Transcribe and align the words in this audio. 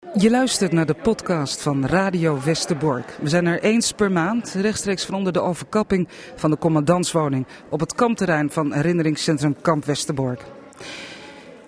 Je 0.00 0.30
luistert 0.30 0.72
naar 0.72 0.86
de 0.86 0.94
podcast 0.94 1.62
van 1.62 1.86
Radio 1.86 2.38
Westerbork. 2.44 3.18
We 3.20 3.28
zijn 3.28 3.46
er 3.46 3.62
eens 3.62 3.92
per 3.92 4.12
maand, 4.12 4.54
rechtstreeks 4.54 5.04
van 5.04 5.14
onder 5.14 5.32
de 5.32 5.40
overkapping 5.40 6.08
van 6.36 6.50
de 6.50 6.58
commandantswoning 6.58 7.46
op 7.68 7.80
het 7.80 7.94
kampterrein 7.94 8.50
van 8.50 8.72
herinneringscentrum 8.72 9.56
Kamp 9.60 9.84
Westerbork. 9.84 10.44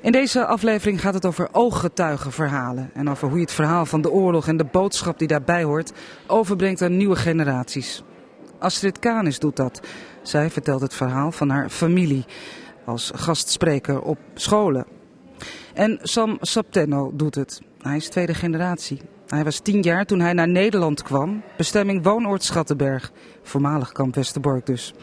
In 0.01 0.13
deze 0.13 0.47
aflevering 0.47 1.01
gaat 1.01 1.15
het 1.15 1.27
over 1.27 1.49
ooggetuigenverhalen 1.53 2.91
en 2.95 3.11
over 3.11 3.29
hoe 3.29 3.37
je 3.37 3.45
het 3.45 3.53
verhaal 3.53 3.87
van 3.87 4.01
de 4.01 4.11
oorlog 4.11 4.49
en 4.49 4.57
de 4.57 4.65
boodschap 4.65 5.19
die 5.19 5.29
daarbij 5.29 5.63
hoort 5.63 5.93
overbrengt 6.27 6.83
aan 6.83 6.97
nieuwe 6.97 7.17
generaties. 7.17 8.03
Astrid 8.59 8.99
Kanis 8.99 9.39
doet 9.39 9.57
dat. 9.57 9.81
Zij 10.23 10.51
vertelt 10.51 10.81
het 10.81 10.95
verhaal 10.95 11.33
van 11.33 11.49
haar 11.49 11.71
familie 11.71 12.25
als 12.85 13.13
gastspreker 13.15 14.01
op 14.01 14.19
scholen. 14.35 14.87
En 15.75 15.99
Sam 16.03 16.39
Saptenno 16.41 17.11
doet 17.15 17.35
het. 17.35 17.61
Hij 17.83 17.97
is 17.97 18.09
tweede 18.09 18.35
generatie. 18.35 19.01
Hij 19.27 19.45
was 19.45 19.59
tien 19.59 19.81
jaar 19.81 20.05
toen 20.05 20.21
hij 20.21 20.33
naar 20.33 20.49
Nederland 20.49 21.03
kwam. 21.03 21.43
Bestemming 21.57 22.05
woonoord 22.05 22.43
Schattenberg. 22.43 23.13
Voormalig 23.43 23.93
kamp 23.93 24.15
Westerbork 24.15 24.67
dus. 24.67 24.95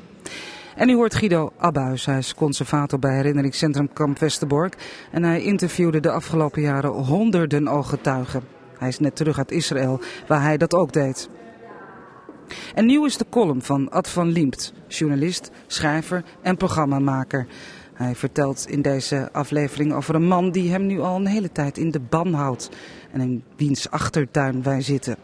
En 0.75 0.89
u 0.89 0.95
hoort 0.95 1.15
Guido 1.15 1.51
Abbuis. 1.57 2.05
Hij 2.05 2.17
is 2.17 2.35
conservator 2.35 2.99
bij 2.99 3.15
herinneringscentrum 3.15 3.93
Kamp 3.93 4.19
Westerbork. 4.19 4.75
En 5.11 5.23
hij 5.23 5.41
interviewde 5.41 5.99
de 5.99 6.11
afgelopen 6.11 6.61
jaren 6.61 6.91
honderden 6.91 7.67
ooggetuigen. 7.67 8.43
Hij 8.77 8.87
is 8.87 8.99
net 8.99 9.15
terug 9.15 9.37
uit 9.37 9.51
Israël, 9.51 9.99
waar 10.27 10.41
hij 10.41 10.57
dat 10.57 10.73
ook 10.73 10.93
deed. 10.93 11.29
En 12.75 12.85
nieuw 12.85 13.05
is 13.05 13.17
de 13.17 13.25
column 13.29 13.61
van 13.61 13.91
Ad 13.91 14.09
van 14.09 14.27
Liemt, 14.27 14.73
journalist, 14.87 15.51
schrijver 15.67 16.23
en 16.41 16.57
programmamaker. 16.57 17.47
Hij 17.99 18.15
vertelt 18.15 18.65
in 18.69 18.81
deze 18.81 19.29
aflevering 19.31 19.93
over 19.93 20.15
een 20.15 20.27
man 20.27 20.51
die 20.51 20.71
hem 20.71 20.85
nu 20.85 20.99
al 20.99 21.15
een 21.15 21.27
hele 21.27 21.51
tijd 21.51 21.77
in 21.77 21.91
de 21.91 21.99
ban 21.99 22.33
houdt. 22.33 22.69
En 23.11 23.21
in 23.21 23.43
wiens 23.55 23.89
achtertuin 23.89 24.63
wij 24.63 24.81
zitten. 24.81 25.15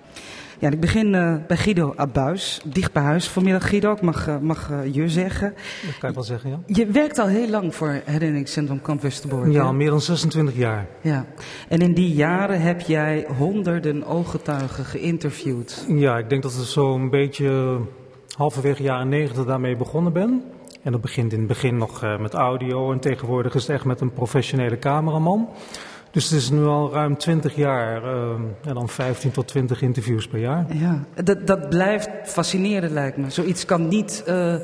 Ja, 0.60 0.70
ik 0.70 0.80
begin 0.80 1.14
uh, 1.14 1.36
bij 1.48 1.58
Guido 1.58 1.94
Abuis, 1.96 2.62
dicht 2.66 2.94
bij 2.94 3.04
huis 3.04 3.28
vanmiddag. 3.28 3.70
Guido, 3.70 3.92
ik 3.92 4.02
mag, 4.02 4.28
uh, 4.28 4.38
mag 4.40 4.70
uh, 4.70 4.94
je 4.94 5.10
zeggen. 5.10 5.54
Dat 5.86 5.98
kan 5.98 6.10
ik 6.10 6.16
wel 6.16 6.24
zeggen, 6.24 6.50
ja. 6.50 6.60
Je 6.66 6.86
werkt 6.86 7.20
al 7.20 7.28
heel 7.28 7.50
lang 7.50 7.76
voor 7.76 8.02
herinneringscentrum 8.06 8.82
Kamp 8.82 9.02
Westerbork. 9.02 9.52
Ja, 9.52 9.64
al 9.64 9.74
meer 9.74 9.90
dan 9.90 10.02
26 10.02 10.56
jaar. 10.56 10.88
Ja, 11.02 11.26
en 11.70 11.80
in 11.80 11.94
die 11.94 12.14
jaren 12.14 12.62
heb 12.62 12.82
jij 12.82 13.28
honderden 13.38 14.06
ooggetuigen 14.06 14.86
geïnterviewd. 14.86 15.86
Ja, 15.88 16.18
ik 16.18 16.30
denk 16.30 16.44
dat 16.44 16.54
het 16.54 16.66
zo'n 16.66 17.10
beetje 17.10 17.80
halverwege 18.38 18.84
jaren 18.84 19.10
90 19.10 19.46
daarmee 19.46 19.76
begonnen 19.76 20.14
ben. 20.14 20.44
En 20.86 20.92
dat 20.92 21.02
begint 21.02 21.34
in 21.34 21.40
het 21.40 21.48
begin 21.48 21.78
nog 21.78 22.04
uh, 22.04 22.20
met 22.20 22.34
audio 22.34 22.92
en 22.92 23.00
tegenwoordig 23.00 23.56
is 23.56 23.62
het 23.62 23.72
echt 23.72 23.86
met 23.86 24.02
een 24.02 24.14
professionele 24.14 24.80
cameraman. 24.80 25.50
Dus 26.12 26.30
het 26.30 26.40
is 26.40 26.50
nu 26.50 26.66
al 26.66 26.92
ruim 26.92 27.18
20 27.18 27.56
jaar 27.56 28.04
uh, 28.04 28.30
en 28.64 28.74
dan 28.74 28.90
15 28.90 29.32
tot 29.32 29.48
20 29.48 29.82
interviews 29.82 30.28
per 30.28 30.40
jaar. 30.40 30.66
Ja, 30.74 31.06
dat, 31.24 31.48
dat 31.48 31.70
blijft 31.70 32.10
fascinerend 32.24 32.92
lijkt 32.92 33.18
me. 33.18 33.30
Zoiets 33.30 33.66
kan 33.66 33.88
niet 33.88 34.24
uh, 34.28 34.56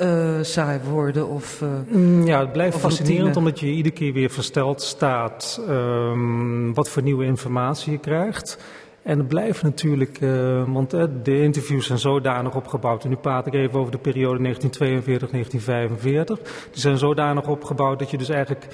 uh, 0.00 0.38
saai 0.40 0.80
worden 0.90 1.28
of... 1.28 1.62
Mm, 1.88 2.26
ja, 2.26 2.40
het 2.40 2.52
blijft 2.52 2.78
fascinerend 2.78 3.36
omdat 3.36 3.60
je 3.60 3.66
iedere 3.66 3.94
keer 3.94 4.12
weer 4.12 4.30
versteld 4.30 4.82
staat 4.82 5.60
um, 5.68 6.74
wat 6.74 6.88
voor 6.88 7.02
nieuwe 7.02 7.24
informatie 7.24 7.92
je 7.92 7.98
krijgt. 7.98 8.58
En 9.02 9.18
het 9.18 9.28
blijft 9.28 9.62
natuurlijk, 9.62 10.20
uh, 10.20 10.64
want 10.72 10.94
uh, 10.94 11.04
de 11.22 11.42
interviews 11.42 11.86
zijn 11.86 11.98
zodanig 11.98 12.54
opgebouwd. 12.54 13.04
En 13.04 13.10
nu 13.10 13.16
praat 13.16 13.46
ik 13.46 13.54
even 13.54 13.78
over 13.78 13.92
de 13.92 13.98
periode 13.98 14.54
1942-1945. 14.54 16.42
Die 16.70 16.80
zijn 16.80 16.98
zodanig 16.98 17.48
opgebouwd 17.48 17.98
dat 17.98 18.10
je 18.10 18.18
dus 18.18 18.28
eigenlijk 18.28 18.66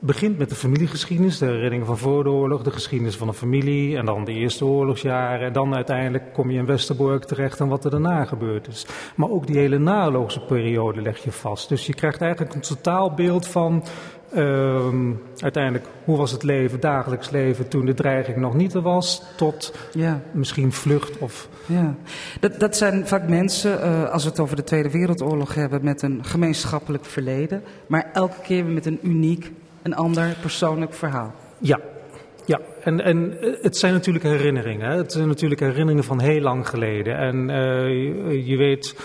begint 0.00 0.38
met 0.38 0.48
de 0.48 0.54
familiegeschiedenis, 0.54 1.38
de 1.38 1.46
herinneringen 1.46 1.86
van 1.86 1.98
voor 1.98 2.24
de 2.24 2.30
oorlog, 2.30 2.62
de 2.62 2.70
geschiedenis 2.70 3.16
van 3.16 3.28
een 3.28 3.34
familie 3.34 3.96
en 3.96 4.04
dan 4.04 4.24
de 4.24 4.32
eerste 4.32 4.64
oorlogsjaren. 4.64 5.46
En 5.46 5.52
dan 5.52 5.74
uiteindelijk 5.74 6.32
kom 6.32 6.50
je 6.50 6.58
in 6.58 6.66
Westerbork 6.66 7.24
terecht 7.24 7.60
en 7.60 7.68
wat 7.68 7.84
er 7.84 7.90
daarna 7.90 8.24
gebeurd 8.24 8.68
is. 8.68 8.86
Maar 9.16 9.30
ook 9.30 9.46
die 9.46 9.58
hele 9.58 9.78
naoorlogse 9.78 10.40
periode 10.40 11.02
leg 11.02 11.18
je 11.24 11.32
vast. 11.32 11.68
Dus 11.68 11.86
je 11.86 11.94
krijgt 11.94 12.20
eigenlijk 12.20 12.54
een 12.54 12.60
totaalbeeld 12.60 13.46
van 13.46 13.84
Um, 14.36 15.20
uiteindelijk, 15.38 15.86
hoe 16.04 16.16
was 16.16 16.32
het 16.32 16.42
leven, 16.42 16.80
dagelijks 16.80 17.30
leven 17.30 17.68
toen 17.68 17.86
de 17.86 17.94
dreiging 17.94 18.36
nog 18.36 18.54
niet 18.54 18.74
er 18.74 18.82
was, 18.82 19.22
tot 19.36 19.74
ja. 19.92 20.20
misschien 20.32 20.72
vlucht 20.72 21.18
of... 21.18 21.48
Ja, 21.66 21.94
dat, 22.40 22.60
dat 22.60 22.76
zijn 22.76 23.06
vaak 23.06 23.28
mensen, 23.28 23.80
uh, 23.80 24.10
als 24.10 24.22
we 24.24 24.30
het 24.30 24.40
over 24.40 24.56
de 24.56 24.64
Tweede 24.64 24.90
Wereldoorlog 24.90 25.54
hebben, 25.54 25.84
met 25.84 26.02
een 26.02 26.24
gemeenschappelijk 26.24 27.04
verleden, 27.04 27.62
maar 27.86 28.10
elke 28.12 28.40
keer 28.42 28.64
weer 28.64 28.74
met 28.74 28.86
een 28.86 28.98
uniek, 29.02 29.50
een 29.82 29.94
ander 29.94 30.36
persoonlijk 30.40 30.94
verhaal. 30.94 31.34
Ja, 31.58 31.80
ja, 32.44 32.60
en, 32.82 33.00
en 33.00 33.36
het 33.62 33.76
zijn 33.76 33.92
natuurlijk 33.92 34.24
herinneringen. 34.24 34.90
Hè? 34.90 34.96
Het 34.96 35.12
zijn 35.12 35.28
natuurlijk 35.28 35.60
herinneringen 35.60 36.04
van 36.04 36.20
heel 36.20 36.40
lang 36.40 36.68
geleden. 36.68 37.16
En 37.16 37.48
uh, 37.48 37.54
je, 37.88 38.42
je 38.44 38.56
weet 38.56 38.96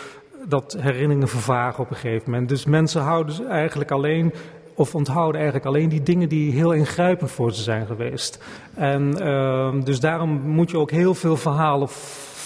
dat 0.47 0.77
herinneringen 0.79 1.27
vervagen 1.27 1.83
op 1.83 1.89
een 1.89 1.95
gegeven 1.95 2.31
moment. 2.31 2.49
Dus 2.49 2.65
mensen 2.65 3.01
houden 3.01 3.47
eigenlijk 3.47 3.91
alleen 3.91 4.33
of 4.75 4.95
onthouden 4.95 5.35
eigenlijk 5.35 5.65
alleen 5.65 5.89
die 5.89 6.03
dingen 6.03 6.29
die 6.29 6.51
heel 6.51 6.71
ingrijpend 6.71 7.31
voor 7.31 7.53
ze 7.53 7.61
zijn 7.61 7.85
geweest. 7.85 8.39
En 8.73 9.17
uh, 9.21 9.73
dus 9.83 9.99
daarom 9.99 10.29
moet 10.29 10.71
je 10.71 10.77
ook 10.77 10.91
heel 10.91 11.13
veel 11.13 11.37
verhalen 11.37 11.87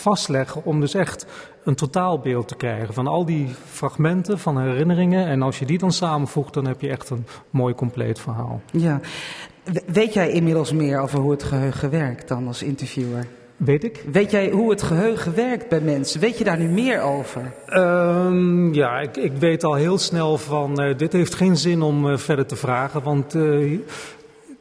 vastleggen 0.02 0.66
om 0.66 0.80
dus 0.80 0.94
echt 0.94 1.26
een 1.64 1.76
totaalbeeld 1.76 2.48
te 2.48 2.56
krijgen 2.56 2.94
van 2.94 3.08
al 3.08 3.26
die 3.26 3.48
fragmenten 3.66 4.40
van 4.40 4.62
herinneringen. 4.62 5.28
En 5.28 5.42
als 5.42 5.60
je 5.60 5.66
die 5.66 5.78
dan 5.78 5.92
samenvoegt, 5.92 6.54
dan 6.54 6.68
heb 6.68 6.82
je 6.82 6.90
echt 6.90 7.10
een 7.10 7.26
mooi 7.50 7.74
compleet 7.74 8.20
verhaal. 8.20 8.62
Ja. 8.72 9.00
Weet 9.86 10.14
jij 10.14 10.30
inmiddels 10.30 10.74
meer 10.74 11.00
over 11.00 11.20
hoe 11.20 11.32
het 11.32 11.44
geheugen 11.44 11.90
werkt 11.90 12.28
dan 12.28 12.48
als 12.48 12.64
interviewer? 12.64 13.28
Weet 13.60 13.84
ik. 13.84 14.04
Weet 14.12 14.32
jij 14.32 14.50
hoe 14.50 14.70
het 14.70 14.82
geheugen 14.82 15.36
werkt 15.36 15.70
bij 15.70 15.82
mensen? 15.82 16.20
Weet 16.20 16.38
je 16.38 16.44
daar 16.44 16.60
nu 16.60 16.68
meer 16.68 17.02
over? 17.02 17.52
Um, 17.74 18.74
ja, 18.74 19.00
ik, 19.00 19.18
ik, 19.18 19.32
weet 19.32 19.64
al 19.64 19.74
heel 19.74 19.98
snel 19.98 20.38
van, 20.38 20.82
uh, 20.82 20.98
dit 20.98 21.14
heeft 21.14 21.36
geen 21.36 21.58
zin 21.58 21.82
om 21.82 22.06
uh, 22.06 22.18
verder 22.18 22.46
te 22.46 22.56
vragen. 22.56 23.04
Want 23.04 23.36
uh, 23.36 23.80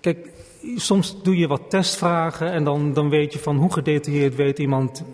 kijk, 0.00 0.30
soms 0.76 1.22
doe 1.22 1.36
je 1.36 1.46
wat 1.46 1.62
testvragen 1.68 2.52
en 2.52 2.64
dan, 2.64 2.92
dan 2.92 3.08
weet 3.08 3.32
je 3.32 3.38
van 3.38 3.56
hoe 3.56 3.72
gedetailleerd 3.72 4.34
weet 4.34 4.58
iemand... 4.58 5.04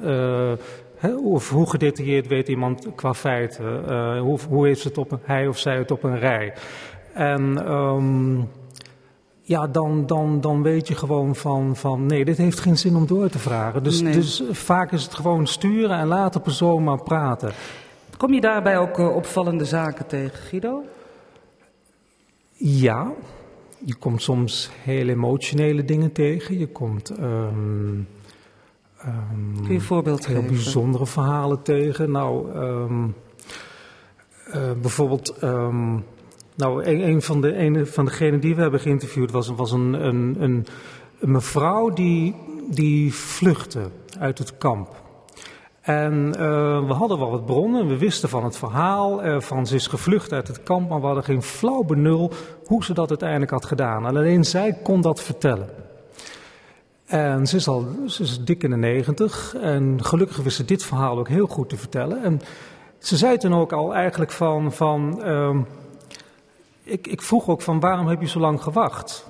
Hè, 0.96 1.14
of 1.14 1.50
hoe 1.50 1.70
gedetailleerd 1.70 2.26
weet 2.26 2.48
iemand 2.48 2.88
qua 2.94 3.14
feiten? 3.14 4.18
hoe, 4.18 4.38
hoe 4.48 4.66
heeft 4.66 4.84
het 4.84 4.98
op 4.98 5.12
een, 5.12 5.18
hij 5.22 5.46
of 5.46 5.58
zij 5.58 5.76
het 5.76 5.90
op 5.90 6.02
een 6.02 6.18
rij? 6.18 6.52
En... 7.12 7.72
Um, 7.72 8.48
ja, 9.46 9.66
dan, 9.66 10.06
dan, 10.06 10.40
dan 10.40 10.62
weet 10.62 10.88
je 10.88 10.94
gewoon 10.94 11.36
van, 11.36 11.76
van 11.76 12.06
nee, 12.06 12.24
dit 12.24 12.36
heeft 12.36 12.60
geen 12.60 12.78
zin 12.78 12.96
om 12.96 13.06
door 13.06 13.28
te 13.28 13.38
vragen. 13.38 13.82
Dus, 13.82 14.00
nee. 14.00 14.12
dus 14.12 14.42
vaak 14.50 14.92
is 14.92 15.02
het 15.02 15.14
gewoon 15.14 15.46
sturen 15.46 15.98
en 15.98 16.06
laat 16.06 16.32
de 16.32 16.40
persoon 16.40 16.84
maar 16.84 17.02
praten. 17.02 17.52
Kom 18.16 18.32
je 18.32 18.40
daarbij 18.40 18.78
ook 18.78 18.98
uh, 18.98 19.16
opvallende 19.16 19.64
zaken 19.64 20.06
tegen, 20.06 20.38
Guido? 20.38 20.82
Ja, 22.56 23.12
je 23.78 23.94
komt 23.94 24.22
soms 24.22 24.70
heel 24.82 25.08
emotionele 25.08 25.84
dingen 25.84 26.12
tegen. 26.12 26.58
Je 26.58 26.68
komt 26.68 27.18
um, 27.18 28.08
um, 29.06 29.54
Kun 29.54 29.68
je 29.68 29.74
een 29.74 29.80
voorbeeld 29.80 30.26
heel 30.26 30.40
geven? 30.40 30.54
bijzondere 30.54 31.06
verhalen 31.06 31.62
tegen. 31.62 32.10
Nou, 32.10 32.56
um, 32.56 33.14
uh, 34.48 34.72
bijvoorbeeld 34.80 35.34
nou, 36.54 36.84
een, 36.84 37.22
van 37.22 37.40
de, 37.40 37.86
van 37.86 38.04
degenen 38.04 38.40
die 38.40 38.54
we 38.54 38.60
hebben 38.60 38.80
geïnterviewd 38.80 39.30
was, 39.30 39.48
was 39.48 39.72
een, 39.72 40.06
een, 40.06 40.36
een, 40.38 40.66
mevrouw 41.18 41.90
die, 41.90 42.34
die 42.70 43.14
vluchtte 43.14 43.90
uit 44.18 44.38
het 44.38 44.58
kamp. 44.58 45.02
En 45.80 46.26
uh, 46.26 46.86
we 46.86 46.92
hadden 46.92 47.18
wel 47.18 47.30
wat 47.30 47.46
bronnen, 47.46 47.86
we 47.86 47.96
wisten 47.96 48.28
van 48.28 48.44
het 48.44 48.56
verhaal, 48.56 49.24
uh, 49.24 49.40
van 49.40 49.66
ze 49.66 49.74
is 49.74 49.86
gevlucht 49.86 50.32
uit 50.32 50.48
het 50.48 50.62
kamp, 50.62 50.88
maar 50.88 51.00
we 51.00 51.06
hadden 51.06 51.24
geen 51.24 51.42
flauw 51.42 51.82
benul 51.82 52.32
hoe 52.66 52.84
ze 52.84 52.94
dat 52.94 53.08
uiteindelijk 53.08 53.50
had 53.50 53.64
gedaan. 53.64 54.06
En 54.06 54.16
alleen 54.16 54.44
zij 54.44 54.78
kon 54.82 55.00
dat 55.00 55.22
vertellen. 55.22 55.68
En 57.06 57.46
ze 57.46 57.56
is 57.56 57.68
al 57.68 57.86
ze 58.06 58.22
is 58.22 58.44
dik 58.44 58.62
in 58.62 58.70
de 58.70 58.76
negentig 58.76 59.54
en 59.60 60.04
gelukkig 60.04 60.36
wist 60.36 60.56
ze 60.56 60.64
dit 60.64 60.84
verhaal 60.84 61.18
ook 61.18 61.28
heel 61.28 61.46
goed 61.46 61.68
te 61.68 61.76
vertellen. 61.76 62.22
En 62.22 62.40
ze 62.98 63.16
zei 63.16 63.36
toen 63.36 63.54
ook 63.54 63.72
al 63.72 63.94
eigenlijk 63.94 64.30
van, 64.30 64.72
van 64.72 65.20
uh, 65.24 65.56
ik, 66.84 67.06
ik 67.06 67.22
vroeg 67.22 67.48
ook 67.48 67.62
van 67.62 67.80
waarom 67.80 68.06
heb 68.06 68.20
je 68.20 68.28
zo 68.28 68.40
lang 68.40 68.62
gewacht? 68.62 69.26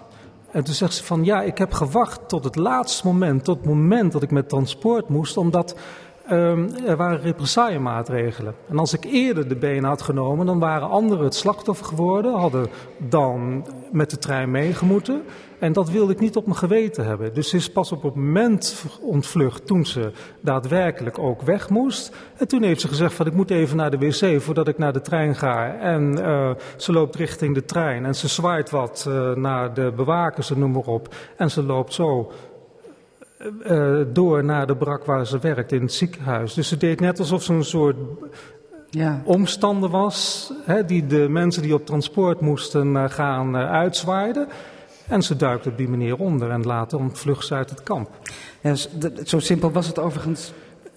En 0.50 0.64
toen 0.64 0.74
zegt 0.74 0.94
ze 0.94 1.04
van 1.04 1.24
ja, 1.24 1.42
ik 1.42 1.58
heb 1.58 1.72
gewacht 1.72 2.28
tot 2.28 2.44
het 2.44 2.56
laatste 2.56 3.06
moment, 3.06 3.44
tot 3.44 3.56
het 3.56 3.66
moment 3.66 4.12
dat 4.12 4.22
ik 4.22 4.30
met 4.30 4.48
transport 4.48 5.08
moest, 5.08 5.36
omdat 5.36 5.76
um, 6.30 6.68
er 6.86 6.96
waren 6.96 7.20
represaillemaatregelen. 7.20 8.54
En 8.68 8.78
als 8.78 8.92
ik 8.92 9.04
eerder 9.04 9.48
de 9.48 9.56
benen 9.56 9.84
had 9.84 10.02
genomen, 10.02 10.46
dan 10.46 10.58
waren 10.58 10.88
anderen 10.88 11.24
het 11.24 11.34
slachtoffer 11.34 11.86
geworden, 11.86 12.34
hadden 12.34 12.68
dan 12.98 13.66
met 13.92 14.10
de 14.10 14.18
trein 14.18 14.50
meegemoeten. 14.50 15.22
En 15.58 15.72
dat 15.72 15.90
wilde 15.90 16.12
ik 16.12 16.20
niet 16.20 16.36
op 16.36 16.46
mijn 16.46 16.58
geweten 16.58 17.06
hebben. 17.06 17.34
Dus 17.34 17.48
ze 17.48 17.56
is 17.56 17.70
pas 17.70 17.92
op 17.92 18.02
het 18.02 18.14
moment 18.14 18.84
ontvlucht 19.00 19.66
toen 19.66 19.86
ze 19.86 20.12
daadwerkelijk 20.40 21.18
ook 21.18 21.42
weg 21.42 21.68
moest. 21.68 22.16
En 22.36 22.48
toen 22.48 22.62
heeft 22.62 22.80
ze 22.80 22.88
gezegd 22.88 23.14
van 23.14 23.26
ik 23.26 23.34
moet 23.34 23.50
even 23.50 23.76
naar 23.76 23.90
de 23.90 23.98
wc 23.98 24.42
voordat 24.42 24.68
ik 24.68 24.78
naar 24.78 24.92
de 24.92 25.00
trein 25.00 25.34
ga. 25.34 25.74
En 25.74 26.18
uh, 26.18 26.50
ze 26.76 26.92
loopt 26.92 27.16
richting 27.16 27.54
de 27.54 27.64
trein 27.64 28.04
en 28.04 28.14
ze 28.14 28.28
zwaait 28.28 28.70
wat 28.70 29.04
uh, 29.08 29.34
naar 29.34 29.74
de 29.74 29.92
bewakers 29.96 30.50
en 30.50 30.58
noem 30.58 30.72
maar 30.72 30.82
op. 30.82 31.14
En 31.36 31.50
ze 31.50 31.62
loopt 31.62 31.94
zo 31.94 32.32
uh, 33.66 34.00
door 34.12 34.44
naar 34.44 34.66
de 34.66 34.76
brak 34.76 35.04
waar 35.04 35.26
ze 35.26 35.38
werkt 35.38 35.72
in 35.72 35.82
het 35.82 35.92
ziekenhuis. 35.92 36.54
Dus 36.54 36.68
ze 36.68 36.76
deed 36.76 37.00
net 37.00 37.18
alsof 37.18 37.42
ze 37.42 37.52
een 37.52 37.64
soort 37.64 37.96
ja. 38.90 39.22
omstander 39.24 39.90
was, 39.90 40.52
hè, 40.64 40.84
die 40.84 41.06
de 41.06 41.28
mensen 41.28 41.62
die 41.62 41.74
op 41.74 41.86
transport 41.86 42.40
moesten 42.40 42.94
uh, 42.94 43.04
gaan 43.08 43.56
uh, 43.56 43.70
uitzwaaiden. 43.70 44.48
En 45.08 45.22
ze 45.22 45.36
duikt 45.36 45.66
op 45.66 45.76
die 45.76 45.88
manier 45.88 46.16
onder 46.16 46.50
en 46.50 46.62
later 46.62 46.98
ontvlucht 46.98 47.46
ze 47.46 47.54
uit 47.54 47.70
het 47.70 47.82
kamp. 47.82 48.10
Ja, 48.60 48.74
zo 49.24 49.38
simpel 49.38 49.72
was 49.72 49.86
het 49.86 49.98
overigens 49.98 50.52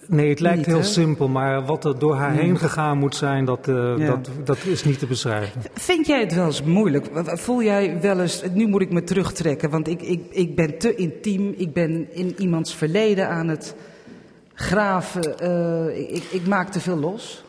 Nee, 0.08 0.28
het 0.28 0.40
lijkt 0.40 0.66
heel 0.66 0.82
simpel, 0.82 1.28
maar 1.28 1.64
wat 1.64 1.84
er 1.84 1.98
door 1.98 2.14
haar 2.14 2.32
heen 2.32 2.58
gegaan 2.58 2.98
moet 2.98 3.16
zijn, 3.16 3.44
dat, 3.44 3.68
uh, 3.68 4.06
dat, 4.06 4.28
dat 4.44 4.64
is 4.64 4.84
niet 4.84 4.98
te 4.98 5.06
beschrijven. 5.06 5.62
Vind 5.74 6.06
jij 6.06 6.20
het 6.20 6.34
wel 6.34 6.46
eens 6.46 6.62
moeilijk? 6.62 7.06
Voel 7.24 7.62
jij 7.62 8.00
wel 8.00 8.20
eens, 8.20 8.42
nu 8.52 8.66
moet 8.66 8.80
ik 8.80 8.92
me 8.92 9.04
terugtrekken, 9.04 9.70
want 9.70 9.88
ik, 9.88 10.02
ik, 10.02 10.20
ik 10.30 10.54
ben 10.54 10.78
te 10.78 10.94
intiem, 10.94 11.54
ik 11.56 11.72
ben 11.72 12.14
in 12.14 12.34
iemands 12.38 12.74
verleden 12.74 13.28
aan 13.28 13.48
het 13.48 13.74
graven, 14.54 15.34
uh, 15.42 16.14
ik, 16.14 16.22
ik 16.30 16.46
maak 16.46 16.70
te 16.72 16.80
veel 16.80 16.96
los? 16.96 17.44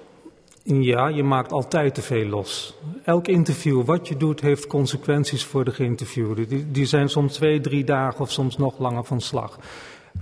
Ja, 0.63 1.07
je 1.07 1.23
maakt 1.23 1.51
altijd 1.51 1.93
te 1.93 2.01
veel 2.01 2.25
los. 2.25 2.75
Elk 3.03 3.27
interview, 3.27 3.85
wat 3.85 4.07
je 4.07 4.17
doet, 4.17 4.41
heeft 4.41 4.67
consequenties 4.67 5.43
voor 5.43 5.65
de 5.65 5.71
geïnterviewde. 5.71 6.47
Die, 6.47 6.65
die 6.71 6.85
zijn 6.85 7.09
soms 7.09 7.33
twee, 7.33 7.61
drie 7.61 7.83
dagen 7.83 8.19
of 8.19 8.31
soms 8.31 8.57
nog 8.57 8.79
langer 8.79 9.03
van 9.03 9.21
slag. 9.21 9.59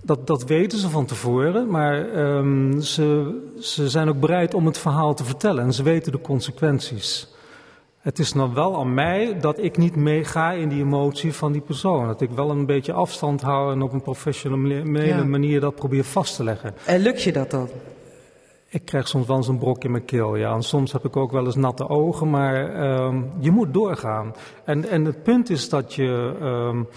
Dat, 0.03 0.27
dat 0.27 0.43
weten 0.43 0.77
ze 0.77 0.89
van 0.89 1.05
tevoren, 1.05 1.69
maar 1.69 2.17
um, 2.17 2.81
ze, 2.81 3.37
ze 3.59 3.89
zijn 3.89 4.09
ook 4.09 4.19
bereid 4.19 4.53
om 4.53 4.65
het 4.65 4.77
verhaal 4.77 5.13
te 5.13 5.23
vertellen 5.23 5.63
en 5.63 5.73
ze 5.73 5.83
weten 5.83 6.11
de 6.11 6.21
consequenties. 6.21 7.35
Het 7.97 8.19
is 8.19 8.31
dan 8.31 8.53
wel 8.53 8.79
aan 8.79 8.93
mij 8.93 9.37
dat 9.39 9.59
ik 9.59 9.77
niet 9.77 9.95
meega 9.95 10.51
in 10.51 10.69
die 10.69 10.81
emotie 10.81 11.33
van 11.33 11.51
die 11.51 11.61
persoon. 11.61 12.07
Dat 12.07 12.21
ik 12.21 12.29
wel 12.29 12.49
een 12.49 12.65
beetje 12.65 12.93
afstand 12.93 13.41
hou 13.41 13.71
en 13.71 13.81
op 13.81 13.93
een 13.93 14.01
professionele 14.01 15.23
manier 15.23 15.59
dat 15.59 15.75
probeer 15.75 16.03
vast 16.03 16.35
te 16.35 16.43
leggen. 16.43 16.73
En 16.85 16.99
lukt 16.99 17.21
je 17.21 17.31
dat 17.31 17.51
dan? 17.51 17.69
Ik 18.69 18.85
krijg 18.85 19.07
soms 19.07 19.27
wel 19.27 19.37
eens 19.37 19.47
een 19.47 19.57
brok 19.57 19.83
in 19.83 19.91
mijn 19.91 20.05
keel, 20.05 20.35
ja. 20.35 20.53
En 20.53 20.63
soms 20.63 20.91
heb 20.91 21.05
ik 21.05 21.15
ook 21.15 21.31
wel 21.31 21.45
eens 21.45 21.55
natte 21.55 21.89
ogen, 21.89 22.29
maar 22.29 22.89
um, 23.05 23.29
je 23.39 23.51
moet 23.51 23.73
doorgaan. 23.73 24.33
En, 24.65 24.89
en 24.89 25.05
het 25.05 25.23
punt 25.23 25.49
is 25.49 25.69
dat 25.69 25.93
je... 25.93 26.35
Um, 26.41 26.87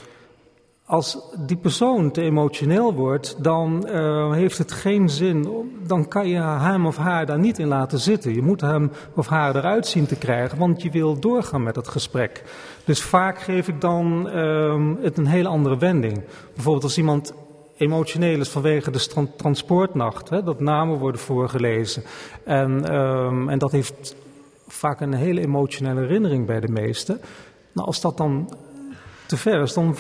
als 0.91 1.19
die 1.47 1.57
persoon 1.57 2.11
te 2.11 2.23
emotioneel 2.23 2.95
wordt, 2.95 3.37
dan 3.43 3.87
uh, 3.87 4.33
heeft 4.33 4.59
het 4.59 4.73
geen 4.73 5.09
zin. 5.09 5.49
Dan 5.87 6.09
kan 6.09 6.29
je 6.29 6.41
hem 6.41 6.87
of 6.87 6.97
haar 6.97 7.27
daar 7.27 7.39
niet 7.39 7.59
in 7.59 7.67
laten 7.67 7.99
zitten. 7.99 8.35
Je 8.35 8.43
moet 8.43 8.61
hem 8.61 8.91
of 9.15 9.27
haar 9.27 9.57
eruit 9.57 9.87
zien 9.87 10.07
te 10.07 10.17
krijgen, 10.17 10.59
want 10.59 10.83
je 10.83 10.91
wil 10.91 11.19
doorgaan 11.21 11.63
met 11.63 11.77
het 11.77 11.89
gesprek. 11.89 12.45
Dus 12.85 13.03
vaak 13.03 13.41
geef 13.41 13.69
ik 13.69 13.81
dan 13.81 14.29
uh, 14.35 15.03
het 15.03 15.19
een 15.19 15.27
hele 15.27 15.49
andere 15.49 15.79
wending. 15.79 16.23
Bijvoorbeeld 16.55 16.85
als 16.85 16.99
iemand 16.99 17.33
emotioneel 17.77 18.41
is 18.41 18.49
vanwege 18.49 18.91
de 18.91 19.27
transportnacht, 19.37 20.29
hè, 20.29 20.43
dat 20.43 20.61
namen 20.61 20.99
worden 20.99 21.21
voorgelezen. 21.21 22.03
En, 22.45 22.95
um, 22.95 23.49
en 23.49 23.59
dat 23.59 23.73
heeft 23.73 24.17
vaak 24.69 25.01
een 25.01 25.15
hele 25.15 25.41
emotionele 25.41 26.01
herinnering 26.01 26.47
bij 26.47 26.61
de 26.61 26.69
meesten. 26.69 27.21
Nou, 27.73 27.87
als 27.87 28.01
dat 28.01 28.17
dan 28.17 28.55
te 29.27 29.37
ver 29.37 29.63
is, 29.63 29.73
dan 29.73 29.97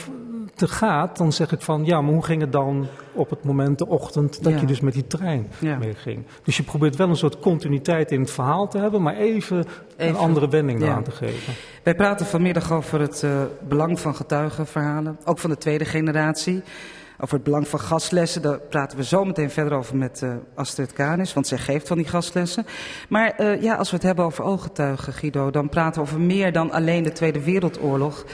te 0.54 0.68
gaat, 0.68 1.16
dan 1.16 1.32
zeg 1.32 1.52
ik 1.52 1.60
van 1.60 1.84
ja, 1.84 2.00
maar 2.00 2.12
hoe 2.12 2.24
ging 2.24 2.40
het 2.40 2.52
dan 2.52 2.86
op 3.12 3.30
het 3.30 3.44
moment, 3.44 3.78
de 3.78 3.86
ochtend, 3.86 4.44
dat 4.44 4.60
je 4.60 4.66
dus 4.66 4.80
met 4.80 4.92
die 4.92 5.06
trein 5.06 5.48
ja. 5.58 5.76
meeging. 5.76 6.24
Dus 6.44 6.56
je 6.56 6.62
probeert 6.62 6.96
wel 6.96 7.08
een 7.08 7.16
soort 7.16 7.38
continuïteit 7.38 8.12
in 8.12 8.20
het 8.20 8.30
verhaal 8.30 8.68
te 8.68 8.78
hebben, 8.78 9.02
maar 9.02 9.16
even, 9.16 9.64
een 9.96 10.16
andere 10.16 10.48
wending 10.48 10.82
ja. 10.82 10.94
aan 10.94 11.02
te 11.02 11.10
geven. 11.10 11.54
Wij 11.82 11.94
praten 11.94 12.26
vanmiddag 12.26 12.72
over 12.72 13.00
het 13.00 13.22
uh, 13.22 13.30
belang 13.68 14.00
van 14.00 14.14
getuigenverhalen, 14.14 15.18
ook 15.24 15.38
van 15.38 15.50
de 15.50 15.58
tweede 15.58 15.84
generatie. 15.84 16.62
Over 17.22 17.34
het 17.34 17.44
belang 17.44 17.68
van 17.68 17.80
gastlessen, 17.80 18.42
daar 18.42 18.58
praten 18.58 18.98
we 18.98 19.04
zo 19.04 19.24
meteen 19.24 19.50
verder 19.50 19.78
over 19.78 19.96
met 19.96 20.20
uh, 20.24 20.32
Astrid 20.54 20.92
Kanis, 20.92 21.32
want 21.32 21.46
zij 21.46 21.58
geeft 21.58 21.88
van 21.88 21.96
die 21.96 22.06
gastlessen. 22.06 22.66
Maar 23.08 23.34
uh, 23.40 23.62
ja, 23.62 23.74
als 23.74 23.90
we 23.90 23.96
het 23.96 24.04
hebben 24.04 24.24
over 24.24 24.44
ooggetuigen, 24.44 25.12
Guido, 25.12 25.50
dan 25.50 25.68
praten 25.68 26.02
we 26.02 26.08
over 26.08 26.20
meer 26.20 26.52
dan 26.52 26.70
alleen 26.70 27.02
de 27.02 27.12
Tweede 27.12 27.44
Wereldoorlog. 27.44 28.24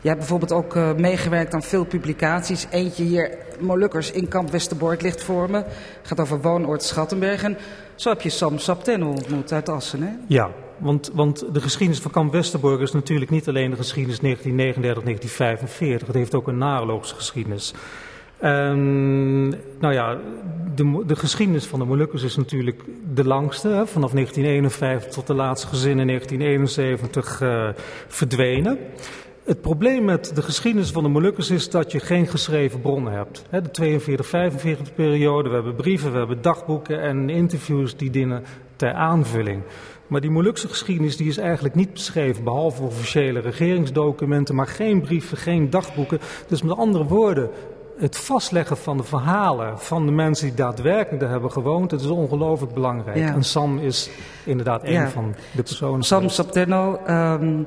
Je 0.00 0.08
hebt 0.08 0.20
bijvoorbeeld 0.20 0.52
ook 0.52 0.74
uh, 0.74 0.94
meegewerkt 0.94 1.54
aan 1.54 1.62
veel 1.62 1.84
publicaties. 1.84 2.66
Eentje 2.70 3.04
hier, 3.04 3.38
Molukkers 3.58 4.10
in 4.10 4.28
Kamp 4.28 4.50
Westerbork, 4.50 5.02
ligt 5.02 5.22
voor 5.22 5.50
me. 5.50 5.64
Gaat 6.02 6.20
over 6.20 6.40
woonoord 6.40 6.82
Schattenberg. 6.82 7.42
En 7.42 7.56
zo 7.94 8.08
heb 8.08 8.20
je 8.20 8.30
Sam 8.30 8.58
Saptenno 8.58 9.08
ontmoet 9.08 9.52
uit 9.52 9.68
Assen, 9.68 10.02
hè? 10.02 10.12
Ja, 10.26 10.50
want, 10.78 11.10
want 11.14 11.44
de 11.54 11.60
geschiedenis 11.60 12.02
van 12.02 12.10
Kamp 12.10 12.32
Westerbork 12.32 12.80
is 12.80 12.92
natuurlijk 12.92 13.30
niet 13.30 13.48
alleen 13.48 13.70
de 13.70 13.76
geschiedenis 13.76 14.20
1939-1945. 14.20 16.06
Het 16.06 16.14
heeft 16.14 16.34
ook 16.34 16.48
een 16.48 16.58
naoorlogse 16.58 17.14
geschiedenis. 17.14 17.74
Um, 18.44 19.48
nou 19.78 19.94
ja, 19.94 20.18
de, 20.74 21.02
de, 21.06 21.16
geschiedenis 21.16 21.66
van 21.66 21.78
de 21.78 21.84
Molukkers 21.84 22.22
is 22.22 22.36
natuurlijk 22.36 22.82
de 23.14 23.24
langste. 23.24 23.68
Hè, 23.68 23.86
vanaf 23.86 24.10
1951 24.10 25.12
tot 25.12 25.26
de 25.26 25.34
laatste 25.34 25.66
gezin 25.66 25.98
in 25.98 26.06
1971 26.06 27.40
uh, 27.40 27.68
verdwenen. 28.08 28.78
Het 29.44 29.60
probleem 29.60 30.04
met 30.04 30.34
de 30.34 30.42
geschiedenis 30.42 30.90
van 30.90 31.02
de 31.02 31.08
Molukkers 31.08 31.50
is 31.50 31.70
dat 31.70 31.92
je 31.92 32.00
geen 32.00 32.26
geschreven 32.26 32.80
bronnen 32.80 33.12
hebt. 33.12 33.44
De 33.50 34.00
42-45 34.88 34.94
periode, 34.94 35.48
we 35.48 35.54
hebben 35.54 35.74
brieven, 35.74 36.12
we 36.12 36.18
hebben 36.18 36.42
dagboeken 36.42 37.02
en 37.02 37.30
interviews 37.30 37.96
die 37.96 38.10
dienen 38.10 38.44
ter 38.76 38.92
aanvulling. 38.92 39.62
Maar 40.06 40.20
die 40.20 40.30
Molukse 40.30 40.68
geschiedenis 40.68 41.16
die 41.16 41.28
is 41.28 41.38
eigenlijk 41.38 41.74
niet 41.74 41.92
beschreven, 41.92 42.44
behalve 42.44 42.82
officiële 42.82 43.40
regeringsdocumenten, 43.40 44.54
maar 44.54 44.66
geen 44.66 45.00
brieven, 45.00 45.36
geen 45.36 45.70
dagboeken. 45.70 46.18
Dus 46.48 46.62
met 46.62 46.76
andere 46.76 47.04
woorden, 47.04 47.50
het 47.96 48.18
vastleggen 48.18 48.76
van 48.76 48.96
de 48.96 49.02
verhalen 49.02 49.78
van 49.78 50.06
de 50.06 50.12
mensen 50.12 50.46
die 50.46 50.56
daadwerkelijk 50.56 51.20
daar 51.20 51.30
hebben 51.30 51.52
gewoond, 51.52 51.90
dat 51.90 52.00
is 52.00 52.06
ongelooflijk 52.06 52.74
belangrijk. 52.74 53.16
Ja. 53.16 53.34
En 53.34 53.42
Sam 53.42 53.78
is 53.78 54.10
inderdaad 54.44 54.84
een 54.84 55.08
van 55.08 55.34
de 55.52 55.62
personen. 55.62 56.02
Sam 56.02 56.28
Sapterno, 56.28 57.00
um, 57.08 57.66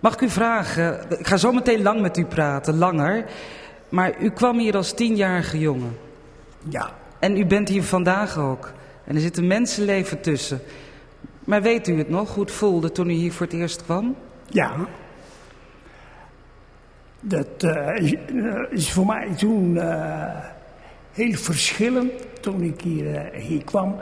Mag 0.00 0.14
ik 0.14 0.20
u 0.20 0.28
vragen, 0.28 1.00
ik 1.18 1.26
ga 1.26 1.36
zo 1.36 1.52
meteen 1.52 1.82
lang 1.82 2.00
met 2.00 2.16
u 2.16 2.24
praten, 2.24 2.78
langer. 2.78 3.24
Maar 3.88 4.20
u 4.20 4.30
kwam 4.30 4.58
hier 4.58 4.76
als 4.76 4.92
tienjarige 4.92 5.58
jongen. 5.58 5.96
Ja. 6.68 6.90
En 7.18 7.36
u 7.36 7.46
bent 7.46 7.68
hier 7.68 7.82
vandaag 7.82 8.38
ook. 8.38 8.72
En 9.04 9.14
er 9.14 9.20
zit 9.20 9.36
een 9.36 9.46
mensenleven 9.46 10.20
tussen. 10.20 10.60
Maar 11.44 11.62
weet 11.62 11.88
u 11.88 11.98
het 11.98 12.08
nog, 12.08 12.34
hoe 12.34 12.42
het 12.44 12.52
voelde 12.52 12.92
toen 12.92 13.10
u 13.10 13.12
hier 13.12 13.32
voor 13.32 13.46
het 13.46 13.54
eerst 13.54 13.84
kwam? 13.84 14.16
Ja. 14.46 14.72
Dat 17.20 17.62
uh, 17.64 18.12
is 18.70 18.92
voor 18.92 19.06
mij 19.06 19.34
toen 19.36 19.74
uh, 19.74 20.44
heel 21.12 21.34
verschillend 21.34 22.12
toen 22.40 22.62
ik 22.62 22.80
hier, 22.80 23.34
uh, 23.34 23.42
hier 23.42 23.64
kwam. 23.64 23.96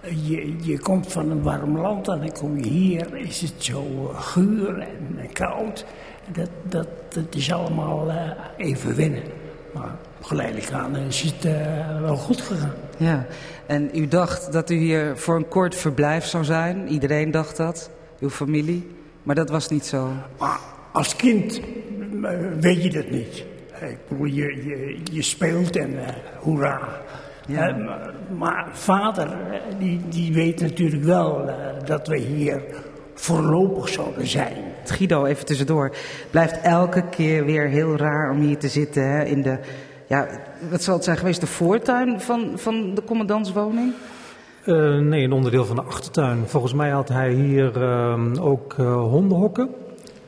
Je, 0.00 0.54
je 0.60 0.78
komt 0.78 1.12
van 1.12 1.30
een 1.30 1.42
warm 1.42 1.78
land 1.78 2.08
en 2.08 2.18
dan 2.18 2.32
kom 2.32 2.58
je 2.58 2.68
hier, 2.68 3.16
is 3.16 3.40
het 3.40 3.52
zo 3.56 3.82
eh, 3.82 4.20
guur 4.20 4.78
en 5.16 5.32
koud. 5.32 5.84
Dat, 6.32 6.48
dat, 6.62 6.88
dat 7.08 7.34
is 7.34 7.52
allemaal 7.52 8.08
uh, 8.08 8.30
even 8.56 8.94
winnen. 8.94 9.22
Maar 9.74 9.96
geleidelijk 10.20 10.72
aan 10.72 10.96
is 10.96 11.22
het 11.22 11.44
uh, 11.44 12.00
wel 12.00 12.16
goed 12.16 12.40
gegaan. 12.40 12.74
Ja, 12.96 13.26
en 13.66 13.90
u 13.94 14.08
dacht 14.08 14.52
dat 14.52 14.70
u 14.70 14.76
hier 14.76 15.16
voor 15.16 15.36
een 15.36 15.48
kort 15.48 15.74
verblijf 15.74 16.24
zou 16.24 16.44
zijn. 16.44 16.88
Iedereen 16.88 17.30
dacht 17.30 17.56
dat, 17.56 17.90
uw 18.20 18.30
familie. 18.30 18.90
Maar 19.22 19.34
dat 19.34 19.50
was 19.50 19.68
niet 19.68 19.86
zo. 19.86 20.12
Maar 20.38 20.58
als 20.92 21.16
kind 21.16 21.60
weet 22.60 22.82
je 22.82 22.90
dat 22.90 23.10
niet. 23.10 23.44
Ik 23.80 23.98
bedoel, 24.08 24.26
je, 24.26 24.64
je, 24.64 24.98
je 25.12 25.22
speelt 25.22 25.76
en 25.76 25.92
uh, 25.92 26.08
hoera. 26.38 27.02
Ja. 27.48 27.76
Uh, 27.76 27.86
maar 28.38 28.68
vader, 28.72 29.28
die, 29.78 30.00
die 30.08 30.32
weet 30.32 30.60
natuurlijk 30.60 31.04
wel 31.04 31.44
uh, 31.46 31.54
dat 31.84 32.08
we 32.08 32.16
hier 32.16 32.62
voorlopig 33.14 33.88
zouden 33.88 34.26
zijn. 34.26 34.56
Guido, 34.84 35.24
even 35.24 35.46
tussendoor. 35.46 35.94
Blijft 36.30 36.60
elke 36.60 37.08
keer 37.08 37.44
weer 37.44 37.68
heel 37.68 37.96
raar 37.96 38.30
om 38.30 38.40
hier 38.40 38.58
te 38.58 38.68
zitten 38.68 39.10
hè, 39.10 39.24
in 39.24 39.42
de, 39.42 39.58
ja, 40.06 40.26
wat 40.70 40.82
zal 40.82 40.94
het 40.94 41.04
zijn 41.04 41.16
geweest, 41.16 41.40
de 41.40 41.46
voortuin 41.46 42.20
van, 42.20 42.52
van 42.54 42.94
de 42.94 43.04
commandantswoning? 43.04 43.92
Uh, 44.64 44.98
nee, 44.98 45.24
een 45.24 45.32
onderdeel 45.32 45.64
van 45.64 45.76
de 45.76 45.82
achtertuin. 45.82 46.42
Volgens 46.46 46.72
mij 46.72 46.90
had 46.90 47.08
hij 47.08 47.32
hier 47.32 47.80
ook 48.40 48.72
hondenhokken. 48.82 49.68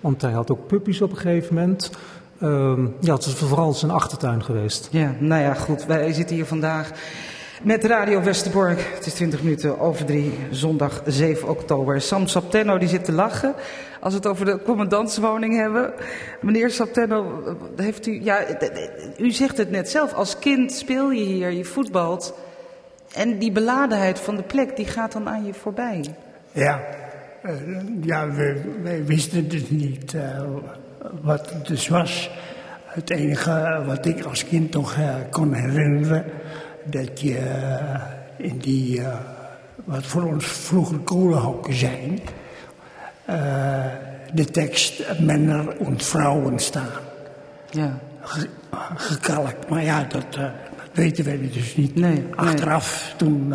Want 0.01 0.23
hij 0.23 0.33
had 0.33 0.51
ook 0.51 0.67
puppies 0.67 1.03
op 1.03 1.11
een 1.11 1.17
gegeven 1.17 1.55
moment. 1.55 1.91
Uh, 2.43 2.79
ja, 3.01 3.15
het 3.15 3.27
is 3.27 3.35
vooral 3.35 3.73
zijn 3.73 3.91
achtertuin 3.91 4.45
geweest. 4.45 4.89
Ja, 4.91 5.15
nou 5.19 5.43
ja, 5.43 5.55
goed. 5.55 5.87
Wij 5.87 6.13
zitten 6.13 6.37
hier 6.37 6.47
vandaag 6.47 6.91
met 7.63 7.85
Radio 7.85 8.23
Westerbork. 8.23 8.93
Het 8.95 9.07
is 9.07 9.13
20 9.15 9.43
minuten 9.43 9.81
over 9.81 10.05
drie, 10.05 10.33
zondag 10.51 11.03
7 11.07 11.49
oktober. 11.49 12.01
Sam 12.01 12.27
Saptenno 12.27 12.79
die 12.79 12.89
zit 12.89 13.05
te 13.05 13.13
lachen 13.13 13.55
als 14.01 14.13
we 14.13 14.19
het 14.19 14.29
over 14.29 14.45
de 14.45 14.63
commandantswoning 14.63 15.57
hebben. 15.57 15.93
Meneer 16.41 16.71
Saptenno, 16.71 17.43
heeft 17.77 18.07
u, 18.07 18.25
ja, 18.25 18.39
u 19.19 19.31
zegt 19.31 19.57
het 19.57 19.71
net 19.71 19.91
zelf, 19.91 20.13
als 20.13 20.39
kind 20.39 20.73
speel 20.73 21.11
je 21.11 21.25
hier, 21.25 21.51
je 21.51 21.65
voetbalt. 21.65 22.35
En 23.15 23.39
die 23.39 23.53
beladenheid 23.53 24.19
van 24.19 24.37
de 24.37 24.43
plek, 24.43 24.77
die 24.77 24.87
gaat 24.87 25.13
dan 25.13 25.29
aan 25.29 25.45
je 25.45 25.55
voorbij. 25.55 26.05
Ja, 26.53 26.81
uh, 27.45 27.53
ja 28.01 28.35
wij, 28.35 28.63
wij 28.83 29.05
wisten 29.05 29.49
dus 29.49 29.71
niet 29.71 30.13
uh, 30.13 30.23
wat 31.21 31.51
het 31.51 31.67
dus 31.67 31.89
was. 31.89 32.31
het 32.85 33.11
enige 33.11 33.83
wat 33.87 34.07
ik 34.07 34.25
als 34.25 34.45
kind 34.45 34.73
nog 34.73 34.97
uh, 34.97 35.15
kon 35.31 35.53
herinneren, 35.53 36.25
dat 36.85 37.21
je 37.21 37.39
in 38.37 38.59
die, 38.59 39.03
wat 39.85 40.07
voor 40.07 40.23
ons 40.23 40.47
vroeger 40.47 40.99
kolenhokken 40.99 41.75
zijn, 41.75 42.21
de 44.33 44.45
tekst 44.51 45.19
Männer 45.19 45.79
und 45.79 46.03
Vrouwen 46.03 46.59
staan. 46.59 46.91
Ja. 47.71 47.99
gekalkt. 48.95 49.69
Maar 49.69 49.85
ja, 49.85 50.05
dat, 50.09 50.33
dat, 50.33 50.51
weten 50.93 51.25
wij 51.25 51.51
dus 51.53 51.77
niet. 51.77 51.95
Nee, 51.95 52.25
Achteraf, 52.35 53.15
toen 53.17 53.55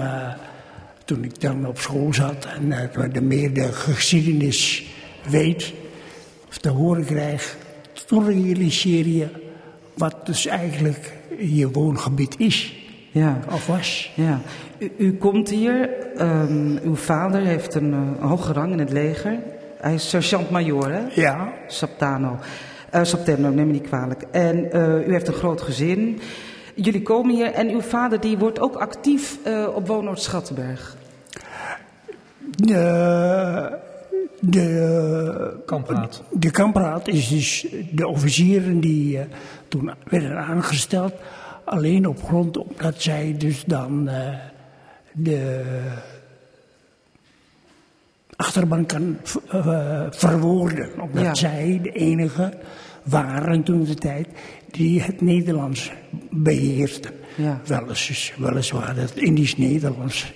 toen 1.06 1.24
ik 1.24 1.42
dan 1.42 1.68
op 1.68 1.80
school 1.80 2.14
zat 2.14 2.46
en 2.46 2.66
uh, 2.66 3.14
de 3.14 3.22
meer 3.22 3.54
de 3.54 3.72
geschiedenis 3.72 4.86
weet 5.30 5.74
of 6.56 6.62
te 6.62 6.70
horen 6.70 7.06
krijg, 7.06 7.58
toen 8.06 8.26
realiseer 8.26 9.08
je 9.08 9.28
wat 9.94 10.26
dus 10.26 10.46
eigenlijk 10.46 11.14
je 11.38 11.72
woongebied 11.72 12.36
is. 12.40 12.76
Ja. 13.12 13.40
Of 13.52 13.68
was. 13.68 14.12
Ja. 14.16 14.40
U, 14.78 14.92
u 14.98 15.18
komt 15.18 15.50
hier, 15.50 15.90
um, 16.22 16.80
uw 16.84 16.96
vader 16.96 17.42
heeft 17.42 17.74
een 17.74 17.92
uh, 17.94 18.30
hoge 18.30 18.54
rang 18.54 18.72
in 18.72 18.80
het 18.80 18.92
leger. 18.92 19.38
Hij 19.78 19.94
is 19.94 20.10
sergeant-major, 20.10 20.92
hè? 20.92 21.22
Ja. 21.22 21.54
Saptano. 21.68 22.40
Uh, 22.96 23.04
Saptano, 23.04 23.50
neem 23.50 23.68
me 23.68 23.72
niet 23.72 23.88
kwalijk. 23.88 24.22
En 24.32 24.68
uh, 24.74 25.08
u 25.08 25.12
heeft 25.12 25.28
een 25.28 25.34
groot 25.34 25.62
gezin. 25.62 26.20
Jullie 26.76 27.02
komen 27.02 27.36
hier 27.36 27.52
en 27.52 27.70
uw 27.70 27.82
vader 27.82 28.20
die 28.20 28.38
wordt 28.38 28.60
ook 28.60 28.76
actief 28.76 29.38
op 29.76 29.88
Woonoord 29.88 30.22
Schattenberg. 30.22 30.98
De, 34.40 35.64
kampraad. 35.66 36.24
De 36.32 36.52
kampraad 36.52 37.08
is 37.08 37.28
dus 37.28 37.68
de 37.92 38.08
officieren 38.08 38.80
die 38.80 39.18
uh, 39.18 39.22
toen 39.68 39.92
werden 40.10 40.38
aangesteld. 40.38 41.14
Alleen 41.66 42.08
op 42.08 42.24
grond 42.24 42.58
omdat 42.58 43.02
zij 43.02 43.36
dus 43.38 43.64
dan 43.64 44.10
uh, 44.10 44.30
de 45.12 45.62
achterban 48.36 48.86
kan 48.86 49.18
uh, 49.54 50.02
verwoorden. 50.10 51.02
Omdat 51.02 51.24
ja. 51.24 51.36
zij 51.36 51.80
de 51.84 51.92
enige 51.92 52.54
waren 53.04 53.64
toen 53.64 53.84
de 53.84 53.96
tijd 53.96 54.28
die 54.72 55.02
het 55.02 55.22
Nederlands 55.22 55.92
beheersten. 56.30 57.12
Ja. 57.36 57.62
weliswaar 58.38 58.96
het 58.96 59.16
Indisch-Nederlands. 59.16 60.34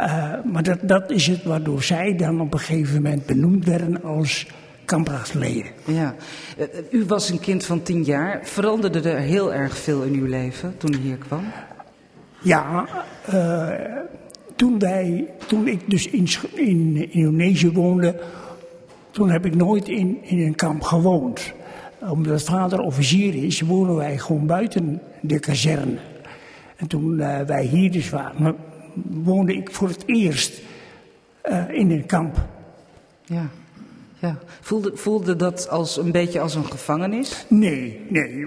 Uh, 0.00 0.32
maar 0.44 0.62
dat, 0.62 0.78
dat 0.82 1.10
is 1.10 1.26
het 1.26 1.42
waardoor 1.42 1.82
zij 1.82 2.16
dan 2.16 2.40
op 2.40 2.52
een 2.52 2.58
gegeven 2.58 2.94
moment 2.94 3.26
benoemd 3.26 3.64
werden 3.64 4.02
als 4.02 4.46
kampraasleden. 4.84 5.70
Ja, 5.84 6.14
u 6.90 7.04
was 7.04 7.30
een 7.30 7.40
kind 7.40 7.64
van 7.64 7.82
tien 7.82 8.04
jaar. 8.04 8.40
Veranderde 8.42 9.10
er 9.10 9.18
heel 9.18 9.54
erg 9.54 9.76
veel 9.76 10.02
in 10.02 10.12
uw 10.12 10.26
leven 10.26 10.74
toen 10.76 10.92
u 10.92 10.96
hier 10.96 11.16
kwam? 11.16 11.44
Ja, 12.40 12.88
uh, 13.34 13.70
toen, 14.56 14.78
wij, 14.78 15.28
toen 15.46 15.68
ik 15.68 15.90
dus 15.90 16.06
in, 16.06 16.28
in 16.54 17.12
Indonesië 17.12 17.72
woonde, 17.72 18.20
toen 19.10 19.30
heb 19.30 19.46
ik 19.46 19.54
nooit 19.54 19.88
in, 19.88 20.18
in 20.22 20.38
een 20.40 20.54
kamp 20.54 20.82
gewoond 20.82 21.52
omdat 22.08 22.42
vader 22.42 22.80
officier 22.80 23.44
is, 23.44 23.60
wonen 23.60 23.94
wij 23.94 24.18
gewoon 24.18 24.46
buiten 24.46 25.00
de 25.20 25.38
kazerne. 25.38 25.98
En 26.76 26.86
toen 26.86 27.18
uh, 27.18 27.40
wij 27.40 27.64
hier 27.64 27.90
dus 27.90 28.10
waren, 28.10 28.56
woonde 29.02 29.54
ik 29.54 29.70
voor 29.72 29.88
het 29.88 30.02
eerst 30.06 30.62
uh, 31.44 31.70
in 31.70 31.90
een 31.90 32.06
kamp. 32.06 32.36
Ja. 33.24 33.48
Ja. 34.18 34.38
Voelde, 34.60 34.90
voelde 34.94 35.36
dat 35.36 35.68
als 35.68 35.96
een 35.96 36.12
beetje 36.12 36.40
als 36.40 36.54
een 36.54 36.64
gevangenis? 36.64 37.46
Nee, 37.48 38.06
nee. 38.08 38.46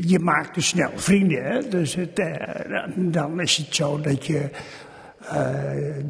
Je 0.00 0.18
maakt 0.18 0.54
dus 0.54 0.68
snel 0.68 0.90
vrienden. 0.94 1.44
Hè? 1.44 1.68
Dus 1.68 1.94
het, 1.94 2.18
uh, 2.18 2.34
dan 2.96 3.40
is 3.40 3.56
het 3.56 3.74
zo 3.74 4.00
dat 4.00 4.26
je 4.26 4.50
uh, 5.22 5.30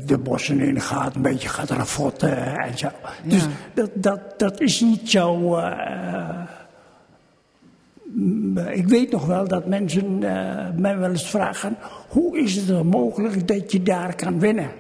de 0.07 0.19
bossen 0.19 0.61
in 0.61 0.81
gaat, 0.81 1.15
een 1.15 1.23
beetje 1.23 1.49
gaat 1.49 1.71
rafotten 1.71 2.57
en 2.59 2.79
zo. 2.79 2.89
Dus 3.25 3.47
dat, 3.75 3.91
dat, 3.95 4.39
dat 4.39 4.61
is 4.61 4.81
niet 4.81 5.11
zo. 5.11 5.57
Uh, 5.57 6.41
ik 8.73 8.89
weet 8.89 9.11
nog 9.11 9.27
wel 9.27 9.49
dat 9.49 9.67
mensen 9.67 10.23
uh, 10.23 10.67
mij 10.77 10.99
wel 10.99 11.11
eens 11.11 11.31
vragen: 11.31 11.77
hoe 12.09 12.39
is 12.39 12.55
het 12.55 12.67
dan 12.67 12.87
mogelijk 12.87 13.49
dat 13.49 13.73
je 13.73 13.83
daar 13.83 14.17
kan 14.17 14.41
winnen? 14.41 14.71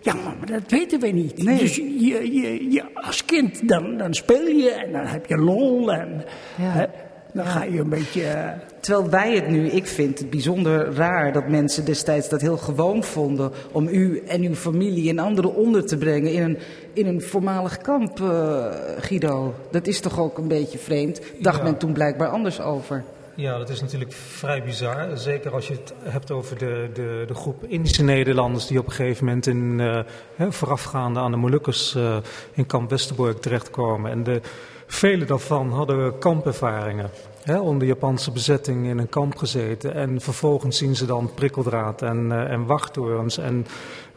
Ja, 0.00 0.14
maar 0.14 0.46
dat 0.46 0.70
weten 0.70 1.00
we 1.00 1.06
niet. 1.06 1.42
Nee. 1.42 1.58
Dus 1.58 1.76
je, 1.76 2.32
je, 2.32 2.70
je, 2.70 2.84
als 2.94 3.24
kind, 3.24 3.68
dan, 3.68 3.96
dan 3.96 4.14
speel 4.14 4.46
je 4.46 4.70
en 4.70 4.92
dan 4.92 5.06
heb 5.06 5.26
je 5.26 5.36
lol. 5.36 5.92
En, 5.92 6.24
ja. 6.56 6.90
Dan 7.32 7.46
ga 7.46 7.64
je 7.64 7.78
een 7.78 7.88
beetje. 7.88 8.22
Eh, 8.22 8.50
Terwijl 8.80 9.10
wij 9.10 9.34
het 9.34 9.48
nu, 9.48 9.66
ik 9.66 9.86
vind 9.86 10.18
het 10.18 10.30
bijzonder 10.30 10.94
raar 10.94 11.32
dat 11.32 11.48
mensen 11.48 11.84
destijds 11.84 12.28
dat 12.28 12.40
heel 12.40 12.56
gewoon 12.56 13.04
vonden 13.04 13.50
om 13.72 13.88
u 13.88 14.22
en 14.26 14.42
uw 14.42 14.54
familie 14.54 15.10
en 15.10 15.18
anderen 15.18 15.54
onder 15.54 15.86
te 15.86 15.96
brengen 15.96 16.32
in 16.32 16.42
een, 16.42 16.58
in 16.96 17.06
een 17.06 17.22
voormalig 17.22 17.78
kamp, 17.78 18.20
uh, 18.20 18.66
Guido. 18.98 19.54
Dat 19.70 19.86
is 19.86 20.00
toch 20.00 20.20
ook 20.20 20.38
een 20.38 20.48
beetje 20.48 20.78
vreemd? 20.78 21.20
Dacht 21.40 21.62
men 21.62 21.76
toen 21.76 21.92
blijkbaar 21.92 22.28
anders 22.28 22.60
over? 22.60 23.04
Ja, 23.34 23.58
dat 23.58 23.68
is 23.68 23.80
natuurlijk 23.80 24.12
vrij 24.12 24.62
bizar. 24.62 25.18
Zeker 25.18 25.54
als 25.54 25.68
je 25.68 25.74
het 25.74 25.92
hebt 26.02 26.30
over 26.30 26.58
de, 26.58 26.90
de, 26.94 27.24
de 27.26 27.34
groep 27.34 27.64
Indische 27.64 28.02
Nederlanders 28.02 28.66
die 28.66 28.78
op 28.78 28.86
een 28.86 28.92
gegeven 28.92 29.24
moment 29.24 29.46
in, 29.46 29.78
uh, 29.78 30.50
voorafgaande 30.50 31.20
aan 31.20 31.30
de 31.30 31.36
Molukkers 31.36 31.94
uh, 31.94 32.16
in 32.52 32.66
kamp 32.66 32.90
Westerbork 32.90 33.40
terechtkomen. 33.40 34.10
En 34.10 34.22
de, 34.24 34.40
vele 34.86 35.24
daarvan 35.24 35.70
hadden 35.70 36.18
kampervaringen. 36.18 37.10
Hè, 37.42 37.58
onder 37.58 37.86
Japanse 37.86 38.30
bezetting 38.30 38.86
in 38.86 38.98
een 38.98 39.08
kamp 39.08 39.36
gezeten. 39.36 39.94
En 39.94 40.20
vervolgens 40.20 40.78
zien 40.78 40.96
ze 40.96 41.06
dan 41.06 41.34
prikkeldraad 41.34 42.02
en, 42.02 42.26
uh, 42.26 42.50
en 42.50 42.66
wachttorens. 42.66 43.38
En 43.38 43.66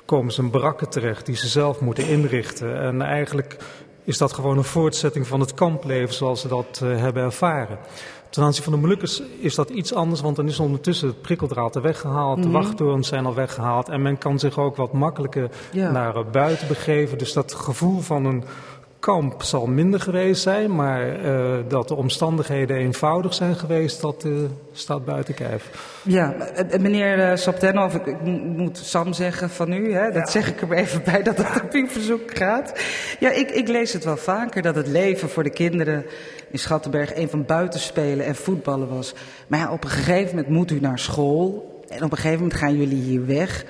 komen 0.10 0.34
ze 0.34 0.42
in 0.42 0.50
barakken 0.50 0.90
terecht 0.90 1.26
die 1.26 1.36
ze 1.36 1.48
zelf 1.48 1.80
moeten 1.80 2.08
inrichten. 2.08 2.82
En 2.82 3.02
eigenlijk 3.02 3.58
is 4.04 4.18
dat 4.18 4.34
gewoon 4.34 4.58
een 4.58 4.64
voortzetting 4.64 5.28
van 5.28 5.40
het 5.40 5.54
kampleven 5.54 6.14
zoals 6.14 6.42
ze 6.42 6.48
dat 6.48 6.82
uh, 6.84 6.98
hebben 6.98 7.24
ervaren. 7.24 7.78
Ten 8.30 8.44
aanzien 8.44 8.64
van 8.64 8.74
de 8.74 8.80
Molukkers 8.80 9.22
is 9.40 9.56
dat 9.56 9.70
iets 9.70 9.94
anders, 9.94 10.22
want 10.22 10.36
dan 10.36 10.48
is 10.48 10.60
ondertussen 10.60 11.08
het 11.08 11.22
prikkeldraad 11.22 11.76
er 11.76 11.82
weggehaald, 11.82 12.38
mm 12.38 12.44
-hmm. 12.44 12.52
de 12.52 12.58
mhm. 12.58 12.66
wachttorens 12.66 13.08
zijn 13.08 13.26
al 13.26 13.34
weggehaald 13.34 13.90
en 13.90 14.02
men 14.02 14.18
kan 14.18 14.40
zich 14.40 14.60
ook 14.60 14.76
wat 14.76 14.94
makkelijker 14.94 15.50
ja. 15.72 15.92
naar 15.92 16.18
uh, 16.18 16.24
buiten 16.32 16.68
begeven. 16.68 17.18
Dus 17.18 17.34
dat 17.34 17.54
gevoel 17.54 18.00
van 18.00 18.26
een 18.26 18.44
kamp 19.00 19.44
zal 19.44 19.66
minder 19.66 20.00
geweest 20.00 20.42
zijn, 20.42 20.76
maar 20.76 21.26
uh, 21.26 21.58
dat 21.68 21.88
de 21.88 21.96
omstandigheden 21.96 22.78
eenvoudig 22.78 23.34
zijn 23.34 23.56
geweest, 23.56 24.02
dat 24.02 24.24
uh, 24.24 24.38
staat 24.72 25.06
buiten 25.06 25.34
kijf. 25.34 25.96
Ja, 26.04 26.36
meneer 26.80 27.18
uh, 27.32 27.36
Saptenno, 27.36 27.86
of 27.86 27.96
ik, 27.96 28.06
ik, 28.06 28.22
moet 28.22 28.78
Sam 28.78 29.14
zeggen 29.14 29.50
van 29.50 29.72
u, 29.72 29.94
hè, 29.94 30.12
dat 30.12 30.26
ja. 30.26 30.30
zeg 30.30 30.50
ik 30.50 30.62
er 30.62 30.72
even 30.72 31.04
bij 31.04 31.24
dat 31.24 31.38
het 31.38 31.62
op 31.64 31.72
uw 31.72 31.88
verzoek 31.88 32.38
gaat. 32.38 32.84
Ja, 33.20 33.32
ik, 33.32 33.50
ik 33.50 33.68
lees 33.68 33.94
het 33.94 34.04
wel 34.04 34.18
vaker 34.18 34.62
dat 34.62 34.76
het 34.76 34.88
leven 34.88 35.30
voor 35.30 35.44
de 35.44 35.50
kinderen 35.50 36.06
in 36.52 36.60
Schattenberg 36.60 37.16
een 37.16 37.30
van 37.30 37.46
buitenspelen 37.46 38.26
en 38.26 38.36
voetballen 38.36 38.90
was. 38.90 39.14
Maar 39.48 39.60
ja, 39.60 39.72
op 39.72 39.84
een 39.84 39.90
gegeven 39.90 40.36
moment 40.36 40.48
moet 40.48 40.72
u 40.72 40.80
naar 40.80 41.00
school 41.00 41.70
en 41.90 42.04
op 42.04 42.12
een 42.12 42.18
gegeven 42.18 42.42
moment 42.42 42.60
gaan 42.60 42.78
jullie 42.78 43.02
hier 43.02 43.26
weg. 43.26 43.66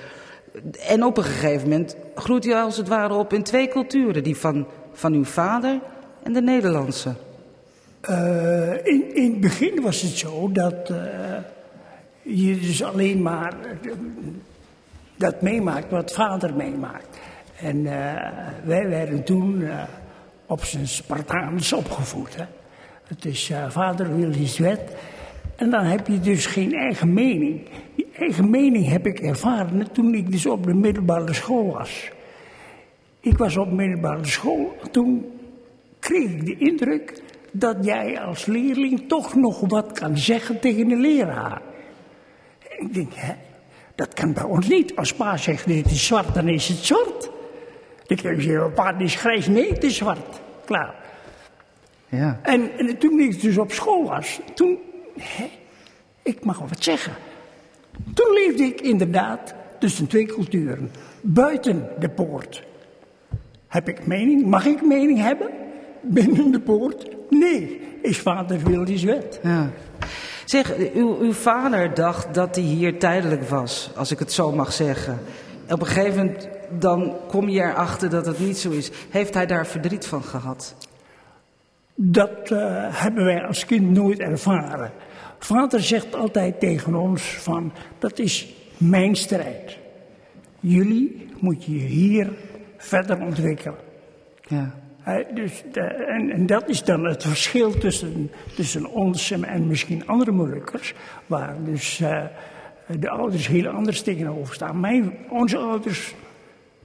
En 0.86 1.04
op 1.04 1.16
een 1.16 1.24
gegeven 1.24 1.68
moment 1.68 1.96
groeit 2.14 2.46
u 2.46 2.52
als 2.52 2.76
het 2.76 2.88
ware 2.88 3.14
op 3.14 3.32
in 3.32 3.42
twee 3.42 3.68
culturen, 3.68 4.22
die 4.22 4.36
van 4.36 4.66
van 4.92 5.12
uw 5.12 5.24
vader 5.24 5.78
en 6.22 6.32
de 6.32 6.42
Nederlandse? 6.42 7.14
Uh, 8.10 8.86
in, 8.86 9.14
in 9.14 9.30
het 9.30 9.40
begin 9.40 9.82
was 9.82 10.02
het 10.02 10.16
zo 10.16 10.52
dat 10.52 10.90
uh, 10.90 10.96
je 12.22 12.58
dus 12.60 12.82
alleen 12.82 13.22
maar 13.22 13.54
uh, 13.82 13.92
dat 15.16 15.42
meemaakt 15.42 15.90
wat 15.90 16.12
vader 16.12 16.54
meemaakt. 16.54 17.18
En 17.56 17.82
wij 18.64 18.88
werden 18.88 19.24
toen 19.24 19.68
op 20.46 20.64
zijn 20.64 20.88
Spartaans 20.88 21.72
opgevoed. 21.72 22.36
Hè. 22.36 22.44
Het 23.06 23.24
is 23.24 23.52
vader 23.68 24.16
wil 24.16 24.30
his 24.32 24.58
wet. 24.58 24.80
En 25.56 25.70
dan 25.70 25.84
heb 25.84 26.06
je 26.06 26.20
dus 26.20 26.46
geen 26.46 26.74
eigen 26.74 27.12
mening. 27.12 27.68
Die 27.94 28.08
eigen 28.18 28.50
mening 28.50 28.88
heb 28.88 29.06
ik 29.06 29.20
ervaren 29.20 29.92
toen 29.92 30.14
ik 30.14 30.32
dus 30.32 30.46
op 30.46 30.64
de 30.64 30.74
middelbare 30.74 31.34
school 31.34 31.72
was. 31.72 32.10
Ik 33.20 33.38
was 33.38 33.56
op 33.56 33.72
middelbare 33.72 34.26
school. 34.26 34.76
Toen 34.90 35.40
kreeg 35.98 36.30
ik 36.30 36.46
de 36.46 36.56
indruk 36.58 37.22
dat 37.50 37.76
jij 37.80 38.20
als 38.20 38.46
leerling 38.46 39.08
toch 39.08 39.34
nog 39.34 39.60
wat 39.60 39.92
kan 39.92 40.18
zeggen 40.18 40.60
tegen 40.60 40.88
de 40.88 40.96
leraar. 40.96 41.62
ik 42.78 42.94
denk, 42.94 43.12
hè, 43.14 43.32
dat 43.94 44.14
kan 44.14 44.32
bij 44.32 44.42
ons 44.42 44.68
niet. 44.68 44.96
Als 44.96 45.14
pa 45.14 45.36
zegt 45.36 45.66
dit 45.66 45.90
is 45.90 46.06
zwart, 46.06 46.34
dan 46.34 46.48
is 46.48 46.68
het 46.68 46.78
zwart. 46.78 47.30
Dan 48.06 48.16
kun 48.16 48.42
je 48.42 48.70
pa 48.74 48.98
is 48.98 49.14
grijs, 49.14 49.46
nee, 49.46 49.72
het 49.72 49.84
is 49.84 49.96
zwart. 49.96 50.40
Klaar. 50.64 50.94
Ja. 52.08 52.40
En, 52.42 52.78
en 52.78 52.98
toen 52.98 53.20
ik 53.20 53.40
dus 53.40 53.58
op 53.58 53.72
school 53.72 54.04
was, 54.04 54.40
toen, 54.54 54.78
hè, 55.18 55.50
ik 56.22 56.44
mag 56.44 56.58
wel 56.58 56.68
wat 56.68 56.82
zeggen. 56.82 57.12
Toen 58.14 58.32
leefde 58.32 58.62
ik 58.62 58.80
inderdaad 58.80 59.54
tussen 59.78 60.06
twee 60.06 60.26
culturen. 60.26 60.90
Buiten 61.20 61.88
de 61.98 62.08
poort. 62.08 62.68
Heb 63.70 63.88
ik 63.88 64.06
mening? 64.06 64.46
Mag 64.46 64.66
ik 64.66 64.86
mening 64.86 65.18
hebben? 65.18 65.50
Binnen 66.02 66.50
de 66.50 66.60
poort? 66.60 67.16
Nee. 67.28 67.80
is 68.02 68.18
vader 68.18 68.58
wil 68.58 68.88
is 68.88 69.02
wet. 69.02 69.40
Ja. 69.42 69.70
Zeg, 70.44 70.74
uw, 70.94 71.18
uw 71.18 71.32
vader 71.32 71.94
dacht 71.94 72.34
dat 72.34 72.54
hij 72.56 72.64
hier 72.64 72.98
tijdelijk 72.98 73.48
was, 73.48 73.90
als 73.96 74.10
ik 74.10 74.18
het 74.18 74.32
zo 74.32 74.52
mag 74.52 74.72
zeggen. 74.72 75.18
Op 75.68 75.80
een 75.80 75.86
gegeven 75.86 76.16
moment 76.16 76.48
dan 76.78 77.16
kom 77.28 77.48
je 77.48 77.60
erachter 77.60 78.10
dat 78.10 78.26
het 78.26 78.38
niet 78.38 78.58
zo 78.58 78.70
is. 78.70 78.90
Heeft 79.10 79.34
hij 79.34 79.46
daar 79.46 79.66
verdriet 79.66 80.06
van 80.06 80.22
gehad? 80.22 80.74
Dat 81.94 82.50
uh, 82.50 82.58
hebben 82.90 83.24
wij 83.24 83.46
als 83.46 83.64
kind 83.64 83.90
nooit 83.90 84.18
ervaren. 84.18 84.92
Vader 85.38 85.82
zegt 85.82 86.14
altijd 86.14 86.60
tegen 86.60 86.94
ons 86.94 87.22
van, 87.22 87.72
dat 87.98 88.18
is 88.18 88.54
mijn 88.76 89.16
strijd. 89.16 89.78
Jullie 90.60 91.28
moet 91.38 91.64
je 91.64 91.72
hier 91.72 92.30
verder 92.80 93.20
ontwikkelen. 93.20 93.78
Ja. 94.48 94.74
Dus 95.34 95.62
de, 95.72 95.80
en, 95.80 96.30
en, 96.30 96.46
dat 96.46 96.68
is 96.68 96.84
dan 96.84 97.04
het 97.04 97.22
verschil 97.22 97.78
tussen, 97.78 98.30
tussen 98.54 98.90
ons 98.90 99.30
en, 99.30 99.44
en 99.44 99.66
misschien 99.66 100.06
andere 100.06 100.30
moeilijkers, 100.30 100.94
waar 101.26 101.56
dus 101.64 102.00
uh, 102.00 102.24
de 102.98 103.10
ouders 103.10 103.46
heel 103.46 103.68
anders 103.68 104.02
tegenover 104.02 104.54
staan. 104.54 104.80
Mijn, 104.80 105.12
onze 105.28 105.56
ouders, 105.56 106.14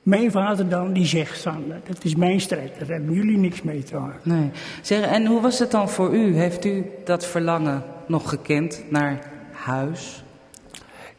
mijn 0.04 0.32
vader 0.32 0.70
dan, 0.70 0.94
die 0.94 1.06
zegt 1.06 1.42
van, 1.42 1.64
dat 1.88 2.04
is 2.04 2.16
mijn 2.16 2.42
strijd, 2.42 2.80
daar 2.80 2.88
hebben 2.88 3.14
jullie 3.14 3.38
niks 3.38 3.62
mee 3.62 3.84
te 3.84 3.96
maken. 3.96 4.20
Nee. 4.24 4.52
Zeg, 4.82 5.06
en 5.06 5.26
hoe 5.26 5.42
was 5.42 5.60
het 5.60 5.72
dan 5.72 5.90
voor 5.90 6.16
u? 6.16 6.36
Heeft 6.36 6.66
u 6.66 6.86
dat 7.04 7.26
verlangen 7.26 7.84
nog 8.08 8.30
gekend 8.30 8.84
naar 8.90 9.32
huis? 9.52 10.24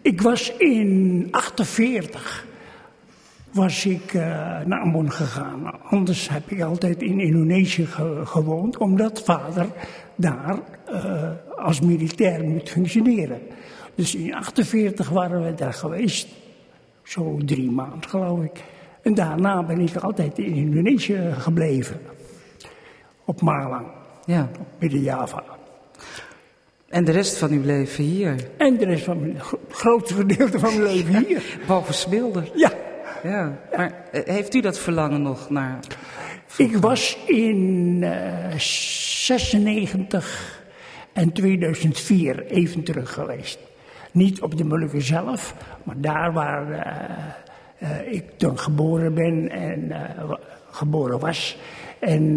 Ik 0.03 0.21
was 0.21 0.57
in 0.57 1.29
48 1.31 2.47
was 3.57 3.87
ik 3.87 4.13
uh, 4.13 4.23
naar 4.65 4.81
Ambon 4.81 5.13
gegaan. 5.13 5.81
Anders 5.83 6.29
heb 6.29 6.51
ik 6.51 6.61
altijd 6.61 7.03
in 7.03 7.21
Indonesië 7.21 7.87
ge 7.87 8.21
gewoond, 8.25 8.77
omdat 8.77 9.23
vader 9.23 9.67
daar 10.15 10.59
uh, 10.93 11.31
als 11.57 11.81
militair 11.81 12.45
moet 12.45 12.71
functioneren. 12.71 13.41
Dus 13.95 14.15
in 14.15 14.35
48 14.35 15.09
waren 15.09 15.45
we 15.45 15.55
daar 15.55 15.73
geweest, 15.73 16.29
zo 17.03 17.39
drie 17.45 17.71
maanden 17.71 18.09
geloof 18.09 18.43
ik. 18.43 18.63
En 19.03 19.15
daarna 19.15 19.63
ben 19.63 19.81
ik 19.81 19.97
altijd 19.97 20.39
in 20.39 20.55
Indonesië 20.55 21.35
gebleven, 21.39 22.01
op 23.25 23.41
Malang, 23.41 23.87
ja. 24.25 24.49
midden-Java. 24.79 25.43
En 26.89 27.05
de 27.05 27.13
rest 27.13 27.37
van 27.37 27.51
uw 27.51 27.63
leven 27.63 28.05
hier? 28.05 28.49
En 28.59 28.77
de 28.77 28.85
rest 28.85 29.05
van 29.05 29.21
mijn, 29.21 29.37
het 29.37 29.59
grootste 29.71 30.15
gedeelte 30.15 30.59
van 30.59 30.79
mijn 30.79 30.95
leven 30.95 31.27
hier. 31.27 31.59
Boven 31.69 31.95
Smilder? 31.95 32.51
Ja. 32.55 32.76
Ja, 33.23 33.59
maar 33.77 33.93
uh, 34.13 34.21
heeft 34.25 34.55
u 34.55 34.61
dat 34.61 34.79
verlangen 34.79 35.23
nog 35.23 35.51
naar? 35.51 35.79
Ik 36.57 36.77
was 36.77 37.19
in 37.27 37.99
uh, 38.03 38.59
96 38.59 40.63
en 41.13 41.33
2004 41.33 42.47
even 42.47 42.83
terug 42.83 43.13
geweest. 43.13 43.59
Niet 44.13 44.43
op 44.43 44.57
de 44.57 44.65
Molukken 44.65 45.03
zelf, 45.03 45.55
maar 45.83 46.01
daar 46.01 46.33
waar 46.33 46.67
uh, 47.83 48.13
ik 48.13 48.25
toen 48.37 48.59
geboren 48.59 49.15
ben 49.15 49.51
en 49.51 49.93
geboren 50.71 51.19
was. 51.19 51.59
En 51.99 52.35